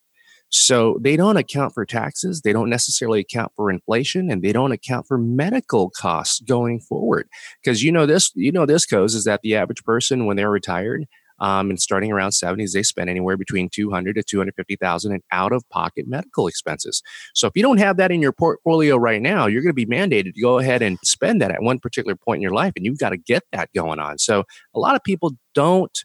So 0.49 0.97
they 1.01 1.17
don't 1.17 1.35
account 1.35 1.73
for 1.73 1.85
taxes, 1.85 2.41
they 2.41 2.53
don't 2.53 2.69
necessarily 2.69 3.19
account 3.19 3.51
for 3.55 3.69
inflation, 3.69 4.31
and 4.31 4.41
they 4.41 4.53
don't 4.53 4.71
account 4.71 5.05
for 5.05 5.17
medical 5.17 5.89
costs 5.89 6.39
going 6.39 6.79
forward. 6.79 7.27
Because 7.61 7.83
you 7.83 7.91
know 7.91 8.05
this, 8.05 8.31
you 8.33 8.51
know 8.51 8.65
this 8.65 8.85
Koz 8.85 9.13
is 9.13 9.25
that 9.25 9.41
the 9.43 9.55
average 9.55 9.83
person 9.83 10.25
when 10.25 10.37
they're 10.37 10.49
retired 10.49 11.05
um, 11.39 11.69
and 11.69 11.79
starting 11.79 12.11
around 12.11 12.31
70s, 12.31 12.71
they 12.71 12.83
spend 12.83 13.09
anywhere 13.09 13.37
between 13.37 13.69
200 13.69 14.15
to 14.15 14.23
250,000 14.23 15.11
in 15.13 15.21
out 15.31 15.51
of 15.51 15.67
pocket 15.69 16.05
medical 16.07 16.47
expenses. 16.47 17.01
So 17.33 17.47
if 17.47 17.53
you 17.55 17.61
don't 17.61 17.77
have 17.77 17.97
that 17.97 18.11
in 18.11 18.21
your 18.21 18.31
portfolio 18.31 18.97
right 18.97 19.21
now, 19.21 19.45
you're 19.45 19.61
going 19.61 19.75
to 19.75 19.85
be 19.85 19.85
mandated 19.85 20.33
to 20.33 20.41
go 20.41 20.59
ahead 20.59 20.81
and 20.81 20.97
spend 21.03 21.41
that 21.41 21.51
at 21.51 21.61
one 21.61 21.79
particular 21.79 22.15
point 22.15 22.37
in 22.37 22.41
your 22.41 22.53
life, 22.53 22.73
and 22.75 22.85
you've 22.85 22.99
got 22.99 23.09
to 23.09 23.17
get 23.17 23.43
that 23.51 23.69
going 23.75 23.99
on. 23.99 24.17
So 24.17 24.43
a 24.73 24.79
lot 24.79 24.95
of 24.95 25.03
people 25.03 25.33
don't 25.53 25.97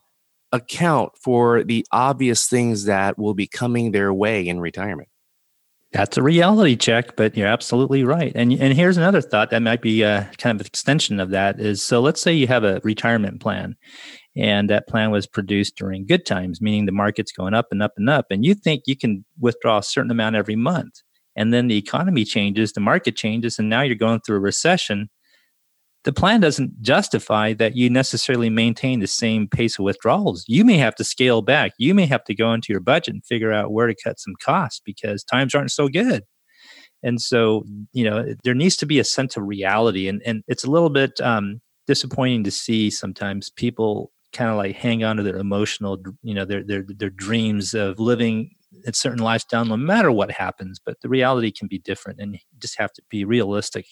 account 0.52 1.12
for 1.16 1.64
the 1.64 1.86
obvious 1.92 2.46
things 2.46 2.84
that 2.84 3.18
will 3.18 3.34
be 3.34 3.46
coming 3.46 3.92
their 3.92 4.12
way 4.12 4.46
in 4.46 4.60
retirement. 4.60 5.08
That's 5.92 6.16
a 6.16 6.22
reality 6.22 6.76
check, 6.76 7.16
but 7.16 7.36
you're 7.36 7.48
absolutely 7.48 8.02
right. 8.02 8.32
And 8.34 8.52
and 8.52 8.72
here's 8.72 8.96
another 8.96 9.20
thought 9.20 9.50
that 9.50 9.60
might 9.60 9.82
be 9.82 10.02
a 10.02 10.30
kind 10.38 10.54
of 10.54 10.62
an 10.62 10.66
extension 10.66 11.20
of 11.20 11.30
that 11.30 11.60
is 11.60 11.82
so 11.82 12.00
let's 12.00 12.20
say 12.20 12.32
you 12.32 12.46
have 12.46 12.64
a 12.64 12.80
retirement 12.82 13.40
plan 13.40 13.76
and 14.34 14.70
that 14.70 14.88
plan 14.88 15.10
was 15.10 15.26
produced 15.26 15.76
during 15.76 16.06
good 16.06 16.24
times, 16.24 16.62
meaning 16.62 16.86
the 16.86 16.92
market's 16.92 17.32
going 17.32 17.52
up 17.52 17.66
and 17.70 17.82
up 17.82 17.92
and 17.96 18.08
up. 18.08 18.26
And 18.30 18.44
you 18.44 18.54
think 18.54 18.84
you 18.86 18.96
can 18.96 19.24
withdraw 19.38 19.78
a 19.78 19.82
certain 19.82 20.10
amount 20.10 20.36
every 20.36 20.56
month. 20.56 21.02
And 21.36 21.52
then 21.52 21.68
the 21.68 21.76
economy 21.76 22.24
changes, 22.24 22.72
the 22.72 22.80
market 22.80 23.16
changes, 23.16 23.58
and 23.58 23.68
now 23.68 23.82
you're 23.82 23.94
going 23.94 24.20
through 24.20 24.36
a 24.36 24.40
recession. 24.40 25.10
The 26.04 26.12
plan 26.12 26.40
doesn't 26.40 26.82
justify 26.82 27.52
that 27.54 27.76
you 27.76 27.88
necessarily 27.88 28.50
maintain 28.50 28.98
the 28.98 29.06
same 29.06 29.46
pace 29.46 29.78
of 29.78 29.84
withdrawals. 29.84 30.44
You 30.48 30.64
may 30.64 30.76
have 30.78 30.96
to 30.96 31.04
scale 31.04 31.42
back. 31.42 31.72
You 31.78 31.94
may 31.94 32.06
have 32.06 32.24
to 32.24 32.34
go 32.34 32.52
into 32.52 32.72
your 32.72 32.80
budget 32.80 33.14
and 33.14 33.24
figure 33.24 33.52
out 33.52 33.72
where 33.72 33.86
to 33.86 33.94
cut 33.94 34.18
some 34.18 34.34
costs 34.42 34.80
because 34.84 35.22
times 35.22 35.54
aren't 35.54 35.70
so 35.70 35.88
good. 35.88 36.24
And 37.04 37.20
so, 37.20 37.64
you 37.92 38.04
know, 38.04 38.34
there 38.44 38.54
needs 38.54 38.76
to 38.78 38.86
be 38.86 38.98
a 38.98 39.04
sense 39.04 39.36
of 39.36 39.44
reality. 39.44 40.08
And, 40.08 40.22
and 40.24 40.42
it's 40.48 40.64
a 40.64 40.70
little 40.70 40.90
bit 40.90 41.20
um, 41.20 41.60
disappointing 41.86 42.44
to 42.44 42.50
see 42.50 42.90
sometimes 42.90 43.50
people 43.50 44.12
kind 44.32 44.50
of 44.50 44.56
like 44.56 44.76
hang 44.76 45.04
on 45.04 45.16
to 45.16 45.22
their 45.22 45.36
emotional, 45.36 46.02
you 46.22 46.34
know, 46.34 46.44
their 46.44 46.62
their 46.64 46.84
their 46.88 47.10
dreams 47.10 47.74
of 47.74 47.98
living 47.98 48.50
a 48.86 48.92
certain 48.94 49.22
lifestyle, 49.22 49.64
no 49.64 49.76
matter 49.76 50.10
what 50.10 50.30
happens. 50.30 50.80
But 50.84 51.00
the 51.00 51.08
reality 51.08 51.50
can 51.50 51.68
be 51.68 51.78
different, 51.78 52.20
and 52.20 52.34
you 52.34 52.38
just 52.58 52.78
have 52.78 52.92
to 52.94 53.02
be 53.10 53.24
realistic. 53.24 53.86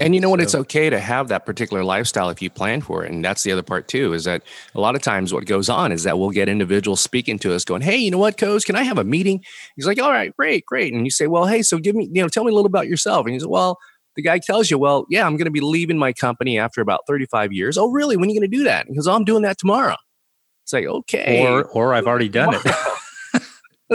And 0.00 0.14
you 0.14 0.20
know 0.20 0.30
what? 0.30 0.38
So, 0.38 0.44
it's 0.44 0.54
okay 0.54 0.88
to 0.88 1.00
have 1.00 1.28
that 1.28 1.44
particular 1.44 1.82
lifestyle 1.82 2.30
if 2.30 2.40
you 2.40 2.48
plan 2.48 2.80
for 2.80 3.04
it. 3.04 3.10
And 3.10 3.24
that's 3.24 3.42
the 3.42 3.50
other 3.50 3.62
part 3.62 3.88
too, 3.88 4.12
is 4.12 4.24
that 4.24 4.42
a 4.74 4.80
lot 4.80 4.94
of 4.94 5.02
times 5.02 5.32
what 5.32 5.46
goes 5.46 5.68
on 5.68 5.90
is 5.90 6.04
that 6.04 6.18
we'll 6.18 6.30
get 6.30 6.48
individuals 6.48 7.00
speaking 7.00 7.38
to 7.40 7.54
us 7.54 7.64
going, 7.64 7.82
Hey, 7.82 7.96
you 7.96 8.10
know 8.10 8.18
what, 8.18 8.36
Koz, 8.36 8.64
can 8.64 8.76
I 8.76 8.82
have 8.82 8.98
a 8.98 9.04
meeting? 9.04 9.42
He's 9.74 9.86
like, 9.86 10.00
All 10.00 10.12
right, 10.12 10.34
great, 10.36 10.64
great. 10.64 10.94
And 10.94 11.04
you 11.04 11.10
say, 11.10 11.26
Well, 11.26 11.46
hey, 11.46 11.62
so 11.62 11.78
give 11.78 11.96
me, 11.96 12.08
you 12.12 12.22
know, 12.22 12.28
tell 12.28 12.44
me 12.44 12.52
a 12.52 12.54
little 12.54 12.66
about 12.66 12.86
yourself. 12.86 13.26
And 13.26 13.32
he's 13.32 13.42
like, 13.42 13.50
Well, 13.50 13.78
the 14.16 14.22
guy 14.22 14.38
tells 14.38 14.70
you, 14.70 14.78
well, 14.78 15.06
yeah, 15.10 15.26
I'm 15.26 15.36
going 15.36 15.46
to 15.46 15.50
be 15.50 15.60
leaving 15.60 15.98
my 15.98 16.12
company 16.12 16.56
after 16.56 16.80
about 16.80 17.00
35 17.08 17.52
years. 17.52 17.76
Oh, 17.76 17.90
really? 17.90 18.16
When 18.16 18.28
are 18.28 18.32
you 18.32 18.40
going 18.40 18.48
to 18.48 18.56
do 18.56 18.62
that? 18.64 18.86
Because 18.86 19.08
oh, 19.08 19.12
I'm 19.12 19.24
doing 19.24 19.42
that 19.42 19.58
tomorrow. 19.58 19.96
It's 20.62 20.72
like, 20.72 20.86
okay. 20.86 21.44
Or, 21.44 21.64
or 21.64 21.94
I've 21.94 22.06
already 22.06 22.28
done 22.28 22.54
it. 22.54 22.62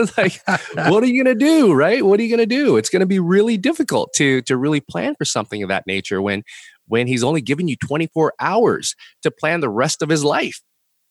It's 0.00 0.18
like, 0.46 0.88
what 0.90 1.02
are 1.02 1.06
you 1.06 1.22
going 1.22 1.38
to 1.38 1.44
do? 1.44 1.72
Right. 1.72 2.04
What 2.04 2.20
are 2.20 2.22
you 2.22 2.28
going 2.28 2.46
to 2.48 2.54
do? 2.54 2.76
It's 2.76 2.90
going 2.90 3.00
to 3.00 3.06
be 3.06 3.18
really 3.18 3.56
difficult 3.56 4.12
to, 4.14 4.42
to 4.42 4.56
really 4.56 4.80
plan 4.80 5.14
for 5.16 5.24
something 5.24 5.62
of 5.62 5.68
that 5.68 5.86
nature 5.86 6.20
when, 6.20 6.42
when 6.86 7.06
he's 7.06 7.24
only 7.24 7.40
giving 7.40 7.68
you 7.68 7.76
24 7.76 8.34
hours 8.40 8.94
to 9.22 9.30
plan 9.30 9.60
the 9.60 9.70
rest 9.70 10.02
of 10.02 10.08
his 10.08 10.24
life. 10.24 10.60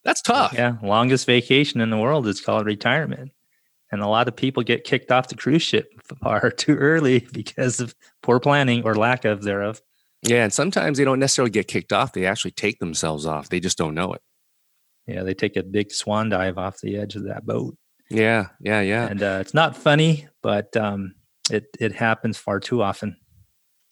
That's 0.04 0.22
tough. 0.22 0.54
Yeah. 0.54 0.78
Longest 0.82 1.26
vacation 1.26 1.82
in 1.82 1.90
the 1.90 1.98
world 1.98 2.28
is 2.28 2.42
called 2.42 2.66
retirement. 2.66 3.32
And 3.92 4.02
a 4.02 4.08
lot 4.08 4.28
of 4.28 4.36
people 4.36 4.64
get 4.64 4.84
kicked 4.84 5.12
off 5.12 5.28
the 5.28 5.36
cruise 5.36 5.64
ship 5.64 5.90
far 6.22 6.52
too 6.52 6.76
early 6.76 7.28
because 7.32 7.80
of 7.80 7.96
poor 8.22 8.40
planning 8.40 8.84
or 8.84 8.96
lack 8.96 9.26
of 9.26 9.44
thereof. 9.44 9.82
Yeah. 10.22 10.44
And 10.44 10.54
sometimes 10.54 10.98
they 10.98 11.06
don't 11.06 11.20
necessarily 11.20 11.52
get 11.52 11.68
kicked 11.68 11.94
off. 11.94 12.14
They 12.14 12.26
actually 12.26 12.52
take 12.52 12.80
themselves 12.80 13.26
off. 13.26 13.50
They 13.50 13.60
just 13.60 13.78
don't 13.78 13.96
know 13.96 14.14
it. 14.14 14.22
Yeah. 15.08 15.24
They 15.24 15.34
take 15.34 15.58
a 15.58 15.64
big 15.64 15.92
swan 15.92 16.30
dive 16.30 16.58
off 16.58 16.80
the 16.82 16.98
edge 16.98 17.16
of 17.16 17.26
that 17.26 17.46
boat. 17.46 17.76
Yeah. 18.10 18.48
Yeah. 18.60 18.82
Yeah. 18.82 19.08
And 19.08 19.22
uh, 19.22 19.38
it's 19.42 19.54
not 19.54 19.76
funny, 19.76 20.28
but 20.42 20.76
um, 20.76 21.16
it, 21.52 21.68
it 21.80 21.94
happens 21.94 22.38
far 22.38 22.60
too 22.60 22.82
often. 22.82 23.18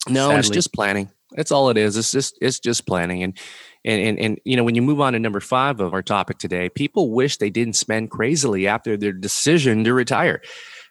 No, 0.08 0.28
sadly. 0.28 0.38
it's 0.38 0.48
just 0.50 0.72
planning. 0.72 1.10
That's 1.32 1.52
all 1.52 1.68
it 1.68 1.76
is. 1.76 1.96
It's 1.96 2.10
just 2.10 2.38
it's 2.40 2.58
just 2.58 2.86
planning. 2.86 3.22
And 3.22 3.38
and 3.84 4.00
and 4.00 4.18
and 4.18 4.40
you 4.44 4.56
know, 4.56 4.64
when 4.64 4.74
you 4.74 4.82
move 4.82 5.00
on 5.00 5.12
to 5.12 5.18
number 5.18 5.40
five 5.40 5.80
of 5.80 5.92
our 5.92 6.02
topic 6.02 6.38
today, 6.38 6.68
people 6.68 7.12
wish 7.12 7.36
they 7.36 7.50
didn't 7.50 7.76
spend 7.76 8.10
crazily 8.10 8.66
after 8.66 8.96
their 8.96 9.12
decision 9.12 9.84
to 9.84 9.92
retire. 9.92 10.40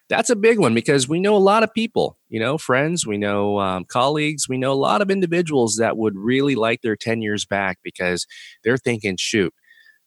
That's 0.08 0.30
a 0.30 0.36
big 0.36 0.58
one 0.58 0.74
because 0.74 1.06
we 1.06 1.20
know 1.20 1.36
a 1.36 1.38
lot 1.38 1.62
of 1.62 1.74
people, 1.74 2.16
you 2.28 2.40
know, 2.40 2.56
friends, 2.56 3.06
we 3.06 3.18
know 3.18 3.58
um, 3.60 3.84
colleagues, 3.84 4.48
we 4.48 4.56
know 4.56 4.72
a 4.72 4.74
lot 4.74 5.02
of 5.02 5.10
individuals 5.10 5.76
that 5.76 5.98
would 5.98 6.16
really 6.16 6.54
like 6.54 6.80
their 6.80 6.96
10 6.96 7.20
years 7.20 7.44
back 7.44 7.78
because 7.82 8.26
they're 8.64 8.78
thinking, 8.78 9.16
shoot, 9.18 9.52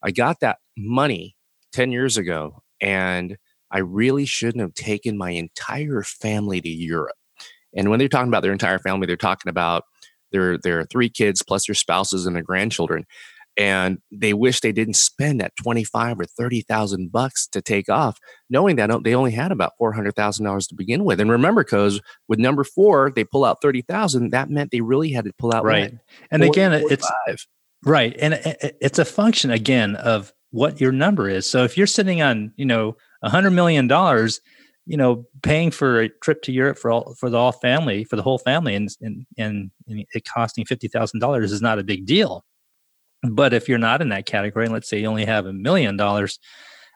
I 0.02 0.10
got 0.10 0.40
that 0.40 0.58
money 0.76 1.36
10 1.72 1.92
years 1.92 2.18
ago 2.18 2.64
and 2.82 3.38
I 3.72 3.80
really 3.80 4.26
shouldn't 4.26 4.62
have 4.62 4.74
taken 4.74 5.18
my 5.18 5.32
entire 5.32 6.04
family 6.04 6.60
to 6.62 6.70
Europe. 6.70 7.16
And 7.74 7.90
when 7.90 8.00
they're 8.00 8.10
talking 8.10 8.28
about 8.28 8.44
their 8.44 8.52
entire 8.52 8.80
family, 8.80 9.08
they're 9.08 9.16
talking 9.16 9.50
about 9.50 9.84
their 10.32 10.58
their 10.58 10.86
three 10.86 11.10
kids 11.10 11.44
plus 11.44 11.68
their 11.68 11.76
spouses 11.76 12.26
and 12.26 12.36
their 12.36 12.44
grandchildren 12.44 13.06
and 13.58 14.00
they 14.12 14.34
wish 14.34 14.62
they 14.62 14.72
didn't 14.72 14.96
spend 14.96 15.42
that 15.42 15.54
25 15.62 16.20
or 16.20 16.26
30,000 16.26 17.12
bucks 17.12 17.48
to 17.48 17.62
take 17.62 17.90
off 17.90 18.18
knowing 18.50 18.78
that 18.78 18.90
they 19.04 19.14
only 19.14 19.32
had 19.32 19.52
about 19.52 19.74
$400,000 19.80 20.68
to 20.70 20.76
begin 20.76 21.04
with. 21.04 21.20
And 21.20 21.30
remember 21.30 21.64
cuz 21.64 22.00
with 22.28 22.40
number 22.40 22.64
4 22.64 23.12
they 23.12 23.24
pull 23.24 23.44
out 23.44 23.62
30,000 23.62 24.32
that 24.32 24.50
meant 24.50 24.72
they 24.72 24.82
really 24.82 25.12
had 25.12 25.26
to 25.26 25.34
pull 25.38 25.54
out 25.54 25.66
right. 25.66 25.94
and 26.32 26.44
again 26.44 26.72
it's 26.74 27.12
right. 27.84 28.16
And 28.20 28.36
eh, 28.36 28.54
eh, 28.62 28.72
it's 28.80 29.00
a 29.00 29.06
function 29.06 29.52
again 29.52 29.96
of 29.96 30.34
what 30.52 30.80
your 30.80 30.92
number 30.92 31.30
is 31.30 31.50
so 31.50 31.64
if 31.64 31.78
you're 31.78 31.88
sitting 31.88 32.22
on 32.22 32.52
you 32.56 32.66
know 32.66 32.90
a 33.24 33.28
100 33.28 33.52
million 33.52 33.88
dollars 33.88 34.42
you 34.86 34.98
know, 34.98 35.26
paying 35.44 35.72
for 35.72 36.02
a 36.02 36.10
trip 36.10 36.42
to 36.44 36.52
Europe 36.52 36.78
for 36.78 36.92
all 36.92 37.16
for 37.16 37.30
the 37.30 37.38
all 37.38 37.52
family 37.52 38.04
for 38.04 38.16
the 38.16 38.22
whole 38.24 38.38
family 38.38 38.76
and 38.76 38.90
and 39.02 39.26
and, 39.38 39.72
and 39.88 40.06
it 40.14 40.28
costing 40.28 40.66
fifty 40.66 40.88
thousand 40.88 41.20
dollars 41.20 41.52
is 41.52 41.62
not 41.62 41.80
a 41.80 41.84
big 41.84 42.06
deal. 42.06 42.46
But 43.24 43.54
if 43.54 43.70
you're 43.70 43.78
not 43.78 44.02
in 44.02 44.10
that 44.10 44.26
category, 44.26 44.66
and 44.66 44.74
let's 44.74 44.90
say 44.90 45.00
you 45.00 45.08
only 45.08 45.26
have 45.26 45.46
a 45.46 45.54
million 45.54 45.96
dollars, 45.96 46.40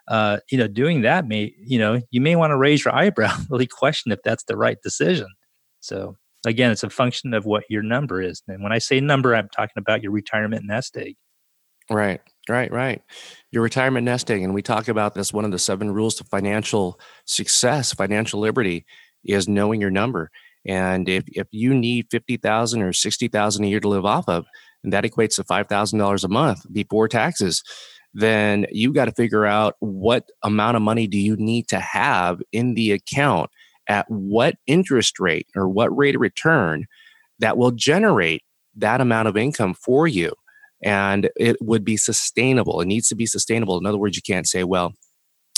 uh, 0.08 0.40
you 0.50 0.58
know, 0.58 0.68
doing 0.68 1.02
that 1.02 1.28
may 1.28 1.54
you 1.60 1.78
know 1.78 2.02
you 2.10 2.22
may 2.22 2.36
want 2.36 2.52
to 2.52 2.58
raise 2.58 2.84
your 2.84 2.96
eyebrow, 3.02 3.36
really 3.50 3.68
question 3.68 4.12
if 4.12 4.20
that's 4.24 4.44
the 4.46 4.58
right 4.58 4.82
decision. 4.82 5.28
So 5.80 6.18
again, 6.46 6.72
it's 6.72 6.84
a 6.84 6.90
function 6.90 7.34
of 7.34 7.46
what 7.46 7.64
your 7.70 7.84
number 7.84 8.22
is. 8.22 8.42
And 8.48 8.64
when 8.64 8.72
I 8.72 8.80
say 8.80 9.00
number, 9.00 9.36
I'm 9.36 9.50
talking 9.50 9.78
about 9.78 10.02
your 10.02 10.12
retirement 10.12 10.66
nest 10.66 10.98
egg. 10.98 11.16
Right, 11.90 12.20
right, 12.50 12.72
right. 12.72 13.02
Your 13.52 13.64
retirement 13.64 14.06
nesting, 14.06 14.44
and 14.44 14.54
we 14.54 14.62
talk 14.62 14.88
about 14.88 15.14
this. 15.14 15.34
One 15.34 15.46
of 15.46 15.52
the 15.52 15.60
seven 15.60 15.92
rules 15.92 16.16
to 16.16 16.24
financial 16.24 17.00
success, 17.26 17.94
financial 17.94 18.40
liberty, 18.40 18.86
is 19.24 19.48
knowing 19.48 19.82
your 19.82 19.92
number. 19.92 20.30
And 20.66 21.08
if 21.08 21.24
if 21.28 21.48
you 21.52 21.74
need 21.74 22.08
fifty 22.10 22.38
thousand 22.38 22.82
or 22.82 22.94
sixty 22.94 23.28
thousand 23.28 23.66
a 23.66 23.68
year 23.68 23.80
to 23.80 23.88
live 23.88 24.06
off 24.06 24.28
of, 24.28 24.46
and 24.84 24.94
that 24.94 25.04
equates 25.04 25.36
to 25.36 25.44
five 25.44 25.68
thousand 25.68 26.00
dollars 26.00 26.24
a 26.24 26.30
month 26.30 26.66
before 26.72 27.08
taxes, 27.08 27.64
then 28.14 28.66
you 28.72 28.94
got 28.94 29.06
to 29.06 29.12
figure 29.12 29.46
out 29.46 29.76
what 29.80 30.30
amount 30.44 30.78
of 30.78 30.84
money 30.84 31.08
do 31.08 31.18
you 31.18 31.36
need 31.38 31.68
to 31.68 31.80
have 31.80 32.42
in 32.52 32.74
the 32.74 32.92
account 32.92 33.52
at 33.88 34.10
what 34.10 34.56
interest 34.66 35.20
rate 35.20 35.48
or 35.56 35.70
what 35.70 35.96
rate 35.96 36.16
of 36.16 36.22
return 36.22 36.86
that 37.40 37.58
will 37.58 37.72
generate 37.72 38.42
that 38.76 39.02
amount 39.02 39.28
of 39.28 39.38
income 39.38 39.74
for 39.74 40.08
you 40.08 40.34
and 40.86 41.32
it 41.36 41.58
would 41.62 41.84
be 41.84 41.98
sustainable. 41.98 42.80
It 42.80 42.86
needs 42.86 43.08
to 43.10 43.16
be 43.16 43.26
sustainable. 43.26 43.78
In 43.80 43.88
other 43.88 43.98
words, 43.98 44.16
you 44.16 44.22
can't 44.22 44.48
say, 44.48 44.64
well, 44.64 44.94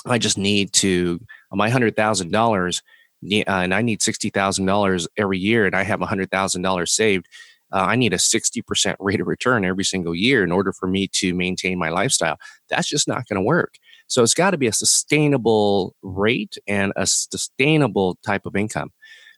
I 0.05 0.17
just 0.17 0.37
need 0.37 0.71
to, 0.73 1.19
my 1.51 1.69
$100,000 1.69 2.81
uh, 3.23 3.43
and 3.47 3.73
I 3.73 3.81
need 3.81 3.99
$60,000 3.99 5.07
every 5.17 5.37
year 5.37 5.65
and 5.65 5.75
I 5.75 5.83
have 5.83 5.99
$100,000 5.99 6.87
saved. 6.87 7.25
Uh, 7.73 7.79
I 7.79 7.97
need 7.97 8.13
a 8.13 8.17
60% 8.17 8.95
rate 8.99 9.19
of 9.19 9.27
return 9.27 9.65
every 9.65 9.83
single 9.83 10.15
year 10.15 10.45
in 10.45 10.53
order 10.53 10.71
for 10.71 10.87
me 10.87 11.09
to 11.15 11.33
maintain 11.33 11.77
my 11.77 11.89
lifestyle. 11.89 12.37
That's 12.69 12.87
just 12.87 13.09
not 13.09 13.27
going 13.27 13.35
to 13.35 13.45
work. 13.45 13.73
So 14.07 14.23
it's 14.23 14.33
got 14.33 14.51
to 14.51 14.57
be 14.57 14.67
a 14.67 14.73
sustainable 14.73 15.93
rate 16.01 16.57
and 16.65 16.93
a 16.95 17.05
sustainable 17.05 18.17
type 18.25 18.45
of 18.45 18.55
income. 18.55 18.91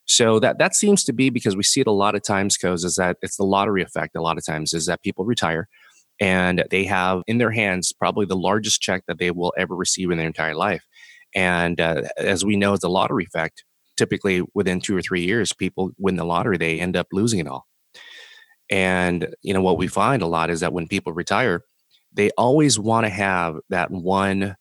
So 0.05 0.39
that 0.39 0.57
that 0.59 0.75
seems 0.75 1.03
to 1.05 1.13
be 1.13 1.29
because 1.29 1.55
we 1.55 1.63
see 1.63 1.81
it 1.81 1.87
a 1.87 1.91
lot 1.91 2.15
of 2.15 2.23
times, 2.23 2.57
Koz, 2.57 2.83
is 2.83 2.95
that 2.95 3.17
it's 3.21 3.37
the 3.37 3.43
lottery 3.43 3.83
effect. 3.83 4.15
A 4.15 4.21
lot 4.21 4.37
of 4.39 4.45
times 4.45 4.73
is 4.73 4.87
that 4.87 5.03
people 5.03 5.23
retire 5.23 5.67
and 6.19 6.65
they 6.69 6.83
have 6.85 7.21
in 7.27 7.37
their 7.37 7.51
hands 7.51 7.93
probably 7.93 8.25
the 8.25 8.35
largest 8.35 8.81
check 8.81 9.03
that 9.07 9.19
they 9.19 9.31
will 9.31 9.53
ever 9.57 9.75
receive 9.75 10.11
in 10.11 10.17
their 10.17 10.27
entire 10.27 10.55
life. 10.55 10.85
And 11.35 11.79
uh, 11.79 12.03
as 12.17 12.43
we 12.43 12.57
know, 12.57 12.73
it's 12.73 12.81
the 12.81 12.89
lottery 12.89 13.25
effect. 13.25 13.63
Typically, 13.97 14.43
within 14.53 14.79
two 14.79 14.95
or 14.95 15.01
three 15.01 15.21
years, 15.21 15.53
people 15.53 15.91
win 15.97 16.15
the 16.15 16.25
lottery, 16.25 16.57
they 16.57 16.79
end 16.79 16.95
up 16.95 17.07
losing 17.11 17.39
it 17.39 17.47
all. 17.47 17.65
And 18.69 19.33
you 19.41 19.53
know 19.53 19.61
what 19.61 19.77
we 19.77 19.87
find 19.87 20.21
a 20.21 20.27
lot 20.27 20.49
is 20.49 20.59
that 20.59 20.73
when 20.73 20.87
people 20.87 21.13
retire, 21.13 21.63
they 22.13 22.29
always 22.37 22.79
want 22.79 23.05
to 23.05 23.09
have 23.09 23.57
that 23.69 23.91
one 23.91 24.55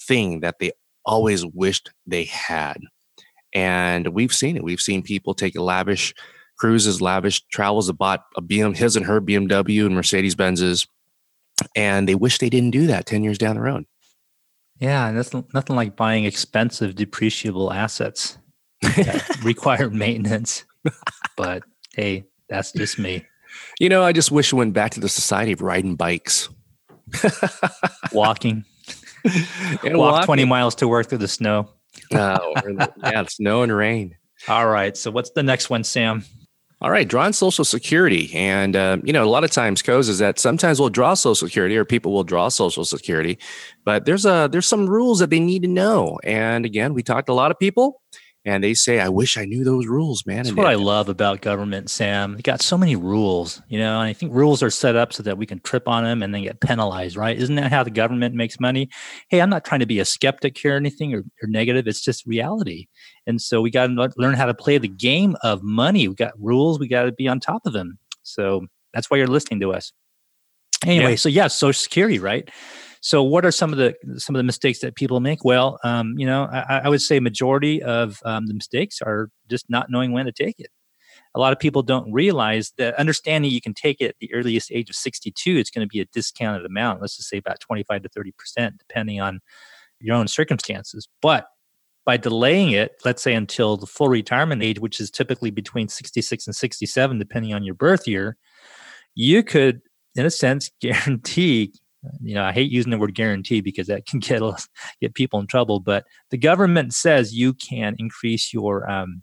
thing 0.00 0.40
that 0.40 0.56
they 0.58 0.72
always 1.04 1.44
wished 1.46 1.90
they 2.06 2.24
had. 2.24 2.78
And 3.54 4.08
we've 4.08 4.34
seen 4.34 4.56
it. 4.56 4.64
We've 4.64 4.80
seen 4.80 5.02
people 5.02 5.34
take 5.34 5.58
lavish 5.58 6.14
cruises, 6.58 7.00
lavish 7.00 7.42
travels, 7.46 7.90
bought 7.92 8.24
a 8.36 8.42
BM, 8.42 8.76
his 8.76 8.96
and 8.96 9.06
her 9.06 9.20
BMW 9.20 9.86
and 9.86 9.94
Mercedes 9.94 10.34
Benzes, 10.34 10.86
and 11.74 12.08
they 12.08 12.14
wish 12.14 12.38
they 12.38 12.50
didn't 12.50 12.70
do 12.70 12.86
that 12.86 13.06
10 13.06 13.22
years 13.22 13.38
down 13.38 13.56
the 13.56 13.62
road. 13.62 13.86
Yeah, 14.80 15.08
and 15.08 15.16
that's 15.16 15.32
nothing 15.32 15.76
like 15.76 15.96
buying 15.96 16.24
expensive 16.24 16.94
depreciable 16.94 17.74
assets 17.74 18.38
that 18.82 19.38
require 19.44 19.88
maintenance. 19.88 20.64
But 21.36 21.62
hey, 21.94 22.24
that's 22.48 22.72
just 22.72 22.98
me. 22.98 23.24
You 23.78 23.88
know, 23.88 24.02
I 24.02 24.12
just 24.12 24.30
wish 24.30 24.52
we 24.52 24.58
went 24.58 24.74
back 24.74 24.90
to 24.92 25.00
the 25.00 25.08
society 25.08 25.52
of 25.52 25.62
riding 25.62 25.94
bikes. 25.94 26.48
walking. 28.12 28.64
and 29.84 29.96
Walk 29.96 30.12
walking. 30.12 30.26
20 30.26 30.44
miles 30.44 30.74
to 30.76 30.88
work 30.88 31.08
through 31.08 31.18
the 31.18 31.28
snow. 31.28 31.70
Oh, 32.12 32.54
yeah, 33.02 33.24
snow 33.26 33.62
and 33.62 33.74
rain. 33.74 34.16
All 34.48 34.66
right. 34.66 34.96
So 34.96 35.10
what's 35.10 35.30
the 35.30 35.42
next 35.42 35.70
one, 35.70 35.84
Sam? 35.84 36.24
All 36.80 36.90
right, 36.90 37.08
drawing 37.08 37.32
Social 37.32 37.64
Security, 37.64 38.30
and 38.34 38.76
uh, 38.76 38.98
you 39.04 39.12
know, 39.12 39.24
a 39.24 39.30
lot 39.30 39.44
of 39.44 39.50
times, 39.50 39.80
Koz 39.80 40.08
is 40.08 40.18
that 40.18 40.38
sometimes 40.38 40.80
we'll 40.80 40.90
draw 40.90 41.14
Social 41.14 41.46
Security, 41.46 41.76
or 41.76 41.84
people 41.84 42.12
will 42.12 42.24
draw 42.24 42.48
Social 42.48 42.84
Security, 42.84 43.38
but 43.84 44.04
there's 44.04 44.26
a 44.26 44.48
there's 44.50 44.66
some 44.66 44.86
rules 44.86 45.18
that 45.20 45.30
they 45.30 45.40
need 45.40 45.62
to 45.62 45.68
know. 45.68 46.18
And 46.24 46.66
again, 46.66 46.92
we 46.92 47.02
talked 47.02 47.28
to 47.28 47.32
a 47.32 47.34
lot 47.34 47.50
of 47.50 47.58
people, 47.58 48.02
and 48.44 48.62
they 48.62 48.74
say, 48.74 49.00
"I 49.00 49.08
wish 49.08 49.38
I 49.38 49.44
knew 49.44 49.64
those 49.64 49.86
rules, 49.86 50.26
man." 50.26 50.38
That's 50.38 50.48
and 50.50 50.58
what 50.58 50.66
I 50.66 50.74
love 50.74 51.08
about 51.08 51.40
government, 51.40 51.90
Sam. 51.90 52.36
They 52.36 52.42
got 52.42 52.60
so 52.60 52.76
many 52.76 52.96
rules, 52.96 53.62
you 53.68 53.78
know. 53.78 54.00
And 54.00 54.08
I 54.08 54.12
think 54.12 54.34
rules 54.34 54.62
are 54.62 54.70
set 54.70 54.96
up 54.96 55.12
so 55.12 55.22
that 55.22 55.38
we 55.38 55.46
can 55.46 55.60
trip 55.60 55.88
on 55.88 56.04
them 56.04 56.22
and 56.22 56.34
then 56.34 56.42
get 56.42 56.60
penalized, 56.60 57.16
right? 57.16 57.36
Isn't 57.36 57.54
that 57.56 57.72
how 57.72 57.82
the 57.82 57.90
government 57.90 58.34
makes 58.34 58.60
money? 58.60 58.88
Hey, 59.28 59.40
I'm 59.40 59.50
not 59.50 59.64
trying 59.64 59.80
to 59.80 59.86
be 59.86 59.98
a 60.00 60.04
skeptic 60.04 60.58
here 60.58 60.74
or 60.74 60.76
anything 60.76 61.14
or, 61.14 61.20
or 61.20 61.48
negative. 61.48 61.86
It's 61.86 62.02
just 62.02 62.26
reality. 62.26 62.86
And 63.26 63.40
so 63.40 63.60
we 63.60 63.70
got 63.70 63.86
to 63.86 64.12
learn 64.16 64.34
how 64.34 64.46
to 64.46 64.54
play 64.54 64.78
the 64.78 64.88
game 64.88 65.36
of 65.42 65.62
money. 65.62 66.08
We 66.08 66.14
got 66.14 66.32
rules. 66.38 66.78
We 66.78 66.88
got 66.88 67.04
to 67.04 67.12
be 67.12 67.28
on 67.28 67.40
top 67.40 67.66
of 67.66 67.72
them. 67.72 67.98
So 68.22 68.66
that's 68.92 69.10
why 69.10 69.16
you're 69.16 69.26
listening 69.26 69.60
to 69.60 69.72
us. 69.72 69.92
Anyway, 70.84 71.10
yeah. 71.10 71.16
so 71.16 71.28
yeah, 71.28 71.46
Social 71.46 71.80
Security, 71.80 72.18
right? 72.18 72.50
So, 73.04 73.22
what 73.22 73.44
are 73.44 73.50
some 73.50 73.70
of 73.70 73.76
the 73.76 73.94
some 74.16 74.34
of 74.34 74.38
the 74.38 74.44
mistakes 74.44 74.78
that 74.78 74.94
people 74.94 75.20
make? 75.20 75.44
Well, 75.44 75.78
um, 75.84 76.14
you 76.16 76.24
know, 76.24 76.48
I, 76.50 76.80
I, 76.84 76.88
would 76.88 77.02
say 77.02 77.20
majority 77.20 77.82
of 77.82 78.18
um, 78.24 78.46
the 78.46 78.54
mistakes 78.54 79.02
are 79.02 79.28
just 79.50 79.68
not 79.68 79.90
knowing 79.90 80.12
when 80.12 80.24
to 80.24 80.32
take 80.32 80.58
it. 80.58 80.70
A 81.34 81.38
lot 81.38 81.52
of 81.52 81.58
people 81.58 81.82
don't 81.82 82.10
realize 82.10 82.72
that 82.78 82.94
understanding 82.94 83.50
you 83.50 83.60
can 83.60 83.74
take 83.74 84.00
it 84.00 84.06
at 84.06 84.14
the 84.20 84.32
earliest 84.32 84.72
age 84.72 84.88
of 84.88 84.96
62, 84.96 85.54
it's 85.54 85.70
going 85.70 85.86
to 85.86 85.92
be 85.92 86.00
a 86.00 86.06
discounted 86.14 86.64
amount. 86.64 87.02
Let's 87.02 87.18
just 87.18 87.28
say 87.28 87.36
about 87.36 87.60
25 87.60 88.04
to 88.04 88.08
30 88.08 88.32
percent, 88.38 88.78
depending 88.78 89.20
on 89.20 89.40
your 90.00 90.16
own 90.16 90.26
circumstances. 90.26 91.06
But 91.20 91.46
by 92.06 92.16
delaying 92.16 92.70
it, 92.70 92.92
let's 93.04 93.22
say 93.22 93.34
until 93.34 93.76
the 93.76 93.86
full 93.86 94.08
retirement 94.08 94.62
age, 94.62 94.80
which 94.80 94.98
is 94.98 95.10
typically 95.10 95.50
between 95.50 95.88
66 95.88 96.46
and 96.46 96.56
67, 96.56 97.18
depending 97.18 97.52
on 97.52 97.64
your 97.64 97.74
birth 97.74 98.08
year, 98.08 98.38
you 99.14 99.42
could, 99.42 99.82
in 100.14 100.24
a 100.24 100.30
sense, 100.30 100.70
guarantee. 100.80 101.74
You 102.20 102.34
know, 102.34 102.44
I 102.44 102.52
hate 102.52 102.70
using 102.70 102.90
the 102.90 102.98
word 102.98 103.14
guarantee 103.14 103.60
because 103.60 103.86
that 103.86 104.06
can 104.08 104.20
get 104.20 104.42
get 105.00 105.14
people 105.14 105.40
in 105.40 105.46
trouble. 105.46 105.80
But 105.80 106.04
the 106.30 106.38
government 106.38 106.94
says 106.94 107.34
you 107.34 107.54
can 107.54 107.94
increase 107.98 108.52
your 108.52 108.88
um, 108.90 109.22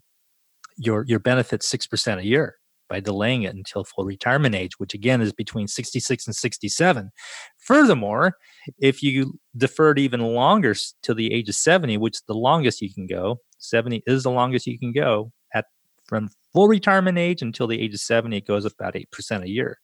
your 0.76 1.04
your 1.06 1.18
benefits 1.18 1.68
six 1.68 1.86
percent 1.86 2.20
a 2.20 2.26
year 2.26 2.56
by 2.92 3.00
delaying 3.00 3.44
it 3.44 3.54
until 3.54 3.84
full 3.84 4.04
retirement 4.04 4.54
age, 4.54 4.78
which 4.78 4.92
again 4.92 5.22
is 5.22 5.32
between 5.32 5.66
66 5.66 6.26
and 6.26 6.36
67. 6.36 7.10
Furthermore, 7.56 8.34
if 8.78 9.02
you 9.02 9.40
deferred 9.56 9.98
even 9.98 10.20
longer 10.20 10.74
to 11.02 11.14
the 11.14 11.32
age 11.32 11.48
of 11.48 11.54
70, 11.54 11.96
which 11.96 12.16
is 12.16 12.22
the 12.28 12.34
longest 12.34 12.82
you 12.82 12.92
can 12.92 13.06
go, 13.06 13.40
70 13.56 14.02
is 14.06 14.24
the 14.24 14.30
longest 14.30 14.66
you 14.66 14.78
can 14.78 14.92
go 14.92 15.32
at 15.54 15.64
from 16.04 16.28
full 16.52 16.68
retirement 16.68 17.16
age 17.16 17.40
until 17.40 17.66
the 17.66 17.80
age 17.80 17.94
of 17.94 18.00
70, 18.00 18.36
it 18.36 18.46
goes 18.46 18.66
up 18.66 18.72
about 18.78 18.94
8% 18.94 19.42
a 19.42 19.48
year. 19.48 19.78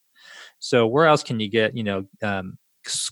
So 0.58 0.86
where 0.86 1.06
else 1.06 1.22
can 1.22 1.40
you 1.40 1.48
get, 1.48 1.74
you 1.74 1.84
know, 1.84 2.04
um, 2.22 2.58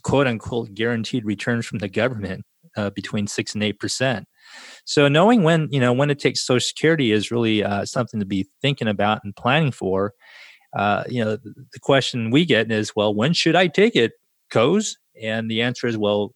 quote 0.03 0.27
unquote 0.27 0.73
guaranteed 0.73 1.25
returns 1.25 1.65
from 1.65 1.79
the 1.79 1.89
government 1.89 2.45
uh, 2.75 2.89
between 2.91 3.27
six 3.27 3.53
and 3.53 3.63
eight 3.63 3.79
percent? 3.79 4.25
So 4.85 5.07
knowing 5.07 5.43
when 5.43 5.67
you 5.71 5.79
know 5.79 5.93
when 5.93 6.07
to 6.09 6.15
take 6.15 6.37
Social 6.37 6.65
Security 6.65 7.11
is 7.11 7.31
really 7.31 7.63
uh, 7.63 7.85
something 7.85 8.19
to 8.19 8.25
be 8.25 8.47
thinking 8.61 8.87
about 8.87 9.23
and 9.23 9.35
planning 9.35 9.71
for. 9.71 10.13
Uh, 10.75 11.03
you 11.07 11.23
know, 11.23 11.37
the, 11.37 11.53
the 11.71 11.79
question 11.79 12.29
we 12.29 12.45
get 12.45 12.69
is, 12.71 12.93
well, 12.95 13.15
when 13.15 13.33
should 13.33 13.55
I 13.55 13.67
take 13.67 13.95
it, 13.95 14.11
Koz? 14.51 14.97
And 15.19 15.49
the 15.49 15.61
answer 15.61 15.87
is, 15.87 15.97
well, 15.97 16.33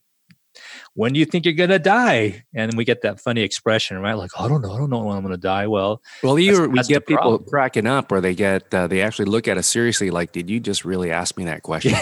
when 0.93 1.13
do 1.13 1.19
you 1.19 1.25
think 1.25 1.45
you're 1.45 1.53
going 1.53 1.69
to 1.69 1.79
die? 1.79 2.43
And 2.53 2.73
we 2.75 2.85
get 2.85 3.01
that 3.03 3.19
funny 3.19 3.41
expression, 3.41 3.97
right? 3.99 4.13
Like, 4.13 4.31
I 4.37 4.47
don't 4.47 4.61
know. 4.61 4.73
I 4.73 4.77
don't 4.77 4.89
know 4.89 4.99
when 4.99 5.15
I'm 5.15 5.23
going 5.23 5.33
to 5.33 5.37
die. 5.37 5.67
Well, 5.67 6.01
well, 6.23 6.37
you 6.37 6.69
we 6.69 6.81
get 6.83 7.07
people 7.07 7.39
cracking 7.39 7.87
up, 7.87 8.11
or 8.11 8.21
they 8.21 8.35
get 8.35 8.73
uh, 8.73 8.87
they 8.87 9.01
actually 9.01 9.25
look 9.25 9.47
at 9.47 9.57
us 9.57 9.67
seriously. 9.67 10.11
Like, 10.11 10.31
did 10.31 10.49
you 10.49 10.59
just 10.59 10.85
really 10.85 11.11
ask 11.11 11.37
me 11.37 11.45
that 11.45 11.63
question? 11.63 11.93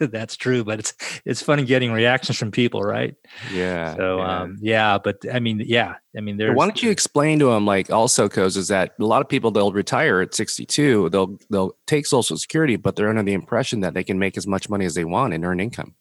That's 0.00 0.36
true, 0.36 0.64
but 0.64 0.80
it's 0.80 0.94
it's 1.24 1.42
funny 1.42 1.64
getting 1.64 1.92
reactions 1.92 2.38
from 2.38 2.50
people, 2.50 2.82
right? 2.82 3.14
Yeah. 3.52 3.94
So, 3.96 4.18
yeah. 4.18 4.40
um, 4.40 4.58
yeah, 4.60 4.98
but 4.98 5.18
I 5.32 5.40
mean, 5.40 5.62
yeah, 5.64 5.94
I 6.16 6.20
mean, 6.20 6.36
there's. 6.36 6.56
Why 6.56 6.66
don't 6.66 6.82
you 6.82 6.90
explain 6.90 7.38
to 7.38 7.46
them, 7.46 7.66
like, 7.66 7.90
also, 7.90 8.28
Koz 8.28 8.56
is 8.56 8.68
that 8.68 8.94
a 8.98 9.04
lot 9.04 9.20
of 9.20 9.28
people 9.28 9.50
they'll 9.50 9.72
retire 9.72 10.20
at 10.20 10.34
62, 10.34 11.10
they'll 11.10 11.38
they'll 11.50 11.76
take 11.86 12.06
Social 12.06 12.36
Security, 12.36 12.76
but 12.76 12.96
they're 12.96 13.08
under 13.08 13.22
the 13.22 13.32
impression 13.32 13.80
that 13.80 13.94
they 13.94 14.04
can 14.04 14.18
make 14.18 14.36
as 14.36 14.46
much 14.46 14.68
money 14.68 14.84
as 14.84 14.94
they 14.94 15.04
want 15.04 15.34
and 15.34 15.44
earn 15.44 15.60
income. 15.60 15.94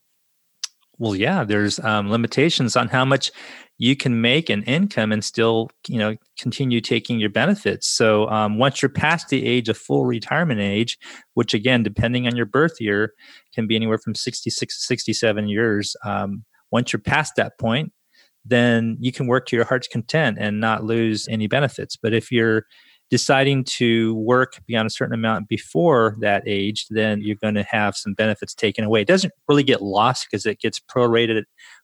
Well, 0.99 1.15
yeah, 1.15 1.45
there's 1.45 1.79
um, 1.79 2.11
limitations 2.11 2.75
on 2.75 2.89
how 2.89 3.05
much 3.05 3.31
you 3.77 3.95
can 3.95 4.19
make 4.19 4.49
an 4.49 4.63
income 4.63 5.13
and 5.13 5.23
still, 5.23 5.69
you 5.87 5.97
know, 5.97 6.17
continue 6.37 6.81
taking 6.81 7.19
your 7.19 7.29
benefits. 7.29 7.87
So 7.87 8.27
um, 8.29 8.57
once 8.57 8.81
you're 8.81 8.89
past 8.89 9.29
the 9.29 9.45
age 9.45 9.69
of 9.69 9.77
full 9.77 10.05
retirement 10.05 10.59
age, 10.59 10.97
which 11.35 11.53
again, 11.53 11.83
depending 11.83 12.27
on 12.27 12.35
your 12.35 12.45
birth 12.45 12.81
year, 12.81 13.13
can 13.55 13.65
be 13.65 13.77
anywhere 13.77 13.97
from 13.97 14.13
66 14.13 14.77
to 14.77 14.83
67 14.85 15.47
years. 15.47 15.95
Um, 16.03 16.43
once 16.71 16.91
you're 16.91 16.99
past 16.99 17.37
that 17.37 17.57
point, 17.57 17.93
then 18.43 18.97
you 18.99 19.13
can 19.13 19.27
work 19.27 19.45
to 19.47 19.55
your 19.55 19.65
heart's 19.65 19.87
content 19.87 20.37
and 20.39 20.59
not 20.59 20.83
lose 20.83 21.27
any 21.29 21.47
benefits. 21.47 21.95
But 21.95 22.13
if 22.13 22.29
you're 22.29 22.65
deciding 23.09 23.63
to 23.63 24.15
work 24.15 24.61
beyond 24.67 24.87
a 24.87 24.89
certain 24.89 25.13
amount 25.13 25.47
before 25.47 26.15
that 26.19 26.43
age, 26.45 26.85
then 26.89 27.21
you're 27.21 27.35
going 27.35 27.55
to 27.55 27.63
have 27.63 27.95
some 27.95 28.13
benefits 28.13 28.53
taken 28.53 28.83
away. 28.83 29.01
It 29.01 29.07
doesn't 29.07 29.33
really 29.47 29.63
get 29.63 29.81
lost 29.81 30.27
because 30.29 30.45
it 30.45 30.59
gets 30.59 30.79
prorated 30.79 31.43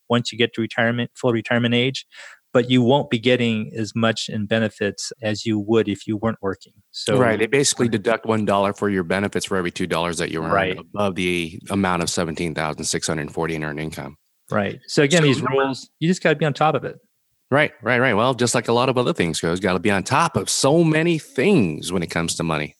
once 0.09 0.31
you 0.31 0.37
get 0.37 0.53
to 0.53 0.61
retirement, 0.61 1.09
full 1.15 1.31
retirement 1.31 1.73
age, 1.73 2.05
but 2.53 2.69
you 2.69 2.81
won't 2.81 3.09
be 3.09 3.19
getting 3.19 3.71
as 3.75 3.93
much 3.95 4.29
in 4.29 4.45
benefits 4.45 5.11
as 5.21 5.45
you 5.45 5.59
would 5.59 5.89
if 5.89 6.07
you 6.07 6.15
weren't 6.15 6.37
working. 6.41 6.73
So 6.91 7.17
right, 7.17 7.37
they 7.37 7.47
basically 7.47 7.89
deduct 7.89 8.25
one 8.25 8.45
dollar 8.45 8.71
for 8.71 8.89
your 8.89 9.03
benefits 9.03 9.45
for 9.45 9.57
every 9.57 9.71
two 9.71 9.87
dollars 9.87 10.19
that 10.19 10.31
you 10.31 10.43
earn 10.43 10.51
right. 10.51 10.77
above 10.77 11.15
the 11.15 11.59
amount 11.69 12.03
of 12.03 12.09
seventeen 12.09 12.55
thousand 12.55 12.85
six 12.85 13.07
hundred 13.07 13.31
forty 13.31 13.55
in 13.55 13.63
earned 13.63 13.79
income. 13.79 14.15
Right. 14.49 14.79
So 14.87 15.01
again, 15.03 15.21
so 15.21 15.25
these 15.25 15.41
rules, 15.41 15.89
you 15.99 16.07
just 16.07 16.21
got 16.21 16.29
to 16.29 16.35
be 16.35 16.45
on 16.45 16.53
top 16.53 16.75
of 16.75 16.85
it. 16.85 16.97
Right, 17.51 17.71
right, 17.81 17.99
right. 17.99 18.13
Well, 18.13 18.33
just 18.33 18.55
like 18.55 18.67
a 18.67 18.73
lot 18.73 18.89
of 18.89 18.97
other 18.97 19.13
things 19.13 19.39
Koz, 19.39 19.61
got 19.61 19.73
to 19.73 19.79
be 19.79 19.91
on 19.91 20.03
top 20.03 20.35
of 20.35 20.49
so 20.49 20.83
many 20.83 21.19
things 21.19 21.91
when 21.91 22.01
it 22.01 22.09
comes 22.09 22.35
to 22.35 22.43
money. 22.43 22.75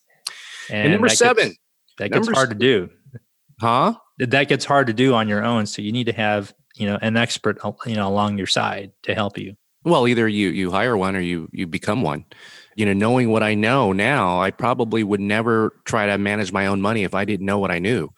And, 0.70 0.86
and 0.86 0.92
number 0.94 1.08
that 1.08 1.18
seven, 1.18 1.50
gets, 1.50 1.60
that 2.00 2.12
gets 2.12 2.30
hard 2.30 2.50
to 2.50 2.56
do. 2.56 2.90
Huh? 3.60 3.94
That 4.20 4.48
gets 4.48 4.66
hard 4.66 4.88
to 4.88 4.94
do 4.94 5.14
on 5.14 5.28
your 5.28 5.44
own. 5.44 5.66
So 5.66 5.82
you 5.82 5.92
need 5.92 6.06
to 6.06 6.14
have 6.14 6.54
you 6.76 6.88
know 6.88 6.98
an 7.02 7.18
expert 7.18 7.60
you 7.86 7.96
know 7.96 8.08
along 8.08 8.38
your 8.38 8.48
side 8.48 8.92
to 9.04 9.14
help 9.14 9.38
you. 9.38 9.56
Well, 9.84 10.08
either 10.08 10.28
you 10.28 10.50
you 10.50 10.72
hire 10.72 10.98
one 10.98 11.16
or 11.16 11.20
you 11.20 11.48
you 11.52 11.68
become 11.68 12.02
one. 12.02 12.26
You 12.76 12.86
know, 12.86 12.94
knowing 12.94 13.30
what 13.30 13.44
I 13.44 13.54
know 13.54 13.94
now, 13.94 14.42
I 14.42 14.52
probably 14.52 15.04
would 15.04 15.22
never 15.22 15.80
try 15.86 16.08
to 16.08 16.18
manage 16.18 16.52
my 16.52 16.66
own 16.66 16.82
money 16.82 17.04
if 17.04 17.14
I 17.14 17.24
didn't 17.24 17.46
know 17.46 17.60
what 17.60 17.72
I 17.72 17.80
knew. 17.80 18.10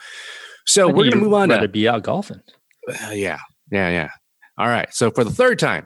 So 0.66 0.88
we're 0.88 1.04
going 1.04 1.12
to 1.12 1.18
move 1.18 1.34
on. 1.34 1.50
To, 1.50 1.68
be 1.68 1.88
out 1.88 2.04
golfing. 2.04 2.42
Uh, 2.90 3.12
yeah, 3.12 3.38
yeah, 3.72 3.90
yeah. 3.90 4.10
All 4.58 4.68
right. 4.68 4.92
So 4.94 5.12
for 5.12 5.24
the 5.24 5.30
third 5.30 5.60
time, 5.60 5.86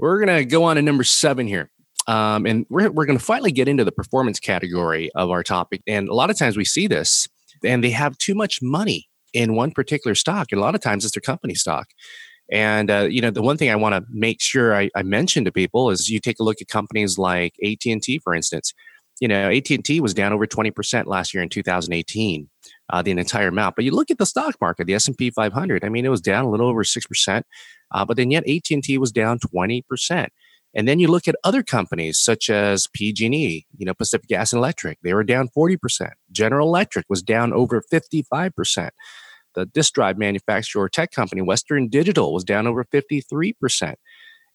we're 0.00 0.24
going 0.24 0.36
to 0.36 0.44
go 0.44 0.64
on 0.64 0.76
to 0.76 0.82
number 0.82 1.04
seven 1.04 1.46
here. 1.46 1.70
Um, 2.06 2.46
and 2.46 2.66
we're, 2.70 2.90
we're 2.90 3.06
going 3.06 3.18
to 3.18 3.24
finally 3.24 3.52
get 3.52 3.68
into 3.68 3.84
the 3.84 3.92
performance 3.92 4.40
category 4.40 5.10
of 5.14 5.30
our 5.30 5.42
topic. 5.42 5.82
And 5.86 6.08
a 6.08 6.14
lot 6.14 6.30
of 6.30 6.38
times 6.38 6.56
we 6.56 6.64
see 6.64 6.86
this, 6.86 7.28
and 7.62 7.84
they 7.84 7.90
have 7.90 8.16
too 8.18 8.34
much 8.34 8.60
money 8.62 9.08
in 9.32 9.54
one 9.54 9.70
particular 9.70 10.14
stock. 10.14 10.48
And 10.50 10.58
a 10.58 10.64
lot 10.64 10.74
of 10.74 10.80
times 10.80 11.04
it's 11.04 11.14
their 11.14 11.20
company 11.20 11.54
stock. 11.54 11.88
And 12.50 12.90
uh, 12.90 13.06
you 13.08 13.20
know, 13.20 13.30
the 13.30 13.42
one 13.42 13.56
thing 13.56 13.70
I 13.70 13.76
want 13.76 13.94
to 13.94 14.04
make 14.10 14.40
sure 14.40 14.74
I, 14.74 14.90
I 14.96 15.02
mention 15.02 15.44
to 15.44 15.52
people 15.52 15.90
is 15.90 16.08
you 16.08 16.18
take 16.18 16.40
a 16.40 16.42
look 16.42 16.60
at 16.60 16.68
companies 16.68 17.16
like 17.16 17.54
AT 17.64 17.84
and 17.86 18.02
T, 18.02 18.18
for 18.18 18.34
instance. 18.34 18.72
You 19.20 19.28
know, 19.28 19.50
AT 19.50 19.70
and 19.70 19.84
T 19.84 20.00
was 20.00 20.14
down 20.14 20.32
over 20.32 20.46
twenty 20.46 20.70
percent 20.70 21.06
last 21.06 21.32
year 21.34 21.42
in 21.42 21.48
2018, 21.48 22.48
uh, 22.88 23.02
the 23.02 23.10
entire 23.10 23.48
amount. 23.48 23.76
But 23.76 23.84
you 23.84 23.92
look 23.92 24.10
at 24.10 24.18
the 24.18 24.26
stock 24.26 24.56
market, 24.60 24.86
the 24.86 24.94
S 24.94 25.06
and 25.06 25.16
P 25.16 25.30
500. 25.30 25.84
I 25.84 25.90
mean, 25.90 26.06
it 26.06 26.08
was 26.08 26.22
down 26.22 26.44
a 26.44 26.50
little 26.50 26.68
over 26.68 26.82
six 26.82 27.06
percent. 27.06 27.46
Uh, 27.92 28.04
but 28.04 28.16
then 28.16 28.30
yet 28.30 28.48
AT&T 28.48 28.98
was 28.98 29.12
down 29.12 29.38
20%. 29.38 30.28
And 30.74 30.86
then 30.86 31.00
you 31.00 31.08
look 31.08 31.26
at 31.26 31.34
other 31.42 31.62
companies 31.62 32.18
such 32.18 32.48
as 32.48 32.86
PG&E, 32.94 33.66
you 33.76 33.86
know, 33.86 33.94
Pacific 33.94 34.28
Gas 34.28 34.52
and 34.52 34.58
Electric, 34.58 34.98
they 35.02 35.14
were 35.14 35.24
down 35.24 35.48
40%. 35.56 35.78
General 36.30 36.68
Electric 36.68 37.06
was 37.08 37.22
down 37.22 37.52
over 37.52 37.82
55%. 37.92 38.90
The 39.56 39.66
disk 39.66 39.94
drive 39.94 40.16
manufacturer 40.16 40.88
tech 40.88 41.10
company, 41.10 41.42
Western 41.42 41.88
Digital, 41.88 42.32
was 42.32 42.44
down 42.44 42.68
over 42.68 42.84
53%. 42.84 43.94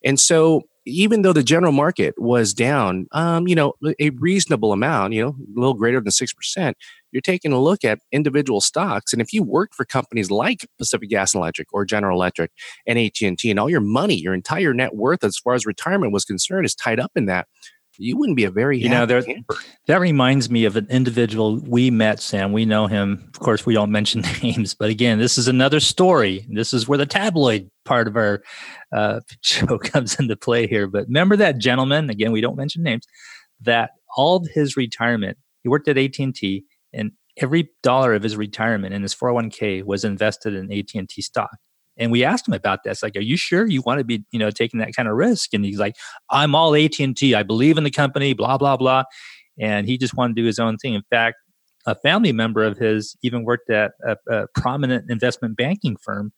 And 0.06 0.20
so 0.20 0.62
even 0.86 1.24
though 1.24 1.34
the 1.34 1.44
general 1.44 1.72
market 1.72 2.14
was 2.18 2.54
down, 2.54 3.08
um, 3.12 3.48
you 3.48 3.56
know, 3.56 3.74
a 4.00 4.12
reasonable 4.12 4.72
amount, 4.72 5.14
you 5.14 5.22
know, 5.22 5.30
a 5.30 5.60
little 5.60 5.74
greater 5.74 6.00
than 6.00 6.12
6%, 6.12 6.74
you're 7.16 7.22
taking 7.22 7.54
a 7.54 7.62
look 7.62 7.86
at 7.86 8.00
individual 8.12 8.60
stocks. 8.60 9.14
And 9.14 9.22
if 9.22 9.32
you 9.32 9.42
work 9.42 9.74
for 9.74 9.86
companies 9.86 10.30
like 10.30 10.68
Pacific 10.78 11.10
Gas 11.10 11.34
and 11.34 11.40
Electric 11.40 11.72
or 11.72 11.86
General 11.86 12.18
Electric 12.18 12.52
and 12.86 13.00
AT&T 13.00 13.50
and 13.50 13.58
all 13.58 13.70
your 13.70 13.80
money, 13.80 14.16
your 14.16 14.34
entire 14.34 14.74
net 14.74 14.96
worth 14.96 15.24
as 15.24 15.38
far 15.38 15.54
as 15.54 15.66
retirement 15.66 16.12
was 16.12 16.26
concerned 16.26 16.66
is 16.66 16.76
tied 16.76 17.00
up 17.00 17.12
in 17.16 17.26
that, 17.28 17.48
you 17.98 18.18
wouldn't 18.18 18.36
be 18.36 18.44
a 18.44 18.52
very 18.52 18.78
you 18.78 18.90
know 18.90 19.06
there, 19.06 19.24
that 19.88 20.02
reminds 20.02 20.50
me 20.50 20.66
of 20.66 20.76
an 20.76 20.86
individual 20.90 21.62
we 21.62 21.90
met 21.90 22.20
sam. 22.20 22.52
We 22.52 22.66
know 22.66 22.88
him. 22.88 23.24
Of 23.34 23.40
course 23.40 23.66
we 23.66 23.74
don't 23.74 23.92
mention 24.00 24.22
names 24.44 24.74
but 24.74 24.90
again 24.90 25.18
this 25.18 25.38
is 25.38 25.48
another 25.48 25.80
story. 25.80 26.46
This 26.50 26.74
is 26.74 26.90
where 26.90 26.98
the 26.98 27.06
tabloid 27.06 27.70
part 27.86 28.10
of 28.10 28.18
our 28.18 28.44
uh, 28.92 29.22
show 29.42 29.78
comes 29.78 30.20
into 30.20 30.36
play 30.36 30.68
here. 30.68 30.88
But 30.88 31.08
remember 31.08 31.38
that 31.38 31.58
gentleman 31.58 32.10
again 32.10 32.34
we 32.34 32.42
don't 32.42 32.58
mention 32.58 32.84
names 32.84 33.06
that 33.62 33.92
all 34.18 34.36
of 34.36 34.48
his 34.54 34.76
retirement 34.76 35.38
he 35.64 35.70
worked 35.70 35.88
at 35.88 35.98
AT&T 35.98 36.66
and 36.96 37.12
every 37.38 37.70
dollar 37.84 38.14
of 38.14 38.24
his 38.24 38.38
retirement 38.38 38.94
in 38.94 39.02
his 39.02 39.14
401k 39.14 39.84
was 39.84 40.04
invested 40.04 40.56
in 40.56 40.72
AT&T 40.72 41.22
stock 41.22 41.52
and 41.98 42.12
we 42.12 42.24
asked 42.24 42.48
him 42.48 42.54
about 42.54 42.84
this. 42.84 43.02
Like, 43.02 43.16
are 43.16 43.22
you 43.22 43.38
sure 43.38 43.66
you 43.66 43.82
want 43.82 44.00
to 44.00 44.04
be, 44.04 44.24
you 44.32 44.40
know, 44.40 44.52
taking 44.52 44.80
that 44.80 44.96
kind 44.96 45.08
of 45.08 45.16
risk? 45.16 45.54
And 45.54 45.64
he's 45.64 45.80
like, 45.80 45.96
I'm 46.30 46.56
all 46.56 46.76
AT 46.76 47.00
and 47.00 47.16
T. 47.16 47.36
I 47.36 47.44
believe 47.44 47.78
in 47.78 47.84
the 47.84 47.92
company. 47.92 48.34
Blah 48.34 48.58
blah 48.58 48.78
blah. 48.78 49.04
And 49.60 49.88
he 49.88 49.98
just 49.98 50.16
wanted 50.16 50.36
to 50.36 50.42
do 50.42 50.46
his 50.46 50.60
own 50.60 50.78
thing. 50.78 50.94
In 50.94 51.04
fact, 51.10 51.38
a 51.86 51.96
family 51.96 52.34
member 52.34 52.64
of 52.64 52.78
his 52.78 53.16
even 53.22 53.44
worked 53.44 53.70
at 53.70 53.94
a, 54.06 54.18
a 54.30 54.48
prominent 54.56 55.10
investment 55.10 55.56
banking 55.56 55.96
firm. 55.98 56.34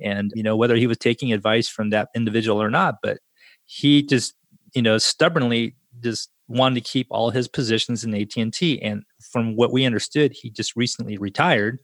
And 0.00 0.32
you 0.34 0.42
know 0.42 0.56
whether 0.56 0.76
he 0.76 0.86
was 0.86 0.98
taking 0.98 1.32
advice 1.32 1.68
from 1.68 1.90
that 1.90 2.08
individual 2.14 2.62
or 2.62 2.70
not, 2.70 2.96
but 3.02 3.18
he 3.66 4.02
just, 4.02 4.34
you 4.74 4.82
know, 4.82 4.98
stubbornly 4.98 5.74
just 6.00 6.30
wanted 6.48 6.76
to 6.76 6.88
keep 6.88 7.06
all 7.10 7.30
his 7.30 7.48
positions 7.48 8.04
in 8.04 8.14
AT 8.14 8.36
and 8.36 8.52
T. 8.52 8.80
And 8.80 9.02
from 9.20 9.56
what 9.56 9.72
we 9.72 9.84
understood, 9.84 10.32
he 10.32 10.50
just 10.50 10.76
recently 10.76 11.18
retired. 11.18 11.78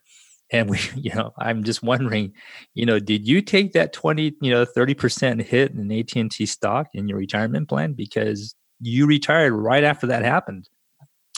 And 0.52 0.70
we 0.70 0.78
you 0.94 1.12
know 1.12 1.32
i'm 1.38 1.64
just 1.64 1.82
wondering 1.82 2.32
you 2.74 2.86
know 2.86 3.00
did 3.00 3.26
you 3.26 3.42
take 3.42 3.72
that 3.72 3.92
20 3.92 4.36
you 4.40 4.50
know 4.50 4.64
30% 4.64 5.42
hit 5.42 5.72
in 5.72 5.90
at&t 5.90 6.46
stock 6.46 6.86
in 6.94 7.08
your 7.08 7.18
retirement 7.18 7.68
plan? 7.68 7.94
Because 7.94 8.54
you 8.80 9.06
retired 9.06 9.52
right 9.52 9.84
after 9.84 10.06
that 10.06 10.22
happened. 10.22 10.68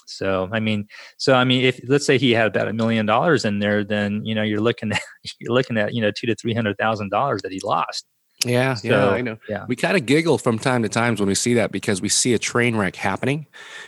So 0.07 0.49
i 0.53 0.61
mean 0.61 0.87
so 1.19 1.35
i 1.35 1.45
mean 1.45 1.65
if 1.65 1.81
let's 1.89 2.07
say 2.07 2.19
he 2.19 2.33
had 2.33 2.47
about 2.49 2.69
a 2.69 2.73
million 2.73 3.07
dollars 3.07 3.45
in 3.45 3.59
there 3.59 3.85
then 3.85 4.25
you 4.25 4.35
know 4.35 4.43
you're 4.43 4.61
looking 4.61 4.93
at 4.93 5.03
you're 5.39 5.55
looking 5.55 5.79
at 5.79 5.95
you 5.95 6.03
know 6.03 6.11
two 6.11 6.27
to 6.27 6.35
three 6.35 6.55
hundred 6.55 6.77
thousand 6.79 7.11
dollars 7.11 7.43
that 7.43 7.53
he 7.53 7.61
lost 7.61 8.07
Yeah, 8.45 8.75
So, 8.75 8.89
yeah, 8.89 9.09
I 9.09 9.21
know. 9.21 9.37
yeah. 9.49 9.65
We 9.67 9.75
kind 9.75 9.97
of 9.97 10.07
giggle 10.07 10.39
from 10.39 10.61
time 10.61 10.85
to 10.85 10.89
times 10.89 11.19
when 11.19 11.29
we 11.29 11.35
see 11.35 11.55
that 11.55 11.73
because 11.73 12.01
we 12.01 12.09
see 12.09 12.35
a 12.35 12.39
train 12.39 12.77
wreck 12.77 12.95
happening, 12.95 13.47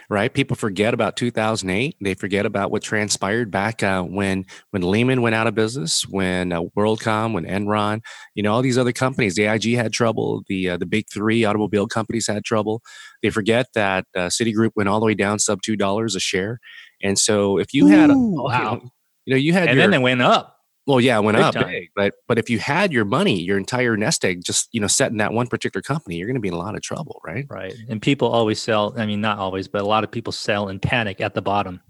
right? 0.09 0.33
People 0.33 0.57
forget 0.57 0.93
about 0.93 1.17
2008. 1.17 1.97
They 2.01 2.15
forget 2.15 2.47
about 2.47 2.73
what 2.73 2.83
transpired 2.83 3.53
back 3.53 3.85
uh, 3.85 4.03
when 4.03 4.47
when 4.71 4.83
Lehman 4.83 5.23
went 5.23 5.37
out 5.37 5.47
of 5.47 5.55
business, 5.55 6.03
when 6.09 6.53
uh, 6.53 6.63
WorldCom, 6.77 7.33
when 7.33 7.45
Enron, 7.45 8.01
you 8.35 8.43
know, 8.43 8.53
all 8.53 8.61
these 8.61 8.77
other 8.77 8.93
companies. 8.93 9.37
The 9.37 9.47
AIG 9.47 9.77
had 9.77 9.93
trouble. 9.93 10.43
The 10.49 10.71
uh, 10.71 10.77
the 10.79 10.87
big 10.87 11.07
three 11.09 11.45
automobile 11.45 11.87
companies 11.87 12.27
had 12.27 12.45
trouble. 12.45 12.83
They 13.23 13.31
forget 13.31 13.67
that 13.75 14.07
uh, 14.17 14.31
Citigroup 14.31 14.71
went 14.75 14.89
all 14.89 14.99
the 14.99 15.07
way 15.07 15.15
down 15.15 15.39
sub 15.39 15.63
two 15.63 15.77
dollars 15.77 16.17
a 16.17 16.21
share. 16.21 16.59
And 17.03 17.19
so 17.19 17.59
if 17.59 17.73
you 17.73 17.87
had, 17.87 18.11
a, 18.11 18.15
you 18.15 18.43
wow. 18.43 18.75
know, 18.75 18.91
you 19.27 19.35
know, 19.35 19.39
you 19.39 19.53
had 19.53 19.69
And 19.69 19.77
your, 19.77 19.85
then 19.85 19.91
they 19.93 19.99
went 19.99 20.23
up. 20.23 20.60
Well, 20.87 21.01
yeah, 21.01 21.19
it 21.19 21.23
went 21.23 21.37
Big 21.37 21.45
up 21.45 21.55
time. 21.55 21.89
but 21.95 22.15
but 22.27 22.39
if 22.39 22.49
you 22.49 22.59
had 22.59 22.93
your 22.93 23.05
money, 23.05 23.41
your 23.41 23.59
entire 23.59 23.97
nest 23.97 24.25
egg, 24.25 24.43
just 24.45 24.69
you 24.73 24.81
know, 24.81 24.87
set 24.87 25.11
in 25.11 25.19
that 25.19 25.33
one 25.33 25.47
particular 25.47 25.83
company, 25.83 26.17
you're 26.17 26.27
going 26.27 26.35
to 26.35 26.41
be 26.41 26.49
in 26.49 26.55
a 26.55 26.59
lot 26.59 26.75
of 26.75 26.83
trouble, 26.83 27.21
right? 27.25 27.47
Right. 27.49 27.75
And 27.89 28.01
people 28.01 28.29
always 28.29 28.61
sell, 28.61 28.95
I 28.97 29.07
mean, 29.07 29.21
not 29.21 29.39
always, 29.39 29.69
but 29.69 29.83
a 29.83 29.87
lot 29.87 30.05
of 30.05 30.11
people 30.11 30.33
sell 30.33 30.69
in 30.69 30.81
panic 30.81 31.21
at 31.21 31.35
the 31.35 31.43
bottom. 31.43 31.81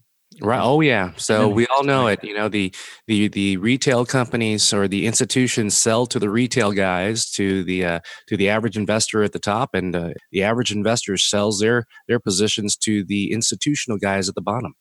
Right. 0.41 0.61
Oh 0.63 0.81
yeah. 0.81 1.13
So 1.17 1.49
we 1.57 1.67
all 1.67 1.85
know 1.85 2.07
it. 2.07 2.23
You 2.23 2.35
know 2.35 2.49
the 2.49 2.73
the 3.07 3.29
the 3.29 3.57
retail 3.57 4.07
companies 4.07 4.73
or 4.73 4.87
the 4.87 5.07
institutions 5.07 5.77
sell 5.77 6.07
to 6.07 6.19
the 6.19 6.31
retail 6.31 6.73
guys 6.73 7.31
to 7.33 7.65
the 7.65 7.85
uh, 7.85 8.01
to 8.29 8.37
the 8.37 8.49
average 8.49 8.77
investor 8.77 9.23
at 9.23 9.33
the 9.33 9.39
top, 9.39 9.71
and 9.75 9.95
uh, 9.95 10.11
the 10.31 10.43
average 10.43 10.73
investor 10.73 11.17
sells 11.17 11.61
their 11.61 11.85
their 12.09 12.21
positions 12.21 12.77
to 12.79 13.05
the 13.05 13.33
institutional 13.33 13.99
guys 13.99 14.29
at 14.29 14.35
the 14.35 14.43
bottom. 14.43 14.75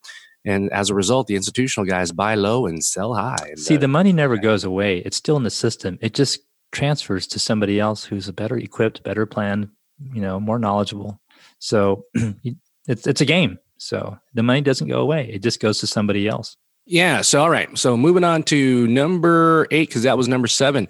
And 0.45 0.71
as 0.71 0.89
a 0.89 0.95
result, 0.95 1.27
the 1.27 1.35
institutional 1.35 1.87
guys 1.87 2.11
buy 2.11 2.35
low 2.35 2.65
and 2.65 2.83
sell 2.83 3.13
high. 3.13 3.47
And, 3.49 3.59
See, 3.59 3.75
uh, 3.75 3.79
the 3.79 3.87
money 3.87 4.13
never 4.13 4.37
goes 4.37 4.63
away. 4.63 4.99
It's 4.99 5.17
still 5.17 5.37
in 5.37 5.43
the 5.43 5.49
system. 5.49 5.97
It 6.01 6.13
just 6.13 6.39
transfers 6.71 7.27
to 7.27 7.39
somebody 7.39 7.79
else 7.79 8.05
who's 8.05 8.27
a 8.27 8.33
better 8.33 8.57
equipped, 8.57 9.03
better 9.03 9.25
planned, 9.25 9.69
you 10.13 10.21
know, 10.21 10.39
more 10.39 10.59
knowledgeable. 10.59 11.19
So 11.59 12.05
it's 12.87 13.05
it's 13.05 13.21
a 13.21 13.25
game. 13.25 13.59
So 13.77 14.17
the 14.33 14.43
money 14.43 14.61
doesn't 14.61 14.87
go 14.87 14.99
away. 14.99 15.29
It 15.31 15.43
just 15.43 15.59
goes 15.59 15.79
to 15.79 15.87
somebody 15.87 16.27
else. 16.27 16.55
Yeah. 16.85 17.21
So, 17.21 17.41
all 17.41 17.51
right. 17.51 17.77
So, 17.77 17.95
moving 17.95 18.23
on 18.23 18.41
to 18.43 18.87
number 18.87 19.67
eight, 19.69 19.89
because 19.89 20.03
that 20.03 20.17
was 20.17 20.27
number 20.27 20.47
seven. 20.47 20.87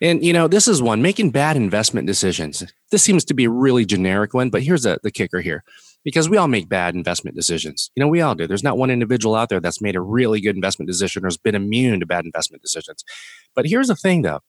And, 0.00 0.24
you 0.24 0.32
know, 0.32 0.46
this 0.46 0.68
is 0.68 0.80
one 0.80 1.02
making 1.02 1.30
bad 1.30 1.56
investment 1.56 2.06
decisions. 2.06 2.64
This 2.90 3.02
seems 3.02 3.24
to 3.26 3.34
be 3.34 3.44
a 3.44 3.50
really 3.50 3.84
generic 3.84 4.32
one, 4.32 4.48
but 4.48 4.62
here's 4.62 4.84
the, 4.84 4.98
the 5.02 5.10
kicker 5.10 5.40
here 5.40 5.64
because 6.04 6.28
we 6.28 6.36
all 6.36 6.48
make 6.48 6.68
bad 6.68 6.94
investment 6.94 7.36
decisions. 7.36 7.90
You 7.94 8.02
know, 8.02 8.08
we 8.08 8.20
all 8.20 8.34
do. 8.34 8.46
There's 8.46 8.62
not 8.62 8.78
one 8.78 8.90
individual 8.90 9.34
out 9.34 9.48
there 9.48 9.60
that's 9.60 9.82
made 9.82 9.96
a 9.96 10.00
really 10.00 10.40
good 10.40 10.56
investment 10.56 10.88
decision 10.88 11.24
or 11.24 11.26
has 11.26 11.36
been 11.36 11.54
immune 11.54 12.00
to 12.00 12.06
bad 12.06 12.24
investment 12.24 12.62
decisions. 12.62 13.04
But 13.54 13.66
here's 13.66 13.88
the 13.88 13.96
thing, 13.96 14.22
though 14.22 14.40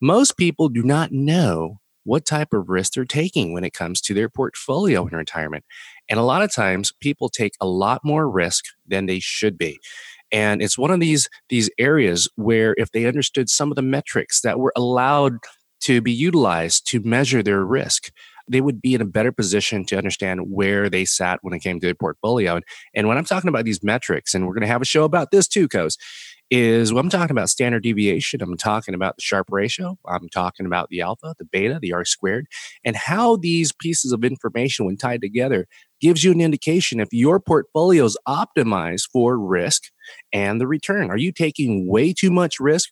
most 0.00 0.36
people 0.36 0.68
do 0.68 0.82
not 0.82 1.12
know 1.12 1.78
what 2.04 2.26
type 2.26 2.52
of 2.52 2.68
risk 2.68 2.94
they're 2.94 3.04
taking 3.04 3.52
when 3.52 3.64
it 3.64 3.72
comes 3.72 4.00
to 4.00 4.14
their 4.14 4.28
portfolio 4.28 5.06
in 5.06 5.14
retirement. 5.16 5.64
And 6.08 6.18
a 6.18 6.24
lot 6.24 6.42
of 6.42 6.52
times 6.52 6.92
people 7.00 7.28
take 7.28 7.52
a 7.60 7.66
lot 7.66 8.00
more 8.04 8.28
risk 8.28 8.64
than 8.86 9.06
they 9.06 9.20
should 9.20 9.56
be. 9.56 9.78
And 10.32 10.62
it's 10.62 10.78
one 10.78 10.90
of 10.90 10.98
these 10.98 11.28
these 11.50 11.70
areas 11.78 12.28
where 12.36 12.74
if 12.78 12.90
they 12.90 13.06
understood 13.06 13.48
some 13.48 13.70
of 13.70 13.76
the 13.76 13.82
metrics 13.82 14.40
that 14.40 14.58
were 14.58 14.72
allowed 14.74 15.34
to 15.82 16.00
be 16.00 16.12
utilized 16.12 16.88
to 16.88 17.00
measure 17.00 17.42
their 17.42 17.64
risk, 17.64 18.10
they 18.48 18.60
would 18.60 18.80
be 18.82 18.94
in 18.94 19.00
a 19.00 19.06
better 19.06 19.32
position 19.32 19.84
to 19.86 19.96
understand 19.96 20.50
where 20.50 20.88
they 20.88 21.04
sat 21.04 21.38
when 21.42 21.54
it 21.54 21.60
came 21.60 21.80
to 21.80 21.86
their 21.86 21.94
portfolio. 21.94 22.56
And, 22.56 22.64
and 22.94 23.08
when 23.08 23.18
I'm 23.18 23.24
talking 23.24 23.48
about 23.48 23.64
these 23.64 23.82
metrics, 23.82 24.34
and 24.34 24.46
we're 24.46 24.54
going 24.54 24.62
to 24.62 24.68
have 24.68 24.82
a 24.82 24.86
show 24.86 25.04
about 25.04 25.30
this 25.30 25.48
too, 25.48 25.68
Koz, 25.68 25.96
is 26.50 26.92
when 26.92 27.02
I'm 27.02 27.10
talking 27.10 27.30
about 27.30 27.48
standard 27.48 27.82
deviation, 27.82 28.42
I'm 28.42 28.58
talking 28.58 28.94
about 28.94 29.16
the 29.16 29.22
Sharpe 29.22 29.48
ratio, 29.50 29.98
I'm 30.06 30.28
talking 30.28 30.66
about 30.66 30.90
the 30.90 31.00
alpha, 31.00 31.34
the 31.38 31.46
beta, 31.46 31.78
the 31.80 31.94
R 31.94 32.04
squared, 32.04 32.46
and 32.84 32.94
how 32.94 33.36
these 33.36 33.72
pieces 33.72 34.12
of 34.12 34.22
information, 34.22 34.84
when 34.84 34.98
tied 34.98 35.22
together, 35.22 35.66
gives 35.98 36.24
you 36.24 36.30
an 36.30 36.42
indication 36.42 37.00
if 37.00 37.08
your 37.10 37.40
portfolio 37.40 38.04
is 38.04 38.18
optimized 38.28 39.08
for 39.10 39.38
risk 39.38 39.84
and 40.30 40.60
the 40.60 40.66
return. 40.66 41.10
Are 41.10 41.16
you 41.16 41.32
taking 41.32 41.88
way 41.88 42.12
too 42.12 42.30
much 42.30 42.60
risk? 42.60 42.90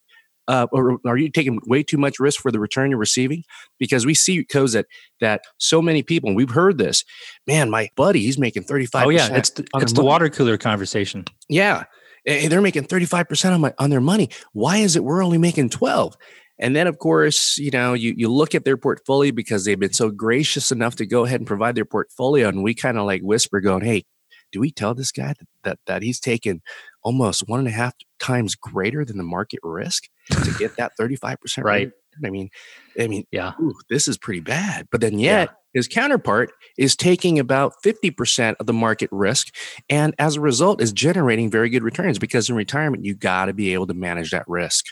Uh, 0.50 0.66
or 0.72 0.98
are 1.06 1.16
you 1.16 1.30
taking 1.30 1.60
way 1.66 1.80
too 1.80 1.96
much 1.96 2.18
risk 2.18 2.40
for 2.40 2.50
the 2.50 2.58
return 2.58 2.90
you're 2.90 2.98
receiving? 2.98 3.44
Because 3.78 4.04
we 4.04 4.14
see 4.14 4.44
Koz 4.44 4.72
that 4.72 4.86
that 5.20 5.42
so 5.58 5.80
many 5.80 6.02
people, 6.02 6.28
and 6.28 6.36
we've 6.36 6.50
heard 6.50 6.76
this. 6.76 7.04
Man, 7.46 7.70
my 7.70 7.88
buddy, 7.94 8.22
he's 8.22 8.36
making 8.36 8.64
thirty 8.64 8.86
five. 8.86 9.06
Oh 9.06 9.10
yeah, 9.10 9.28
it's 9.32 9.50
the, 9.50 9.64
it's 9.76 9.92
the 9.92 10.00
money. 10.00 10.08
water 10.08 10.28
cooler 10.28 10.58
conversation. 10.58 11.24
Yeah, 11.48 11.84
they're 12.26 12.60
making 12.60 12.84
thirty 12.84 13.06
five 13.06 13.28
percent 13.28 13.54
on 13.54 13.60
my 13.60 13.72
on 13.78 13.90
their 13.90 14.00
money. 14.00 14.28
Why 14.52 14.78
is 14.78 14.96
it 14.96 15.04
we're 15.04 15.22
only 15.22 15.38
making 15.38 15.70
twelve? 15.70 16.16
And 16.58 16.74
then, 16.74 16.88
of 16.88 16.98
course, 16.98 17.56
you 17.56 17.70
know, 17.70 17.94
you 17.94 18.12
you 18.16 18.28
look 18.28 18.56
at 18.56 18.64
their 18.64 18.76
portfolio 18.76 19.30
because 19.30 19.64
they've 19.64 19.78
been 19.78 19.92
so 19.92 20.10
gracious 20.10 20.72
enough 20.72 20.96
to 20.96 21.06
go 21.06 21.24
ahead 21.24 21.38
and 21.38 21.46
provide 21.46 21.76
their 21.76 21.84
portfolio, 21.84 22.48
and 22.48 22.64
we 22.64 22.74
kind 22.74 22.98
of 22.98 23.06
like 23.06 23.22
whisper, 23.22 23.60
going, 23.60 23.84
"Hey, 23.84 24.04
do 24.50 24.58
we 24.58 24.70
tell 24.70 24.94
this 24.94 25.12
guy 25.12 25.28
that, 25.28 25.48
that 25.62 25.78
that 25.86 26.02
he's 26.02 26.18
taken 26.18 26.60
almost 27.02 27.44
one 27.46 27.60
and 27.60 27.68
a 27.68 27.72
half 27.72 27.94
times 28.18 28.56
greater 28.56 29.04
than 29.04 29.16
the 29.16 29.22
market 29.22 29.60
risk 29.62 30.08
to 30.30 30.54
get 30.58 30.76
that 30.76 30.92
35% 30.98 31.64
Right. 31.64 31.90
I 32.24 32.30
mean, 32.30 32.50
I 32.98 33.06
mean, 33.06 33.24
Yeah. 33.30 33.52
ooh, 33.60 33.74
this 33.88 34.08
is 34.08 34.18
pretty 34.18 34.40
bad. 34.40 34.88
But 34.90 35.00
then 35.00 35.18
Yeah. 35.18 35.40
yet 35.40 35.50
his 35.74 35.86
counterpart 35.88 36.50
is 36.76 36.96
taking 36.96 37.38
about 37.38 37.74
50% 37.82 38.56
of 38.60 38.66
the 38.66 38.72
market 38.72 39.08
risk 39.12 39.54
and 39.88 40.14
as 40.18 40.36
a 40.36 40.40
result 40.40 40.80
is 40.82 40.92
generating 40.92 41.50
very 41.50 41.70
good 41.70 41.82
returns 41.84 42.18
because 42.18 42.48
in 42.50 42.56
retirement 42.56 43.04
you 43.04 43.14
got 43.14 43.46
to 43.46 43.52
be 43.52 43.72
able 43.72 43.86
to 43.86 43.94
manage 43.94 44.30
that 44.32 44.44
risk. 44.48 44.86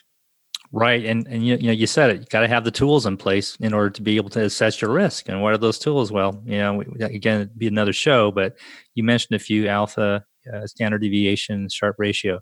Right. 0.70 1.04
And 1.06 1.26
and 1.26 1.46
you, 1.46 1.56
you 1.56 1.66
know, 1.68 1.72
you 1.72 1.86
said 1.86 2.10
it, 2.10 2.20
you 2.20 2.26
got 2.30 2.40
to 2.40 2.48
have 2.48 2.62
the 2.64 2.70
tools 2.70 3.06
in 3.06 3.16
place 3.16 3.56
in 3.58 3.72
order 3.72 3.88
to 3.90 4.02
be 4.02 4.16
able 4.16 4.28
to 4.30 4.44
assess 4.44 4.80
your 4.82 4.92
risk. 4.92 5.28
And 5.28 5.40
what 5.42 5.54
are 5.54 5.58
those 5.58 5.78
tools? 5.78 6.12
Well, 6.12 6.42
you 6.44 6.58
know, 6.58 6.74
we- 6.74 7.04
again, 7.04 7.40
it'd 7.40 7.58
be 7.58 7.68
another 7.68 7.94
show, 7.94 8.30
but 8.30 8.56
you 8.94 9.02
mentioned 9.02 9.34
a 9.34 9.38
few 9.42 9.66
alpha, 9.66 10.24
uh, 10.52 10.66
standard 10.66 11.00
deviation, 11.00 11.68
Sharpe 11.70 11.96
ratio. 11.98 12.40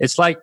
It's 0.00 0.18
like 0.18 0.38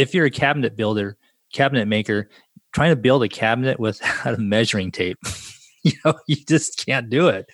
if 0.00 0.14
you're 0.14 0.24
a 0.24 0.30
cabinet 0.30 0.76
builder, 0.76 1.18
cabinet 1.52 1.86
maker, 1.86 2.30
trying 2.72 2.90
to 2.90 2.96
build 2.96 3.22
a 3.22 3.28
cabinet 3.28 3.78
without 3.78 4.34
a 4.34 4.38
measuring 4.38 4.90
tape, 4.90 5.18
you 5.84 5.92
know, 6.04 6.14
you 6.26 6.36
just 6.48 6.84
can't 6.84 7.10
do 7.10 7.28
it. 7.28 7.46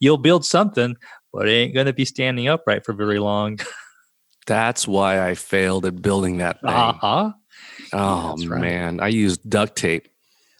You'll 0.00 0.18
build 0.18 0.44
something, 0.44 0.96
but 1.32 1.48
it 1.48 1.52
ain't 1.52 1.74
going 1.74 1.86
to 1.86 1.92
be 1.92 2.04
standing 2.04 2.48
upright 2.48 2.84
for 2.84 2.92
very 2.92 3.20
long. 3.20 3.60
That's 4.46 4.88
why 4.88 5.24
I 5.24 5.36
failed 5.36 5.86
at 5.86 6.02
building 6.02 6.38
that 6.38 6.60
thing. 6.60 6.70
Uh-huh. 6.70 7.32
Oh 7.92 8.36
right. 8.46 8.60
man, 8.60 9.00
I 9.00 9.08
used 9.08 9.48
duct 9.48 9.76
tape. 9.76 10.08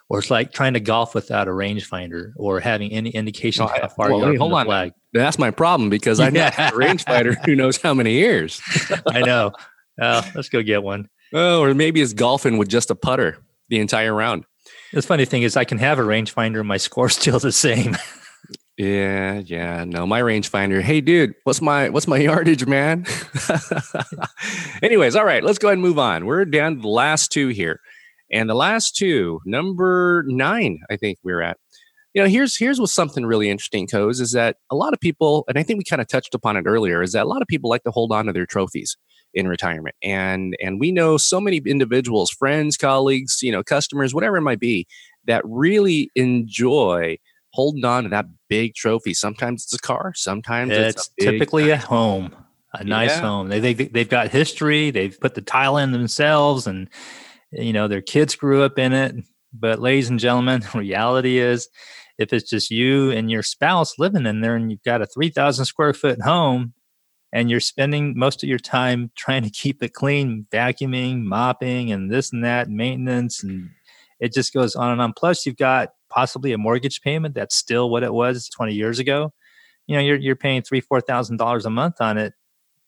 Or 0.09 0.18
it's 0.18 0.31
like 0.31 0.52
trying 0.52 0.74
to 0.74 0.81
golf 0.81 1.14
without 1.14 1.48
a 1.48 1.50
rangefinder 1.50 2.33
or 2.37 2.61
having 2.61 2.92
any 2.92 3.11
indication 3.11 3.64
No, 3.64 3.72
how 3.72 3.88
far 3.88 4.11
well, 4.11 4.18
you 4.20 4.24
are 4.26 4.37
hold 4.37 4.52
the 4.52 4.57
on. 4.57 4.66
flag. 4.66 4.92
That's 5.14 5.38
my 5.38 5.50
problem 5.50 5.88
because 5.88 6.20
I'm 6.20 6.35
not 6.35 6.52
a 6.52 6.72
rangefinder 6.72 7.35
who 7.46 7.57
knows 7.57 7.81
how 7.81 7.94
many 7.94 8.12
years. 8.12 8.61
I 9.07 9.22
know. 9.22 9.52
Uh, 10.00 10.22
let's 10.35 10.48
go 10.48 10.62
get 10.62 10.83
one. 10.83 11.09
Oh, 11.33 11.62
or 11.62 11.75
maybe 11.75 12.01
it's 12.01 12.12
golfing 12.12 12.59
with 12.59 12.68
just 12.68 12.90
a 12.90 12.95
putter 12.95 13.38
the 13.68 13.79
entire 13.79 14.12
round. 14.12 14.45
The 14.92 15.03
funny 15.03 15.25
thing 15.25 15.42
is, 15.42 15.57
I 15.57 15.64
can 15.64 15.79
have 15.79 15.99
a 15.99 16.03
rangefinder 16.03 16.61
and 16.61 16.68
my 16.68 16.77
score's 16.77 17.16
still 17.16 17.38
the 17.38 17.53
same. 17.53 17.97
Yeah, 18.79 19.42
yeah. 19.45 19.85
No, 19.85 20.07
my 20.07 20.23
rangefinder. 20.23 20.81
Hey, 20.81 21.03
dude, 21.03 21.35
what's 21.45 21.61
my 21.61 21.90
what's 21.90 22.09
my 22.09 22.16
yardage, 22.29 22.66
man? 22.66 23.05
Anyways, 24.83 25.14
all 25.14 25.27
right, 25.27 25.45
let's 25.45 25.59
go 25.59 25.68
ahead 25.68 25.75
and 25.75 25.83
move 25.83 25.99
on. 25.99 26.25
We're 26.25 26.47
down 26.47 26.77
to 26.77 26.81
the 26.81 26.88
last 26.88 27.31
two 27.31 27.49
here, 27.49 27.81
and 28.33 28.49
the 28.49 28.55
last 28.55 28.97
two, 28.97 29.40
number 29.45 30.25
nine, 30.27 30.81
I 30.90 30.97
think 30.97 31.18
we're 31.23 31.42
at. 31.42 31.59
You 32.14 32.23
know, 32.23 32.29
here's 32.29 32.57
here's 32.57 32.81
what's 32.81 32.95
something 32.95 33.27
really 33.27 33.51
interesting, 33.51 33.87
Koz, 33.87 34.21
is 34.21 34.33
that 34.33 34.57
a 34.71 34.75
lot 34.75 34.95
of 34.95 35.01
people, 35.01 35.45
and 35.49 35.59
I 35.59 35.62
think 35.62 35.77
we 35.77 35.85
kind 35.85 36.01
of 36.01 36.09
touched 36.09 36.35
upon 36.35 36.57
it 36.57 36.64
earlier, 36.66 37.03
is 37.03 37.12
that 37.12 37.25
a 37.25 37.29
lot 37.29 37.42
of 37.42 37.49
people 37.49 37.68
like 37.68 37.85
to 37.85 37.90
hold 37.90 38.11
on 38.11 38.25
to 38.25 38.33
their 38.33 38.47
trophies 38.47 38.97
in 39.35 39.49
retirement, 39.49 39.95
and 40.03 40.57
and 40.62 40.79
we 40.81 40.92
know 40.92 41.16
so 41.16 41.40
many 41.40 41.59
individuals, 41.66 42.31
friends, 42.31 42.77
colleagues, 42.77 43.38
you 43.42 43.53
know, 43.53 43.62
customers, 43.62 44.14
whatever 44.14 44.37
it 44.37 44.42
might 44.42 44.61
be, 44.61 44.87
that 45.27 45.42
really 45.45 46.11
enjoy 46.14 47.16
holding 47.53 47.85
on 47.85 48.05
to 48.05 48.09
that 48.09 48.27
big 48.49 48.75
trophy. 48.75 49.14
Sometimes 49.14 49.64
it's 49.64 49.75
a 49.75 49.79
car, 49.79 50.12
sometimes 50.14 50.73
it's, 50.73 50.97
it's 50.97 51.27
a 51.27 51.31
typically 51.33 51.71
a 51.71 51.77
home, 51.77 52.35
a 52.73 52.85
nice 52.85 53.11
Yeah. 53.11 53.21
home. 53.21 53.49
They, 53.49 53.61
they 53.61 53.75
they've 53.75 54.09
got 54.09 54.29
history. 54.29 54.90
They've 54.90 55.18
put 55.18 55.35
the 55.35 55.42
tile 55.42 55.77
in 55.77 55.92
themselves, 55.92 56.66
and 56.66 56.89
you 57.53 57.72
know 57.72 57.89
their 57.89 58.03
kids 58.03 58.35
grew 58.35 58.62
up 58.62 58.78
in 58.78 58.93
it. 58.93 59.14
But 59.53 59.80
ladies 59.80 60.09
and 60.09 60.18
gentlemen, 60.18 60.62
reality 60.74 61.39
is, 61.39 61.68
if 62.18 62.33
it's 62.33 62.49
just 62.49 62.70
you 62.70 63.11
and 63.11 63.30
your 63.30 63.43
spouse 63.43 63.99
living 63.99 64.26
in 64.26 64.41
there, 64.41 64.57
and 64.57 64.70
you've 64.70 64.83
got 64.83 65.03
a 65.03 65.07
three 65.07 65.28
thousand 65.30 65.66
square 65.66 65.93
foot 65.93 66.20
home, 66.22 66.72
and 67.33 67.51
you're 67.51 67.61
spending 67.61 68.16
most 68.16 68.43
of 68.43 68.49
your 68.49 68.59
time 68.59 69.11
trying 69.16 69.43
to 69.43 69.51
keep 69.51 69.83
it 69.83 69.95
clean, 69.95 70.47
vacuuming, 70.53 71.22
mopping, 71.22 71.93
and 71.93 72.11
this 72.11 72.33
and 72.33 72.45
that, 72.45 72.68
maintenance, 72.68 73.43
and 73.43 73.70
it 74.20 74.33
just 74.33 74.53
goes 74.53 74.76
on 74.76 74.93
and 74.93 75.01
on. 75.01 75.12
Plus, 75.12 75.47
you've 75.47 75.57
got 75.57 75.91
possibly 76.09 76.53
a 76.53 76.59
mortgage 76.59 77.01
payment 77.01 77.35
that's 77.35 77.57
still 77.57 77.91
what 77.91 78.03
it 78.03 78.12
was 78.12 78.49
20 78.49 78.74
years 78.74 78.99
ago. 78.99 79.33
You 79.87 79.97
know, 79.97 80.03
you're 80.03 80.16
you're 80.16 80.37
paying 80.37 80.62
three, 80.62 80.80
four 80.80 81.01
thousand 81.01 81.39
dollars 81.39 81.66
a 81.66 81.70
month 81.70 82.01
on 82.01 82.18
it. 82.18 82.35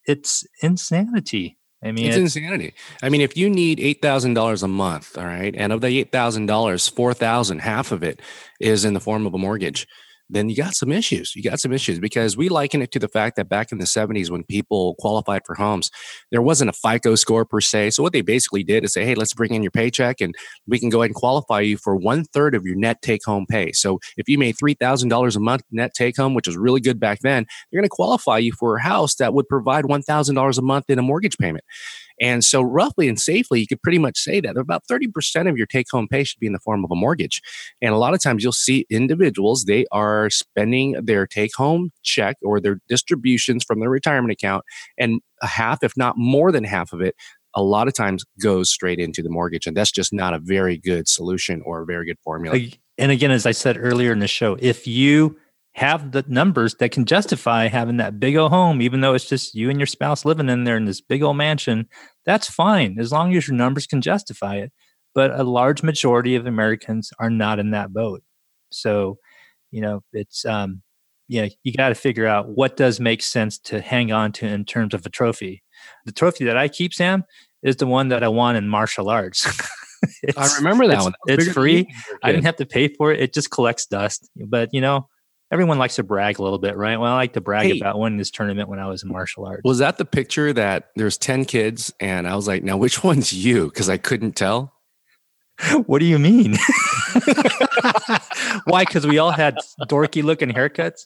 It's 0.07 0.45
insanity. 0.63 1.59
I 1.83 1.93
mean, 1.93 2.07
it's, 2.07 2.17
it's 2.17 2.37
insanity. 2.37 2.73
I 3.03 3.09
mean, 3.09 3.21
if 3.21 3.37
you 3.37 3.51
need 3.51 3.81
eight 3.81 4.01
thousand 4.01 4.35
dollars 4.35 4.63
a 4.63 4.69
month, 4.69 5.19
all 5.19 5.25
right, 5.25 5.55
and 5.57 5.73
of 5.73 5.81
the 5.81 5.89
eight 5.89 6.13
thousand 6.13 6.47
dollars, 6.47 6.89
four 6.89 7.13
thousand, 7.13 7.59
half 7.59 7.91
of 7.91 8.03
it 8.05 8.21
is 8.61 8.85
in 8.85 8.95
the 8.95 9.01
form 9.01 9.27
of 9.27 9.35
a 9.35 9.39
mortgage 9.39 9.89
then 10.31 10.49
you 10.49 10.57
got 10.57 10.75
some 10.75 10.91
issues. 10.91 11.35
You 11.37 11.43
got 11.43 11.61
some 11.61 11.73
issues 11.73 11.99
because 11.99 12.37
we 12.37 12.49
liken 12.49 12.81
it 12.83 12.91
to 12.93 12.99
the 12.99 13.09
fact 13.09 13.37
that 13.37 13.49
back 13.49 13.73
in 13.73 13.79
the 13.79 13.85
70s, 13.85 14.31
when 14.31 14.43
people 14.45 14.95
qualified 14.99 15.43
for 15.45 15.55
homes, 15.55 15.91
there 16.31 16.41
wasn't 16.43 16.71
a 16.71 16.73
FICO 16.73 17.15
score 17.15 17.45
per 17.45 17.61
se. 17.61 17.91
So, 17.91 18.03
what 18.03 18.13
they 18.13 18.23
basically 18.23 18.65
did 18.65 18.85
is 18.85 18.93
say, 18.93 19.05
hey, 19.05 19.15
let's 19.15 19.35
bring 19.35 19.55
in 19.55 19.63
your 19.63 19.71
paycheck 19.71 20.21
and 20.21 20.35
we 20.67 20.79
can 20.79 20.89
go 20.89 21.03
ahead 21.03 21.11
and 21.11 21.15
qualify 21.15 21.61
you 21.61 21.77
for 21.77 21.95
one 21.95 22.25
third 22.25 22.55
of 22.55 22.65
your 22.65 22.77
net 22.77 23.03
take 23.03 23.25
home 23.25 23.47
pay. 23.49 23.73
So, 23.73 24.01
if 24.17 24.29
you 24.29 24.39
made 24.39 24.57
$3,000 24.57 25.37
a 25.37 25.41
month 25.41 25.63
net 25.71 25.93
take 25.95 26.17
home, 26.17 26.35
which 26.35 26.47
was 26.47 26.57
really 26.57 26.81
good 26.81 26.99
back 26.99 27.21
then, 27.21 27.47
they're 27.71 27.81
going 27.81 27.89
to 27.89 27.91
qualify 27.91 28.39
you 28.39 28.53
for 28.53 28.77
a 28.77 28.83
house 28.83 29.17
that 29.17 29.35
would 29.35 29.49
provide 29.49 29.85
$1,000 29.85 30.59
a 30.59 30.63
month 30.63 30.87
in 30.89 30.99
a 30.99 31.03
mortgage 31.03 31.37
payment. 31.37 31.65
And 32.21 32.45
so, 32.45 32.63
roughly 32.63 33.09
and 33.09 33.19
safely, 33.19 33.61
you 33.61 33.67
could 33.67 33.83
pretty 33.83 33.99
much 33.99 34.19
say 34.19 34.41
that 34.41 34.57
about 34.57 34.85
30% 34.91 35.49
of 35.49 35.57
your 35.57 35.67
take 35.67 35.87
home 35.91 36.07
pay 36.09 36.25
should 36.25 36.39
be 36.39 36.47
in 36.47 36.53
the 36.53 36.61
form 36.61 36.85
of 36.85 36.91
a 36.91 36.97
mortgage. 36.97 37.43
And 37.83 37.93
a 37.93 37.99
lot 37.99 38.15
of 38.15 38.23
times, 38.23 38.43
you'll 38.43 38.53
see 38.53 38.87
individuals, 38.89 39.65
they 39.65 39.85
are 39.91 40.14
spending 40.31 40.93
their 41.03 41.27
take 41.27 41.55
home 41.55 41.91
check 42.03 42.37
or 42.43 42.61
their 42.61 42.79
distributions 42.89 43.65
from 43.65 43.81
their 43.81 43.91
retirement 43.91 44.33
account, 44.33 44.65
and 44.99 45.21
a 45.43 45.47
half, 45.47 45.83
if 45.83 45.97
not 45.97 46.17
more 46.17 46.51
than 46.53 46.65
half 46.65 46.93
of 46.93 47.01
it, 47.01 47.15
a 47.55 47.63
lot 47.63 47.87
of 47.87 47.95
times 47.95 48.25
goes 48.43 48.71
straight 48.71 48.99
into 48.99 49.23
the 49.23 49.31
mortgage. 49.31 49.67
And 49.67 49.77
that's 49.77 49.93
just 49.93 50.13
not 50.13 50.35
a 50.35 50.39
very 50.39 50.77
good 50.77 51.09
solution 51.09 51.63
or 51.65 51.83
a 51.83 51.87
very 51.87 52.07
good 52.07 52.19
formula. 52.25 52.59
And 52.99 53.13
again, 53.13 53.31
as 53.31 53.47
I 53.47 53.53
said 53.53 53.77
earlier 53.79 54.13
in 54.13 54.19
the 54.19 54.29
show, 54.29 54.57
if 54.61 54.87
you 54.87 55.37
have 55.75 56.13
the 56.13 56.25
numbers 56.29 56.77
that 56.77 56.93
can 56.93 57.05
justify 57.05 57.67
having 57.67 57.97
that 57.97 58.21
big 58.21 58.37
old 58.37 58.53
home, 58.53 58.81
even 58.81 59.01
though 59.01 59.15
it's 59.15 59.29
just 59.29 59.55
you 59.55 59.71
and 59.71 59.79
your 59.79 59.87
spouse 59.87 60.25
living 60.25 60.49
in 60.49 60.65
there 60.65 60.77
in 60.77 60.85
this 60.85 61.01
big 61.01 61.23
old 61.23 61.37
mansion. 61.37 61.89
That's 62.25 62.49
fine 62.49 62.97
as 62.99 63.11
long 63.11 63.35
as 63.35 63.49
your 63.49 63.57
numbers 63.57 63.87
can 63.87 64.01
justify 64.01 64.57
it. 64.57 64.73
But 65.15 65.33
a 65.33 65.43
large 65.43 65.83
majority 65.83 66.37
of 66.37 66.47
Americans 66.47 67.11
are 67.19 67.31
not 67.31 67.59
in 67.59 67.71
that 67.73 67.93
boat. 67.93 68.23
So, 68.71 69.19
you 69.75 69.81
know, 69.81 70.05
it's 70.13 70.45
um, 70.45 70.83
yeah, 71.27 71.49
you 71.65 71.73
got 71.73 71.89
to 71.89 71.97
figure 71.97 72.29
out 72.29 72.49
what 72.51 72.77
does 72.77 73.01
make 73.01 73.23
sense 73.23 73.59
to 73.59 73.81
hang 73.81 74.13
on 74.13 74.31
to 74.33 74.47
in 74.47 74.65
terms 74.65 74.95
of 74.95 75.05
a 75.05 75.09
trophy. 75.09 75.65
The 76.07 76.13
trophy 76.13 76.45
that 76.45 76.57
I 76.57 76.69
keep, 76.69 76.95
Sam, 76.95 77.25
is 77.65 77.77
the 77.77 77.87
one 77.87 78.09
that 78.11 78.23
I 78.23 78.29
won 78.29 78.55
in 78.55 78.69
martial 78.69 79.11
arts. 79.11 79.45
I 80.37 80.49
remember 80.59 80.87
that 80.87 80.97
it's, 80.97 81.05
one. 81.05 81.15
It's 81.27 81.49
free. 81.49 81.93
I 82.23 82.31
didn't 82.31 82.45
have 82.45 82.57
to 82.57 82.67
pay 82.67 82.87
for 82.87 83.11
it. 83.11 83.21
It 83.21 83.35
just 83.35 83.51
collects 83.51 83.87
dust. 83.87 84.31
But 84.37 84.69
you 84.73 84.81
know, 84.81 85.09
everyone 85.51 85.79
likes 85.79 85.97
to 85.97 86.05
brag 86.05 86.39
a 86.39 86.43
little 86.43 86.61
bit, 86.61 86.77
right? 86.77 87.01
Well, 87.01 87.13
I 87.13 87.17
like 87.17 87.33
to 87.33 87.41
brag 87.41 87.67
hey, 87.67 87.81
about 87.81 87.99
winning 87.99 88.19
this 88.19 88.31
tournament 88.31 88.69
when 88.69 88.79
I 88.79 88.87
was 88.87 89.03
in 89.03 89.09
martial 89.11 89.45
arts. 89.45 89.63
Was 89.65 89.79
that 89.79 89.99
the 89.99 90.05
picture 90.05 90.53
that 90.53 90.91
there's 90.95 91.19
10 91.19 91.47
kids 91.47 91.93
and 91.99 92.29
I 92.29 92.37
was 92.37 92.47
like, 92.47 92.63
now 92.63 92.77
which 92.77 93.03
one's 93.05 93.33
you? 93.33 93.71
Because 93.71 93.89
I 93.89 93.97
couldn't 93.97 94.37
tell. 94.37 94.73
what 95.87 95.99
do 95.99 96.05
you 96.05 96.19
mean? 96.21 96.57
Why? 98.65 98.85
Because 98.85 99.07
we 99.07 99.19
all 99.19 99.31
had 99.31 99.57
dorky 99.83 100.23
looking 100.23 100.51
haircuts. 100.51 101.03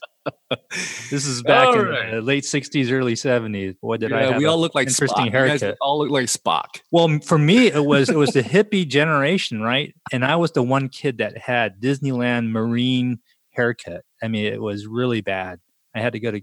This 1.09 1.25
is 1.25 1.41
back 1.43 1.67
all 1.67 1.79
in 1.79 1.87
right. 1.87 2.11
the 2.11 2.21
late 2.21 2.43
'60s, 2.43 2.91
early 2.91 3.13
'70s. 3.13 3.79
Boy, 3.79 3.97
did 3.97 4.11
yeah, 4.11 4.29
I! 4.29 4.37
we 4.37 4.45
all 4.45 4.59
look 4.59 4.75
like 4.75 4.87
interesting 4.87 5.27
Spock. 5.27 5.31
haircut. 5.31 5.77
all 5.81 5.99
look 5.99 6.11
like 6.11 6.25
Spock. 6.25 6.81
Well, 6.91 7.19
for 7.19 7.37
me, 7.37 7.67
it 7.67 7.85
was 7.85 8.09
it 8.09 8.17
was 8.17 8.31
the 8.31 8.43
hippie 8.43 8.87
generation, 8.87 9.61
right? 9.61 9.93
And 10.11 10.23
I 10.23 10.35
was 10.35 10.51
the 10.51 10.63
one 10.63 10.89
kid 10.89 11.17
that 11.17 11.37
had 11.37 11.81
Disneyland 11.81 12.49
Marine 12.51 13.19
haircut. 13.51 14.03
I 14.21 14.27
mean, 14.27 14.45
it 14.45 14.61
was 14.61 14.87
really 14.87 15.21
bad. 15.21 15.59
I 15.95 16.01
had 16.01 16.13
to 16.13 16.19
go 16.19 16.31
to. 16.31 16.41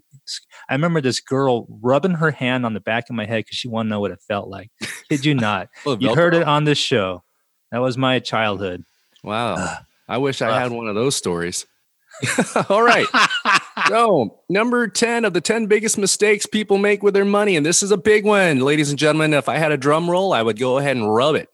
I 0.69 0.75
remember 0.75 1.01
this 1.01 1.21
girl 1.21 1.67
rubbing 1.81 2.15
her 2.15 2.31
hand 2.31 2.67
on 2.67 2.75
the 2.75 2.81
back 2.81 3.09
of 3.09 3.15
my 3.15 3.27
head 3.27 3.45
because 3.45 3.57
she 3.57 3.69
wanted 3.69 3.89
to 3.89 3.91
know 3.91 4.01
what 4.01 4.11
it 4.11 4.21
felt 4.27 4.49
like. 4.49 4.71
Did 5.09 5.25
you 5.25 5.35
not? 5.35 5.69
you 5.99 6.15
heard 6.15 6.35
it 6.35 6.43
on 6.43 6.65
this 6.65 6.79
show. 6.79 7.23
That 7.71 7.79
was 7.79 7.97
my 7.97 8.19
childhood. 8.19 8.85
Wow. 9.23 9.79
I 10.09 10.19
wish 10.19 10.43
I 10.43 10.61
had 10.61 10.73
one 10.73 10.87
of 10.89 10.95
those 10.95 11.17
stories. 11.17 11.67
All 12.69 12.83
right. 12.83 13.07
so, 13.89 14.41
number 14.49 14.89
10 14.89 15.25
of 15.25 15.33
the 15.33 15.41
10 15.41 15.67
biggest 15.67 15.99
mistakes 15.99 16.47
people 16.47 16.79
make 16.79 17.03
with 17.03 17.15
their 17.15 17.25
money. 17.25 17.57
And 17.57 17.67
this 17.67 17.83
is 17.83 17.91
a 17.91 17.97
big 17.97 18.25
one, 18.25 18.61
ladies 18.61 18.91
and 18.91 18.99
gentlemen. 18.99 19.35
If 19.35 19.49
I 19.49 19.57
had 19.57 19.73
a 19.73 19.77
drum 19.77 20.09
roll, 20.09 20.33
I 20.33 20.43
would 20.43 20.59
go 20.59 20.79
ahead 20.79 20.97
and 20.97 21.13
rub 21.13 21.35
it, 21.35 21.49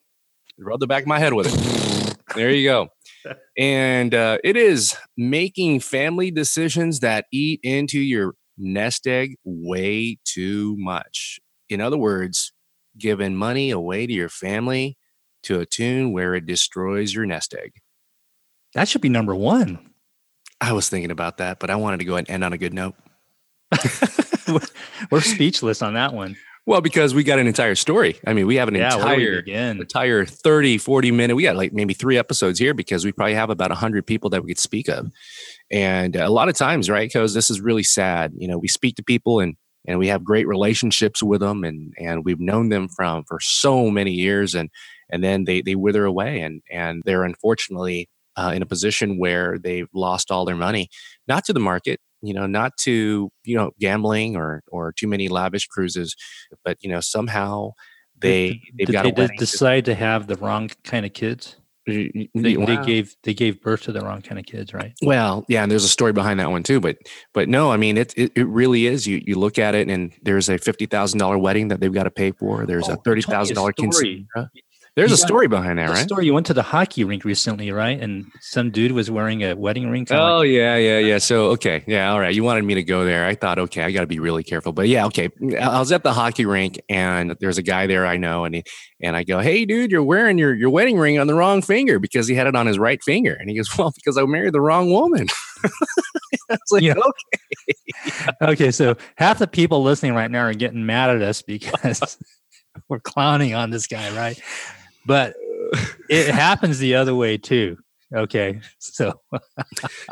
rub 0.59 0.81
the 0.81 0.87
back 0.87 1.03
of 1.03 1.09
my 1.09 1.19
head 1.19 1.33
with 1.33 1.47
it. 1.49 2.17
there 2.37 2.51
you 2.51 2.69
go 2.69 2.89
and 3.57 4.15
uh, 4.15 4.39
it 4.43 4.57
is 4.57 4.97
making 5.17 5.81
family 5.81 6.31
decisions 6.31 7.01
that 7.01 7.27
eat 7.33 7.61
into 7.63 7.99
your 7.99 8.35
nest 8.59 9.07
egg 9.07 9.37
way 9.45 10.19
too 10.25 10.77
much. 10.79 11.41
In 11.69 11.81
other 11.81 11.99
words, 11.99 12.53
giving 12.99 13.37
money 13.37 13.71
away 13.71 14.07
to 14.07 14.13
your 14.13 14.29
family 14.29 14.97
to 15.45 15.61
a 15.61 15.67
tune 15.67 16.13
where 16.13 16.35
it 16.35 16.47
destroys 16.47 17.15
your 17.15 17.27
nest 17.27 17.55
egg. 17.55 17.73
That 18.75 18.89
should 18.89 19.01
be 19.01 19.09
number 19.09 19.35
one. 19.35 19.79
I 20.61 20.73
was 20.73 20.89
thinking 20.89 21.11
about 21.11 21.39
that, 21.39 21.59
but 21.59 21.71
I 21.71 21.77
wanted 21.77 21.99
to 21.99 22.05
go 22.05 22.15
ahead 22.15 22.27
and 22.29 22.35
end 22.35 22.45
on 22.45 22.53
a 22.53 22.59
good 22.59 22.73
note. 22.73 22.95
We're 25.11 25.21
speechless 25.21 25.83
on 25.83 25.95
that 25.95 26.15
one. 26.15 26.37
Well, 26.65 26.81
because 26.81 27.13
we 27.13 27.25
got 27.25 27.41
an 27.41 27.49
entire 27.49 27.75
story. 27.75 28.21
I 28.25 28.35
mean, 28.35 28.47
we 28.47 28.55
have 28.57 28.69
an 28.69 28.77
yeah, 28.77 28.95
entire 28.95 29.41
entire 29.41 30.25
30, 30.25 30.79
40 30.79 31.11
minute. 31.11 31.35
We 31.35 31.43
got 31.43 31.57
like 31.57 31.73
maybe 31.73 31.93
three 31.93 32.17
episodes 32.17 32.61
here 32.61 32.73
because 32.73 33.05
we 33.05 33.11
probably 33.11 33.35
have 33.35 33.51
about 33.51 33.71
100 33.71 34.07
people 34.07 34.31
that 34.31 34.45
we 34.45 34.51
could 34.51 34.61
speak 34.61 34.89
of. 34.89 35.11
And 35.73 36.15
a 36.15 36.29
lot 36.29 36.49
of 36.49 36.55
times, 36.55 36.89
right? 36.89 37.09
Because 37.09 37.35
this 37.35 37.51
is 37.51 37.61
really 37.61 37.83
sad. 37.83 38.33
You 38.37 38.47
know, 38.47 38.59
we 38.59 38.69
speak 38.69 38.95
to 38.97 39.03
people 39.03 39.41
and 39.41 39.57
and 39.85 39.99
we 39.99 40.07
have 40.07 40.23
great 40.23 40.47
relationships 40.47 41.21
with 41.21 41.41
them 41.41 41.65
and 41.65 41.93
and 41.99 42.25
we've 42.25 42.39
known 42.39 42.69
them 42.69 42.89
from 42.89 43.25
for 43.25 43.41
so 43.41 43.91
many 43.91 44.13
years 44.13 44.55
and 44.55 44.71
and 45.11 45.25
then 45.25 45.45
they 45.45 45.63
they 45.63 45.75
wither 45.75 46.05
away 46.05 46.41
and 46.41 46.63
and 46.71 47.03
they're 47.05 47.25
unfortunately 47.25 48.09
uh, 48.37 48.53
in 48.55 48.63
a 48.63 48.67
position 48.67 49.19
where 49.19 49.59
they've 49.59 49.89
lost 49.93 50.31
all 50.31 50.45
their 50.45 50.57
money 50.57 50.89
not 51.29 51.45
to 51.45 51.53
the 51.53 51.61
market 51.61 52.01
you 52.23 52.33
know, 52.33 52.47
not 52.47 52.77
to, 52.79 53.31
you 53.45 53.57
know, 53.57 53.73
gambling 53.81 54.37
or 54.37 54.63
or 54.69 54.93
too 54.93 55.09
many 55.09 55.29
lavish 55.29 55.67
cruises, 55.67 56.15
but 56.65 56.79
you 56.81 56.89
know, 56.89 57.01
somehow 57.01 57.73
they 58.17 58.61
they've 58.79 58.87
did 58.87 58.93
got 58.93 59.17
they 59.17 59.27
decide 59.37 59.85
to 59.87 59.95
have 59.95 60.29
the 60.29 60.37
wrong 60.37 60.71
kind 60.85 61.05
of 61.05 61.13
kids. 61.13 61.57
They, 61.85 62.31
wow. 62.33 62.65
they, 62.65 62.77
gave 62.77 63.17
they 63.25 63.35
gave 63.35 63.61
birth 63.61 63.83
to 63.83 63.93
the 63.93 64.03
wrong 64.03 64.23
kind 64.23 64.39
of 64.39 64.47
kids, 64.47 64.73
right? 64.73 64.93
Well, 65.03 65.45
yeah, 65.49 65.65
and 65.65 65.73
there's 65.73 65.83
a 65.83 65.89
story 65.89 66.13
behind 66.13 66.39
that 66.39 66.49
one 66.49 66.63
too. 66.63 66.79
But 66.79 66.97
but 67.35 67.49
no, 67.49 67.73
I 67.73 67.77
mean 67.77 67.97
it 67.99 68.15
it, 68.17 68.31
it 68.37 68.47
really 68.47 68.87
is. 68.87 69.05
You 69.05 69.21
you 69.27 69.35
look 69.35 69.59
at 69.59 69.75
it, 69.75 69.89
and 69.89 70.13
there's 70.23 70.49
a 70.49 70.59
fifty 70.59 70.87
thousand 70.87 71.19
dollar 71.19 71.39
wedding 71.39 71.69
that 71.69 71.81
they've 71.81 71.93
got 71.93 72.05
to 72.05 72.11
pay 72.13 72.31
for. 72.31 72.67
There's 72.67 72.89
oh, 72.89 72.93
a 72.93 72.97
thirty 72.99 73.23
thousand 73.23 73.57
dollar 73.57 73.73
quinceanera. 73.73 74.49
There's 74.95 75.11
you 75.11 75.15
a 75.15 75.19
story 75.19 75.49
behind 75.49 75.79
that, 75.79 75.89
right? 75.89 76.05
Story. 76.05 76.27
You 76.27 76.35
went 76.35 76.45
to 76.47 76.55
the 76.55 76.63
hockey 76.63 77.03
rink 77.05 77.25
recently, 77.25 77.73
right? 77.73 77.99
And 77.99 78.27
some 78.41 78.71
dude 78.71 78.93
was 78.93 79.11
wearing 79.11 79.43
a 79.43 79.55
wedding 79.55 79.89
ring. 79.89 80.07
Oh 80.11 80.39
like- 80.39 80.51
yeah, 80.51 80.77
yeah, 80.77 80.99
yeah. 80.99 81.17
So 81.17 81.47
okay, 81.53 81.83
yeah, 81.87 82.13
all 82.13 82.21
right. 82.21 82.35
You 82.35 82.45
wanted 82.45 82.65
me 82.65 82.75
to 82.75 82.83
go 82.83 83.07
there. 83.07 83.25
I 83.25 83.35
thought, 83.35 83.59
okay, 83.59 83.83
I 83.83 83.91
got 83.91 84.03
to 84.03 84.07
be 84.07 84.19
really 84.19 84.45
careful. 84.45 84.73
But 84.73 84.89
yeah, 84.89 85.07
okay. 85.07 85.31
I 85.59 85.79
was 85.79 85.93
at 85.93 86.03
the 86.03 86.13
hockey 86.13 86.45
rink, 86.45 86.79
and 86.91 87.35
there's 87.41 87.57
a 87.57 87.63
guy 87.63 87.87
there 87.87 88.05
I 88.05 88.19
know, 88.19 88.45
and 88.45 88.57
he, 88.57 88.65
and 89.01 89.17
I 89.17 89.25
go, 89.25 89.39
hey, 89.39 89.65
dude, 89.65 89.91
you're 89.91 90.05
wearing 90.05 90.37
your 90.37 90.55
your 90.55 90.69
wedding 90.69 90.99
ring 90.99 91.19
on 91.19 91.27
the 91.27 91.35
wrong 91.35 91.63
finger 91.63 91.99
because 91.99 92.29
he 92.29 92.35
had 92.35 92.47
it 92.47 92.55
on 92.55 92.67
his 92.67 92.79
right 92.79 93.03
finger, 93.03 93.33
and 93.33 93.49
he 93.49 93.57
goes, 93.57 93.75
well, 93.79 93.93
because 93.95 94.19
I 94.19 94.25
married 94.27 94.53
the 94.53 94.61
wrong 94.61 94.93
woman. 94.93 95.27
I 95.65 95.69
was 96.51 96.61
like, 96.71 96.83
know, 96.83 97.13
okay. 98.07 98.33
okay, 98.43 98.71
so 98.71 98.97
half 99.17 99.39
the 99.39 99.47
people 99.47 99.83
listening 99.83 100.15
right 100.15 100.31
now 100.31 100.41
are 100.41 100.53
getting 100.53 100.85
mad 100.85 101.09
at 101.09 101.23
us 101.23 101.41
because 101.41 102.19
we're 102.91 103.01
clowning 103.01 103.55
on 103.55 103.71
this 103.71 103.87
guy, 103.87 104.15
right? 104.15 104.39
But 105.07 105.35
it 106.09 106.29
happens 106.35 106.79
the 106.79 106.95
other 106.95 107.15
way 107.15 107.39
too. 107.39 107.79
Okay, 108.15 108.61
so 108.79 109.21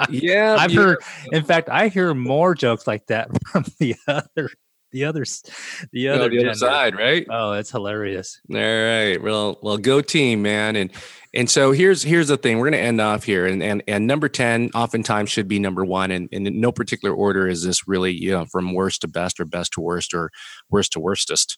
yeah, 0.09 0.57
I've 0.59 0.73
yeah. 0.73 0.81
heard. 0.81 0.99
In 1.33 1.45
fact, 1.45 1.69
I 1.69 1.89
hear 1.89 2.15
more 2.15 2.55
jokes 2.55 2.87
like 2.87 3.07
that 3.09 3.29
from 3.49 3.65
the 3.79 3.95
other, 4.09 4.51
the 4.93 5.05
others, 5.05 5.43
the 5.93 6.09
other, 6.09 6.25
oh, 6.25 6.29
the 6.29 6.45
other 6.45 6.55
side, 6.55 6.97
right? 6.97 7.27
Oh, 7.31 7.53
it's 7.53 7.71
hilarious. 7.71 8.41
All 8.51 8.57
right, 8.57 9.23
well, 9.23 9.59
well, 9.63 9.79
go 9.79 10.01
team, 10.01 10.43
man, 10.43 10.77
and 10.77 10.91
and 11.33 11.49
so 11.49 11.73
here's 11.73 12.03
here's 12.03 12.29
the 12.29 12.37
thing. 12.37 12.59
We're 12.59 12.71
going 12.71 12.83
to 12.83 12.87
end 12.87 13.01
off 13.01 13.25
here, 13.25 13.47
and 13.47 13.63
and 13.63 13.83
and 13.87 14.07
number 14.07 14.29
ten 14.29 14.71
oftentimes 14.75 15.31
should 15.31 15.49
be 15.49 15.59
number 15.59 15.85
one, 15.85 16.11
and, 16.11 16.29
and 16.33 16.47
in 16.47 16.61
no 16.61 16.73
particular 16.73 17.15
order 17.15 17.49
is 17.49 17.65
this 17.65 17.87
really 17.87 18.13
you 18.13 18.33
know 18.33 18.47
from 18.47 18.75
worst 18.75 19.03
to 19.03 19.09
best 19.09 19.39
or 19.39 19.45
best 19.45 19.73
to 19.75 19.81
worst 19.81 20.13
or 20.15 20.31
worst 20.71 20.93
to 20.93 21.01
worstest. 21.01 21.57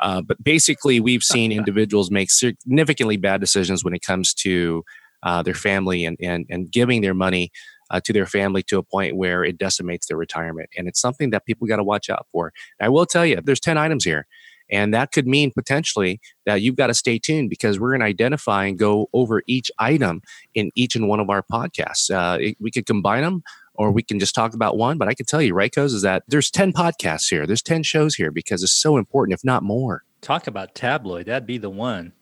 Uh, 0.00 0.20
but 0.20 0.42
basically, 0.42 1.00
we've 1.00 1.22
seen 1.22 1.52
individuals 1.52 2.10
make 2.10 2.30
significantly 2.30 3.16
bad 3.16 3.40
decisions 3.40 3.84
when 3.84 3.94
it 3.94 4.02
comes 4.02 4.34
to 4.34 4.84
uh, 5.24 5.42
their 5.42 5.54
family 5.54 6.04
and, 6.04 6.16
and, 6.20 6.46
and 6.50 6.70
giving 6.70 7.00
their 7.00 7.14
money 7.14 7.50
uh, 7.90 8.00
to 8.04 8.12
their 8.12 8.26
family 8.26 8.62
to 8.64 8.78
a 8.78 8.82
point 8.82 9.16
where 9.16 9.44
it 9.44 9.58
decimates 9.58 10.06
their 10.06 10.16
retirement. 10.16 10.70
And 10.76 10.88
it's 10.88 11.00
something 11.00 11.30
that 11.30 11.46
people 11.46 11.66
got 11.66 11.76
to 11.76 11.84
watch 11.84 12.10
out 12.10 12.26
for. 12.32 12.52
And 12.78 12.86
I 12.86 12.88
will 12.88 13.06
tell 13.06 13.26
you, 13.26 13.40
there's 13.42 13.60
10 13.60 13.78
items 13.78 14.04
here. 14.04 14.26
And 14.70 14.94
that 14.94 15.12
could 15.12 15.26
mean 15.26 15.52
potentially 15.52 16.20
that 16.46 16.62
you've 16.62 16.76
got 16.76 16.86
to 16.86 16.94
stay 16.94 17.18
tuned 17.18 17.50
because 17.50 17.78
we're 17.78 17.90
going 17.90 18.00
to 18.00 18.06
identify 18.06 18.64
and 18.64 18.78
go 18.78 19.08
over 19.12 19.42
each 19.46 19.70
item 19.78 20.22
in 20.54 20.70
each 20.74 20.96
and 20.96 21.06
one 21.08 21.20
of 21.20 21.28
our 21.28 21.42
podcasts. 21.42 22.10
Uh, 22.10 22.38
it, 22.40 22.56
we 22.58 22.70
could 22.70 22.86
combine 22.86 23.22
them 23.22 23.42
or 23.74 23.90
we 23.90 24.02
can 24.02 24.18
just 24.18 24.34
talk 24.34 24.54
about 24.54 24.76
one. 24.76 24.98
But 24.98 25.08
I 25.08 25.14
can 25.14 25.26
tell 25.26 25.42
you, 25.42 25.54
right, 25.54 25.72
Koz, 25.72 25.92
is 25.92 26.02
that 26.02 26.22
there's 26.28 26.50
10 26.50 26.72
podcasts 26.72 27.28
here, 27.28 27.46
there's 27.46 27.62
10 27.62 27.82
shows 27.82 28.14
here 28.14 28.30
because 28.30 28.62
it's 28.62 28.72
so 28.72 28.96
important, 28.96 29.34
if 29.34 29.44
not 29.44 29.62
more, 29.62 30.02
talk 30.20 30.46
about 30.46 30.74
tabloid. 30.74 31.26
That'd 31.26 31.46
be 31.46 31.58
the 31.58 31.70
one. 31.70 32.12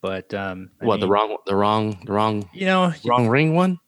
But 0.00 0.32
um, 0.32 0.70
I 0.80 0.86
what 0.86 0.94
mean, 0.94 1.00
the 1.00 1.08
wrong, 1.08 1.36
the 1.46 1.56
wrong, 1.56 1.98
the 2.06 2.12
wrong, 2.12 2.48
you 2.52 2.66
know, 2.66 2.94
wrong 3.04 3.28
ring 3.28 3.54
one? 3.54 3.78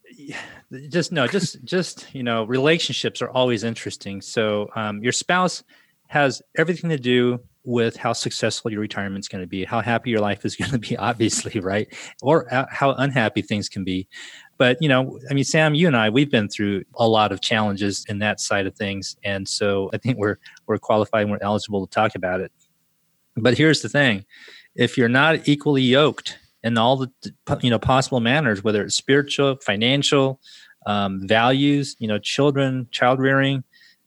Just 0.88 1.10
no, 1.10 1.26
just 1.26 1.64
just 1.64 2.06
you 2.14 2.22
know, 2.22 2.44
relationships 2.44 3.20
are 3.22 3.30
always 3.30 3.64
interesting. 3.64 4.20
So 4.20 4.68
um, 4.76 5.02
your 5.02 5.12
spouse 5.12 5.64
has 6.08 6.42
everything 6.56 6.90
to 6.90 6.98
do 6.98 7.40
with 7.64 7.96
how 7.96 8.12
successful 8.12 8.70
your 8.70 8.80
retirement 8.80 9.22
is 9.24 9.28
going 9.28 9.42
to 9.42 9.46
be, 9.46 9.64
how 9.64 9.80
happy 9.80 10.10
your 10.10 10.20
life 10.20 10.44
is 10.44 10.56
going 10.56 10.70
to 10.70 10.78
be, 10.78 10.96
obviously, 10.96 11.60
right? 11.60 11.92
Or 12.22 12.46
how 12.70 12.92
unhappy 12.92 13.42
things 13.42 13.68
can 13.68 13.84
be. 13.84 14.08
But, 14.58 14.76
you 14.80 14.88
know, 14.88 15.18
I 15.30 15.34
mean, 15.34 15.44
Sam, 15.44 15.74
you 15.74 15.86
and 15.86 15.96
I, 15.96 16.10
we've 16.10 16.30
been 16.30 16.48
through 16.48 16.84
a 16.94 17.08
lot 17.08 17.32
of 17.32 17.40
challenges 17.40 18.04
in 18.08 18.18
that 18.18 18.40
side 18.40 18.66
of 18.66 18.74
things. 18.74 19.16
And 19.24 19.48
so 19.48 19.90
I 19.94 19.98
think 19.98 20.18
we're, 20.18 20.36
we're 20.66 20.78
qualified 20.78 21.22
and 21.22 21.30
we're 21.30 21.38
eligible 21.40 21.86
to 21.86 21.90
talk 21.90 22.14
about 22.14 22.40
it. 22.40 22.52
But 23.36 23.56
here's 23.56 23.80
the 23.80 23.88
thing 23.88 24.24
if 24.74 24.98
you're 24.98 25.08
not 25.08 25.48
equally 25.48 25.82
yoked 25.82 26.38
in 26.62 26.76
all 26.78 26.96
the, 26.96 27.10
you 27.62 27.70
know, 27.70 27.78
possible 27.78 28.20
manners, 28.20 28.62
whether 28.62 28.82
it's 28.82 28.96
spiritual, 28.96 29.56
financial, 29.56 30.40
um, 30.86 31.26
values, 31.26 31.96
you 31.98 32.08
know, 32.08 32.18
children, 32.18 32.88
child 32.90 33.18
rearing, 33.18 33.64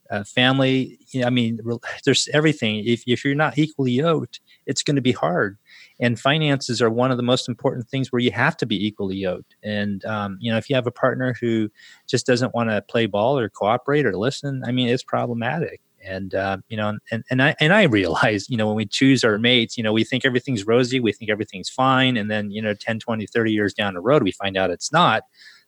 uh, 0.09 0.23
family. 0.23 0.99
You 1.11 1.21
know, 1.21 1.27
I 1.27 1.29
mean, 1.29 1.59
there's 2.05 2.27
everything. 2.33 2.83
If, 2.85 3.03
if 3.07 3.25
you're 3.25 3.35
not 3.35 3.57
equally 3.57 3.91
yoked, 3.91 4.39
it's 4.65 4.83
going 4.83 4.95
to 4.95 5.01
be 5.01 5.11
hard. 5.11 5.57
And 5.99 6.19
finances 6.19 6.81
are 6.81 6.89
one 6.89 7.11
of 7.11 7.17
the 7.17 7.23
most 7.23 7.47
important 7.47 7.87
things 7.87 8.11
where 8.11 8.19
you 8.19 8.31
have 8.31 8.57
to 8.57 8.65
be 8.65 8.85
equally 8.85 9.15
yoked. 9.15 9.55
And 9.63 10.03
um, 10.05 10.37
you 10.39 10.51
know, 10.51 10.57
if 10.57 10.69
you 10.69 10.75
have 10.75 10.87
a 10.87 10.91
partner 10.91 11.35
who 11.39 11.69
just 12.07 12.25
doesn't 12.25 12.53
want 12.53 12.69
to 12.69 12.81
play 12.81 13.05
ball 13.05 13.37
or 13.37 13.49
cooperate 13.49 14.05
or 14.05 14.17
listen, 14.17 14.63
I 14.65 14.71
mean, 14.71 14.89
it's 14.89 15.03
problematic. 15.03 15.81
And 16.05 16.33
uh, 16.35 16.57
you 16.69 16.77
know, 16.77 16.97
and 17.11 17.23
and 17.29 17.41
I 17.41 17.55
and 17.59 17.73
I 17.73 17.83
realize, 17.83 18.49
you 18.49 18.57
know, 18.57 18.67
when 18.67 18.75
we 18.75 18.85
choose 18.85 19.23
our 19.23 19.37
mates, 19.37 19.77
you 19.77 19.83
know, 19.83 19.93
we 19.93 20.03
think 20.03 20.25
everything's 20.25 20.65
rosy, 20.65 20.99
we 20.99 21.13
think 21.13 21.31
everything's 21.31 21.69
fine, 21.69 22.17
and 22.17 22.29
then 22.29 22.51
you 22.51 22.61
know, 22.61 22.73
10, 22.73 22.99
20, 22.99 23.25
30 23.27 23.51
years 23.51 23.73
down 23.73 23.93
the 23.93 24.01
road, 24.01 24.23
we 24.23 24.31
find 24.31 24.57
out 24.57 24.69
it's 24.69 24.91
not. 24.91 25.23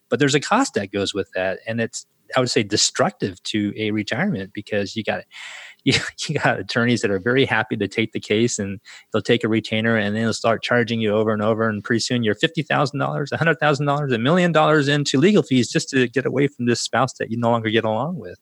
But 0.09 0.19
there's 0.19 0.35
a 0.35 0.39
cost 0.39 0.75
that 0.75 0.91
goes 0.91 1.13
with 1.13 1.29
that, 1.35 1.59
and 1.67 1.81
it's 1.81 2.05
I 2.35 2.39
would 2.39 2.49
say 2.49 2.63
destructive 2.63 3.41
to 3.43 3.73
a 3.77 3.91
retirement 3.91 4.51
because 4.53 4.95
you 4.95 5.03
got 5.03 5.23
you, 5.85 5.93
you 6.27 6.39
got 6.39 6.59
attorneys 6.59 7.01
that 7.01 7.11
are 7.11 7.19
very 7.19 7.45
happy 7.45 7.77
to 7.77 7.87
take 7.87 8.11
the 8.11 8.19
case 8.19 8.57
and 8.57 8.79
they'll 9.13 9.21
take 9.21 9.43
a 9.43 9.47
retainer 9.47 9.95
and 9.95 10.15
then 10.15 10.23
they'll 10.23 10.33
start 10.33 10.63
charging 10.63 10.99
you 10.99 11.11
over 11.11 11.31
and 11.31 11.43
over 11.43 11.69
and 11.69 11.83
pretty 11.83 11.99
soon 11.99 12.23
you're 12.23 12.33
fifty 12.33 12.63
thousand 12.63 12.99
dollars, 12.99 13.31
a 13.31 13.37
hundred 13.37 13.59
thousand 13.59 13.85
dollars, 13.85 14.11
a 14.11 14.17
million 14.17 14.51
dollars 14.51 14.87
into 14.87 15.19
legal 15.19 15.43
fees 15.43 15.69
just 15.69 15.89
to 15.89 16.07
get 16.07 16.25
away 16.25 16.47
from 16.47 16.65
this 16.65 16.81
spouse 16.81 17.13
that 17.19 17.29
you 17.29 17.37
no 17.37 17.51
longer 17.51 17.69
get 17.69 17.85
along 17.85 18.17
with. 18.17 18.39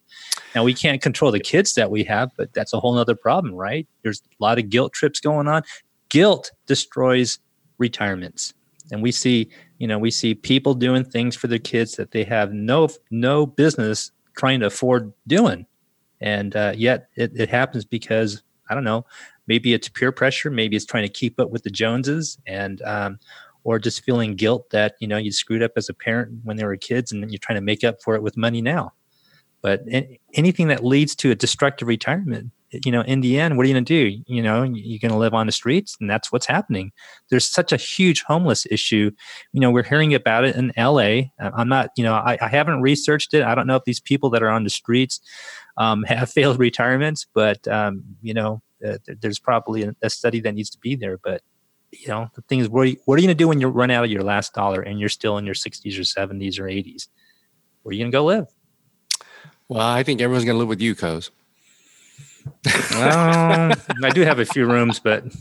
Now 0.56 0.64
we 0.64 0.74
can't 0.74 1.02
control 1.02 1.32
the 1.32 1.40
kids 1.40 1.74
that 1.74 1.90
we 1.90 2.04
have, 2.04 2.30
but 2.38 2.54
that's 2.54 2.74
a 2.74 2.80
whole 2.80 2.98
other 2.98 3.16
problem, 3.16 3.54
right? 3.56 3.88
There's 4.04 4.22
a 4.40 4.44
lot 4.44 4.60
of 4.60 4.70
guilt 4.70 4.94
trips 4.94 5.20
going 5.20 5.48
on. 5.48 5.64
Guilt 6.10 6.52
destroys 6.68 7.40
retirements 7.80 8.54
and 8.92 9.02
we 9.02 9.12
see 9.12 9.50
you 9.80 9.88
know 9.88 9.98
we 9.98 10.12
see 10.12 10.34
people 10.34 10.74
doing 10.74 11.04
things 11.04 11.36
for 11.36 11.48
their 11.48 11.60
kids 11.60 11.96
that 11.96 12.12
they 12.12 12.24
have 12.24 12.54
no 12.54 12.88
no 13.12 13.46
business 13.46 14.12
trying 14.38 14.60
to 14.60 14.68
afford 14.68 15.12
doing 15.28 15.66
and 16.22 16.56
uh, 16.56 16.74
yet 16.76 17.10
it, 17.16 17.32
it 17.36 17.50
happens 17.50 17.86
because 17.86 18.44
i 18.70 18.76
don't 18.76 18.84
know 18.84 19.06
maybe 19.48 19.74
it's 19.74 19.90
peer 19.90 20.12
pressure 20.12 20.50
maybe 20.50 20.76
it's 20.76 20.86
trying 20.86 21.04
to 21.04 21.12
keep 21.12 21.40
up 21.40 21.50
with 21.50 21.64
the 21.64 21.70
joneses 21.70 22.38
and 22.46 22.82
um, 22.84 23.20
or 23.64 23.80
just 23.80 24.04
feeling 24.04 24.36
guilt 24.36 24.70
that 24.72 24.96
you 25.00 25.08
know 25.08 25.18
you 25.18 25.32
screwed 25.32 25.64
up 25.64 25.72
as 25.76 25.90
a 25.90 25.94
parent 25.94 26.32
when 26.44 26.58
they 26.58 26.66
were 26.66 26.78
kids 26.78 27.12
and 27.12 27.30
you're 27.32 27.40
trying 27.40 27.58
to 27.58 27.62
make 27.62 27.84
up 27.84 28.02
for 28.04 28.16
it 28.16 28.24
with 28.24 28.38
money 28.38 28.62
now 28.62 28.92
but 29.64 29.82
anything 30.34 30.68
that 30.68 30.84
leads 30.84 31.16
to 31.16 31.32
a 31.32 31.36
destructive 31.36 31.88
retirement 31.88 32.52
you 32.86 32.92
know, 32.92 33.02
in 33.02 33.22
the 33.22 33.40
end, 33.40 33.56
what 33.56 33.66
are 33.66 33.68
you 33.68 33.74
going 33.74 33.86
to 33.86 34.10
do? 34.10 34.24
You 34.28 34.42
know, 34.42 34.64
you're 34.64 35.00
going 35.00 35.12
to 35.12 35.18
live 35.18 35.34
on 35.34 35.46
the 35.46 35.52
streets, 35.52 35.96
and 36.00 36.10
that's 36.10 36.32
what's 36.32 36.46
happening. 36.46 36.92
There's 37.30 37.50
such 37.50 37.72
a 37.72 37.78
huge 37.78 38.24
homeless 38.24 38.66
issue. 38.70 39.12
You 39.52 39.60
know, 39.60 39.72
we're 39.72 39.84
hearing 39.84 40.14
about 40.14 40.46
it 40.46 40.56
in 40.56 40.72
LA. 40.78 41.30
I'm 41.40 41.70
not, 41.70 41.90
you 41.96 42.04
know, 42.04 42.14
I, 42.14 42.38
I 42.42 42.48
haven't 42.48 42.82
researched 42.82 43.34
it. 43.34 43.44
I 43.44 43.56
don't 43.56 43.68
know 43.68 43.76
if 43.76 43.86
these 43.86 44.00
people 44.00 44.30
that 44.32 44.44
are 44.44 44.50
on 44.50 44.64
the 44.64 44.70
streets 44.70 45.20
um, 45.78 46.04
have 46.08 46.32
failed 46.32 46.60
retirements, 46.60 47.28
but 47.34 47.68
um, 47.68 48.04
you 48.22 48.34
know, 48.34 48.62
uh, 48.86 48.98
there's 49.22 49.40
probably 49.40 49.84
a, 49.84 49.96
a, 50.02 50.10
study 50.10 50.42
that 50.42 50.54
needs 50.54 50.70
to 50.72 50.78
be 50.80 50.96
there. 50.96 51.18
But 51.18 51.42
you 51.92 52.08
know, 52.08 52.30
the 52.36 52.42
thing 52.42 52.60
is, 52.60 52.70
what 52.70 52.82
are 52.82 52.86
you, 52.86 52.98
what 53.06 53.16
are 53.16 53.22
you 53.22 53.28
going 53.28 53.38
to 53.38 53.42
do 53.44 53.48
when 53.48 53.62
you 53.62 53.68
run 53.68 53.92
out 53.92 54.04
of 54.04 54.12
your 54.12 54.24
last 54.24 54.54
dollar 54.54 54.82
and 54.82 55.00
you're 55.00 55.10
still 55.10 55.38
in 55.38 55.46
your 55.46 55.56
60s 55.56 55.98
or 55.98 56.02
70s 56.02 56.60
or 56.60 56.64
80s? 56.64 57.08
Where 57.84 57.92
are 57.92 57.94
you 57.94 58.00
going 58.00 58.12
to 58.12 58.16
go 58.16 58.26
live? 58.26 58.48
Well, 59.74 59.88
I 59.88 60.04
think 60.04 60.22
everyone's 60.22 60.46
going 60.46 60.56
to 60.56 60.60
live 60.60 60.68
with 60.68 60.82
you, 60.82 60.96
Koz 60.96 61.30
I 62.66 64.12
do 64.14 64.22
have 64.22 64.40
a 64.40 64.46
few 64.46 64.66
rooms, 64.66 65.00
but 65.00 65.26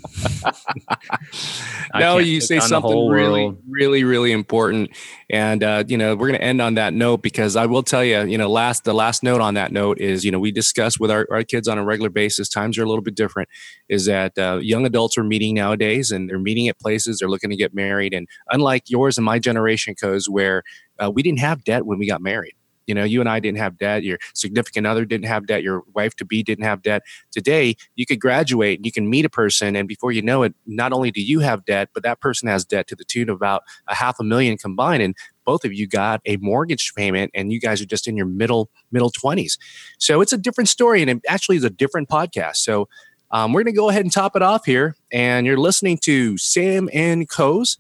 no, 1.95 2.19
you 2.19 2.41
say 2.41 2.61
something 2.61 3.09
really, 3.09 3.43
world. 3.43 3.63
really, 3.69 4.05
really 4.05 4.33
important, 4.33 4.91
and 5.31 5.63
uh, 5.63 5.85
you 5.87 5.97
know 5.97 6.15
we're 6.15 6.29
going 6.29 6.39
to 6.39 6.45
end 6.45 6.61
on 6.61 6.75
that 6.75 6.95
note 6.95 7.23
because 7.23 7.57
I 7.57 7.67
will 7.67 7.83
tell 7.83 8.05
you, 8.05 8.23
you 8.23 8.39
know, 8.39 8.51
last 8.51 8.85
the 8.85 8.95
last 8.95 9.23
note 9.23 9.41
on 9.41 9.55
that 9.55 9.73
note 9.73 10.01
is, 10.01 10.25
you 10.25 10.31
know, 10.31 10.39
we 10.39 10.53
discuss 10.53 10.99
with 10.99 11.11
our, 11.11 11.27
our 11.31 11.43
kids 11.43 11.69
on 11.69 11.79
a 11.79 11.85
regular 11.85 12.11
basis. 12.11 12.49
Times 12.49 12.79
are 12.79 12.83
a 12.83 12.89
little 12.89 13.03
bit 13.03 13.15
different. 13.15 13.49
Is 13.89 14.07
that 14.07 14.39
uh, 14.39 14.59
young 14.63 14.87
adults 14.87 15.19
are 15.19 15.25
meeting 15.25 15.55
nowadays, 15.55 16.11
and 16.11 16.29
they're 16.29 16.39
meeting 16.39 16.69
at 16.69 16.79
places. 16.79 17.19
They're 17.19 17.31
looking 17.31 17.51
to 17.51 17.57
get 17.57 17.75
married, 17.75 18.15
and 18.15 18.29
unlike 18.51 18.91
yours 18.91 19.19
and 19.19 19.25
my 19.25 19.39
generation, 19.39 19.95
Koz 19.95 20.29
where 20.29 20.63
uh, 21.03 21.11
we 21.11 21.23
didn't 21.23 21.41
have 21.41 21.65
debt 21.65 21.87
when 21.87 21.99
we 21.99 22.07
got 22.07 22.21
married 22.21 22.55
you 22.87 22.95
know, 22.95 23.05
you 23.05 23.21
and 23.21 23.29
I 23.29 23.41
didn't 23.41 23.59
have 23.59 23.79
debt. 23.79 24.03
Your 24.03 24.19
significant 24.35 24.87
other 24.87 25.05
didn't 25.05 25.27
have 25.27 25.47
debt. 25.47 25.63
Your 25.63 25.83
wife 25.95 26.15
to 26.17 26.25
be 26.25 26.43
didn't 26.43 26.65
have 26.65 26.83
debt. 26.83 27.03
Today, 27.31 27.77
you 27.97 28.07
could 28.07 28.21
graduate 28.21 28.79
and 28.79 28.87
you 28.87 28.93
can 28.93 29.09
meet 29.09 29.25
a 29.25 29.31
person, 29.31 29.77
and 29.77 29.89
before 29.89 30.13
you 30.13 30.23
know 30.23 30.43
it, 30.43 30.55
not 30.67 30.93
only 30.93 31.11
do 31.11 31.23
you 31.23 31.41
have 31.41 31.65
debt, 31.65 31.91
but 31.95 32.03
that 32.03 32.21
person 32.21 32.49
has 32.49 32.65
debt 32.65 32.87
to 32.89 32.97
the 32.97 33.05
tune 33.05 33.29
of 33.29 33.37
about 33.37 33.63
a 33.89 33.95
half 33.95 34.19
a 34.21 34.25
million 34.25 34.57
combined. 34.59 35.03
And 35.03 35.17
both 35.45 35.65
of 35.65 35.73
you 35.73 35.87
got 35.87 36.21
a 36.25 36.37
mortgage 36.39 36.93
payment, 36.95 37.31
and 37.35 37.53
you 37.53 37.61
guys 37.61 37.81
are 37.83 37.87
just 37.87 38.07
in 38.07 38.17
your 38.17 38.27
middle 38.27 38.71
middle 38.91 39.11
twenties. 39.11 39.59
So 39.99 40.21
it's 40.21 40.33
a 40.33 40.39
different 40.39 40.69
story, 40.69 41.03
and 41.03 41.11
it 41.11 41.21
actually 41.29 41.57
is 41.57 41.65
a 41.65 41.71
different 41.71 42.09
podcast. 42.09 42.57
So. 42.57 42.89
Um, 43.35 43.55
we're 43.55 43.63
going 43.63 43.73
to 43.73 43.79
go 43.81 43.89
ahead 43.89 44.03
and 44.03 44.13
top 44.13 44.37
it 44.37 44.43
off 44.43 44.67
here. 44.67 44.95
And 45.11 45.47
you're 45.47 45.57
listening 45.57 45.97
to 46.03 46.37
Sam 46.37 46.91
and 46.93 47.27
Koz 47.27 47.79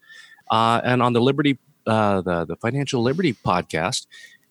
uh, 0.50 0.80
and 0.82 1.02
on 1.02 1.12
the 1.12 1.20
Liberty, 1.20 1.58
uh, 1.86 2.22
the, 2.22 2.46
the 2.46 2.56
Financial 2.56 3.02
Liberty 3.02 3.34
podcast. 3.34 4.06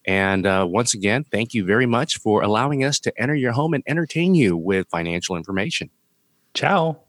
And 0.05 0.45
uh, 0.45 0.65
once 0.67 0.93
again, 0.93 1.23
thank 1.23 1.53
you 1.53 1.63
very 1.63 1.85
much 1.85 2.17
for 2.17 2.41
allowing 2.41 2.83
us 2.83 2.99
to 3.01 3.21
enter 3.21 3.35
your 3.35 3.51
home 3.51 3.73
and 3.73 3.83
entertain 3.87 4.35
you 4.35 4.57
with 4.57 4.87
financial 4.89 5.35
information. 5.35 5.89
Ciao. 6.53 6.99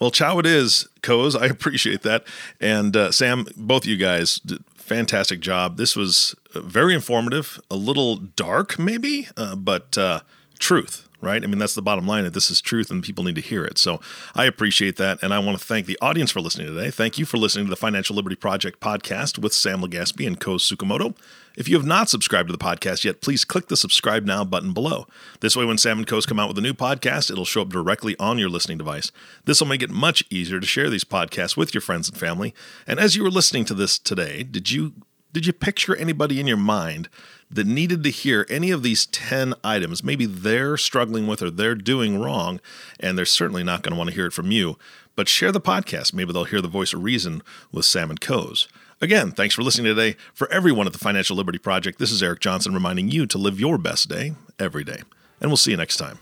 Well, 0.00 0.10
ciao 0.10 0.38
it 0.38 0.46
is, 0.46 0.88
Koz. 1.02 1.36
I 1.36 1.46
appreciate 1.46 2.02
that. 2.02 2.24
And 2.60 2.96
uh, 2.96 3.12
Sam, 3.12 3.46
both 3.56 3.82
of 3.84 3.88
you 3.88 3.96
guys, 3.96 4.40
fantastic 4.76 5.40
job. 5.40 5.76
This 5.76 5.94
was 5.94 6.34
uh, 6.54 6.60
very 6.60 6.94
informative, 6.94 7.60
a 7.70 7.76
little 7.76 8.16
dark, 8.16 8.78
maybe, 8.78 9.28
uh, 9.36 9.56
but 9.56 9.98
uh, 9.98 10.20
truth 10.58 11.09
right? 11.20 11.42
I 11.42 11.46
mean, 11.46 11.58
that's 11.58 11.74
the 11.74 11.82
bottom 11.82 12.06
line 12.06 12.24
that 12.24 12.34
this 12.34 12.50
is 12.50 12.60
truth 12.60 12.90
and 12.90 13.02
people 13.02 13.24
need 13.24 13.34
to 13.36 13.40
hear 13.40 13.64
it. 13.64 13.78
So 13.78 14.00
I 14.34 14.44
appreciate 14.44 14.96
that. 14.96 15.22
And 15.22 15.32
I 15.34 15.38
want 15.38 15.58
to 15.58 15.64
thank 15.64 15.86
the 15.86 15.98
audience 16.00 16.30
for 16.30 16.40
listening 16.40 16.66
today. 16.68 16.90
Thank 16.90 17.18
you 17.18 17.24
for 17.24 17.36
listening 17.36 17.66
to 17.66 17.70
the 17.70 17.76
Financial 17.76 18.16
Liberty 18.16 18.36
Project 18.36 18.80
podcast 18.80 19.38
with 19.38 19.52
Sam 19.52 19.80
Legaspi 19.80 20.26
and 20.26 20.40
Koz 20.40 20.60
Tsukamoto. 20.60 21.16
If 21.56 21.68
you 21.68 21.76
have 21.76 21.86
not 21.86 22.08
subscribed 22.08 22.48
to 22.48 22.52
the 22.52 22.58
podcast 22.58 23.04
yet, 23.04 23.20
please 23.20 23.44
click 23.44 23.68
the 23.68 23.76
subscribe 23.76 24.24
now 24.24 24.44
button 24.44 24.72
below. 24.72 25.06
This 25.40 25.56
way, 25.56 25.64
when 25.64 25.78
Sam 25.78 25.98
and 25.98 26.06
Koz 26.06 26.26
come 26.26 26.38
out 26.38 26.48
with 26.48 26.58
a 26.58 26.62
new 26.62 26.72
podcast, 26.72 27.30
it'll 27.30 27.44
show 27.44 27.62
up 27.62 27.68
directly 27.68 28.16
on 28.18 28.38
your 28.38 28.48
listening 28.48 28.78
device. 28.78 29.10
This 29.44 29.60
will 29.60 29.68
make 29.68 29.82
it 29.82 29.90
much 29.90 30.24
easier 30.30 30.60
to 30.60 30.66
share 30.66 30.88
these 30.88 31.04
podcasts 31.04 31.56
with 31.56 31.74
your 31.74 31.80
friends 31.80 32.08
and 32.08 32.16
family. 32.16 32.54
And 32.86 33.00
as 33.00 33.16
you 33.16 33.22
were 33.22 33.30
listening 33.30 33.64
to 33.66 33.74
this 33.74 33.98
today, 33.98 34.42
did 34.42 34.70
you 34.70 34.94
did 35.32 35.46
you 35.46 35.52
picture 35.52 35.94
anybody 35.94 36.40
in 36.40 36.48
your 36.48 36.56
mind 36.56 37.08
that 37.50 37.66
needed 37.66 38.04
to 38.04 38.10
hear 38.10 38.46
any 38.48 38.70
of 38.70 38.82
these 38.82 39.06
10 39.06 39.54
items, 39.64 40.04
maybe 40.04 40.26
they're 40.26 40.76
struggling 40.76 41.26
with 41.26 41.42
or 41.42 41.50
they're 41.50 41.74
doing 41.74 42.20
wrong, 42.20 42.60
and 42.98 43.18
they're 43.18 43.24
certainly 43.24 43.64
not 43.64 43.82
going 43.82 43.92
to 43.92 43.98
want 43.98 44.10
to 44.10 44.14
hear 44.14 44.26
it 44.26 44.32
from 44.32 44.50
you. 44.50 44.78
But 45.16 45.28
share 45.28 45.52
the 45.52 45.60
podcast. 45.60 46.14
Maybe 46.14 46.32
they'll 46.32 46.44
hear 46.44 46.62
the 46.62 46.68
voice 46.68 46.92
of 46.92 47.02
reason 47.02 47.42
with 47.72 47.84
Sam 47.84 48.10
and 48.10 48.20
Koz. 48.20 48.68
Again, 49.02 49.32
thanks 49.32 49.54
for 49.54 49.62
listening 49.62 49.94
today. 49.94 50.16
For 50.34 50.50
everyone 50.52 50.86
at 50.86 50.92
the 50.92 50.98
Financial 50.98 51.36
Liberty 51.36 51.58
Project, 51.58 51.98
this 51.98 52.12
is 52.12 52.22
Eric 52.22 52.40
Johnson 52.40 52.74
reminding 52.74 53.08
you 53.08 53.26
to 53.26 53.38
live 53.38 53.58
your 53.58 53.78
best 53.78 54.08
day 54.08 54.34
every 54.58 54.84
day. 54.84 55.02
And 55.40 55.50
we'll 55.50 55.56
see 55.56 55.70
you 55.70 55.76
next 55.76 55.96
time. 55.96 56.18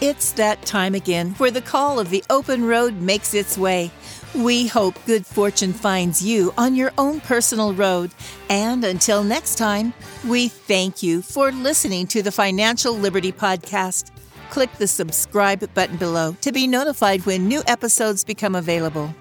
It's 0.00 0.30
that 0.32 0.62
time 0.62 0.94
again 0.94 1.32
where 1.32 1.50
the 1.50 1.60
call 1.60 1.98
of 1.98 2.10
the 2.10 2.22
open 2.30 2.64
road 2.64 3.00
makes 3.00 3.34
its 3.34 3.58
way. 3.58 3.90
We 4.34 4.66
hope 4.66 4.94
good 5.06 5.26
fortune 5.26 5.72
finds 5.72 6.22
you 6.22 6.52
on 6.58 6.74
your 6.74 6.92
own 6.98 7.20
personal 7.20 7.72
road. 7.72 8.10
And 8.50 8.84
until 8.84 9.24
next 9.24 9.56
time, 9.56 9.94
we 10.26 10.48
thank 10.48 11.02
you 11.02 11.22
for 11.22 11.50
listening 11.50 12.06
to 12.08 12.22
the 12.22 12.30
Financial 12.30 12.92
Liberty 12.92 13.32
Podcast. 13.32 14.10
Click 14.50 14.70
the 14.74 14.86
subscribe 14.86 15.72
button 15.74 15.96
below 15.96 16.36
to 16.42 16.52
be 16.52 16.66
notified 16.66 17.24
when 17.26 17.48
new 17.48 17.62
episodes 17.66 18.22
become 18.22 18.54
available. 18.54 19.14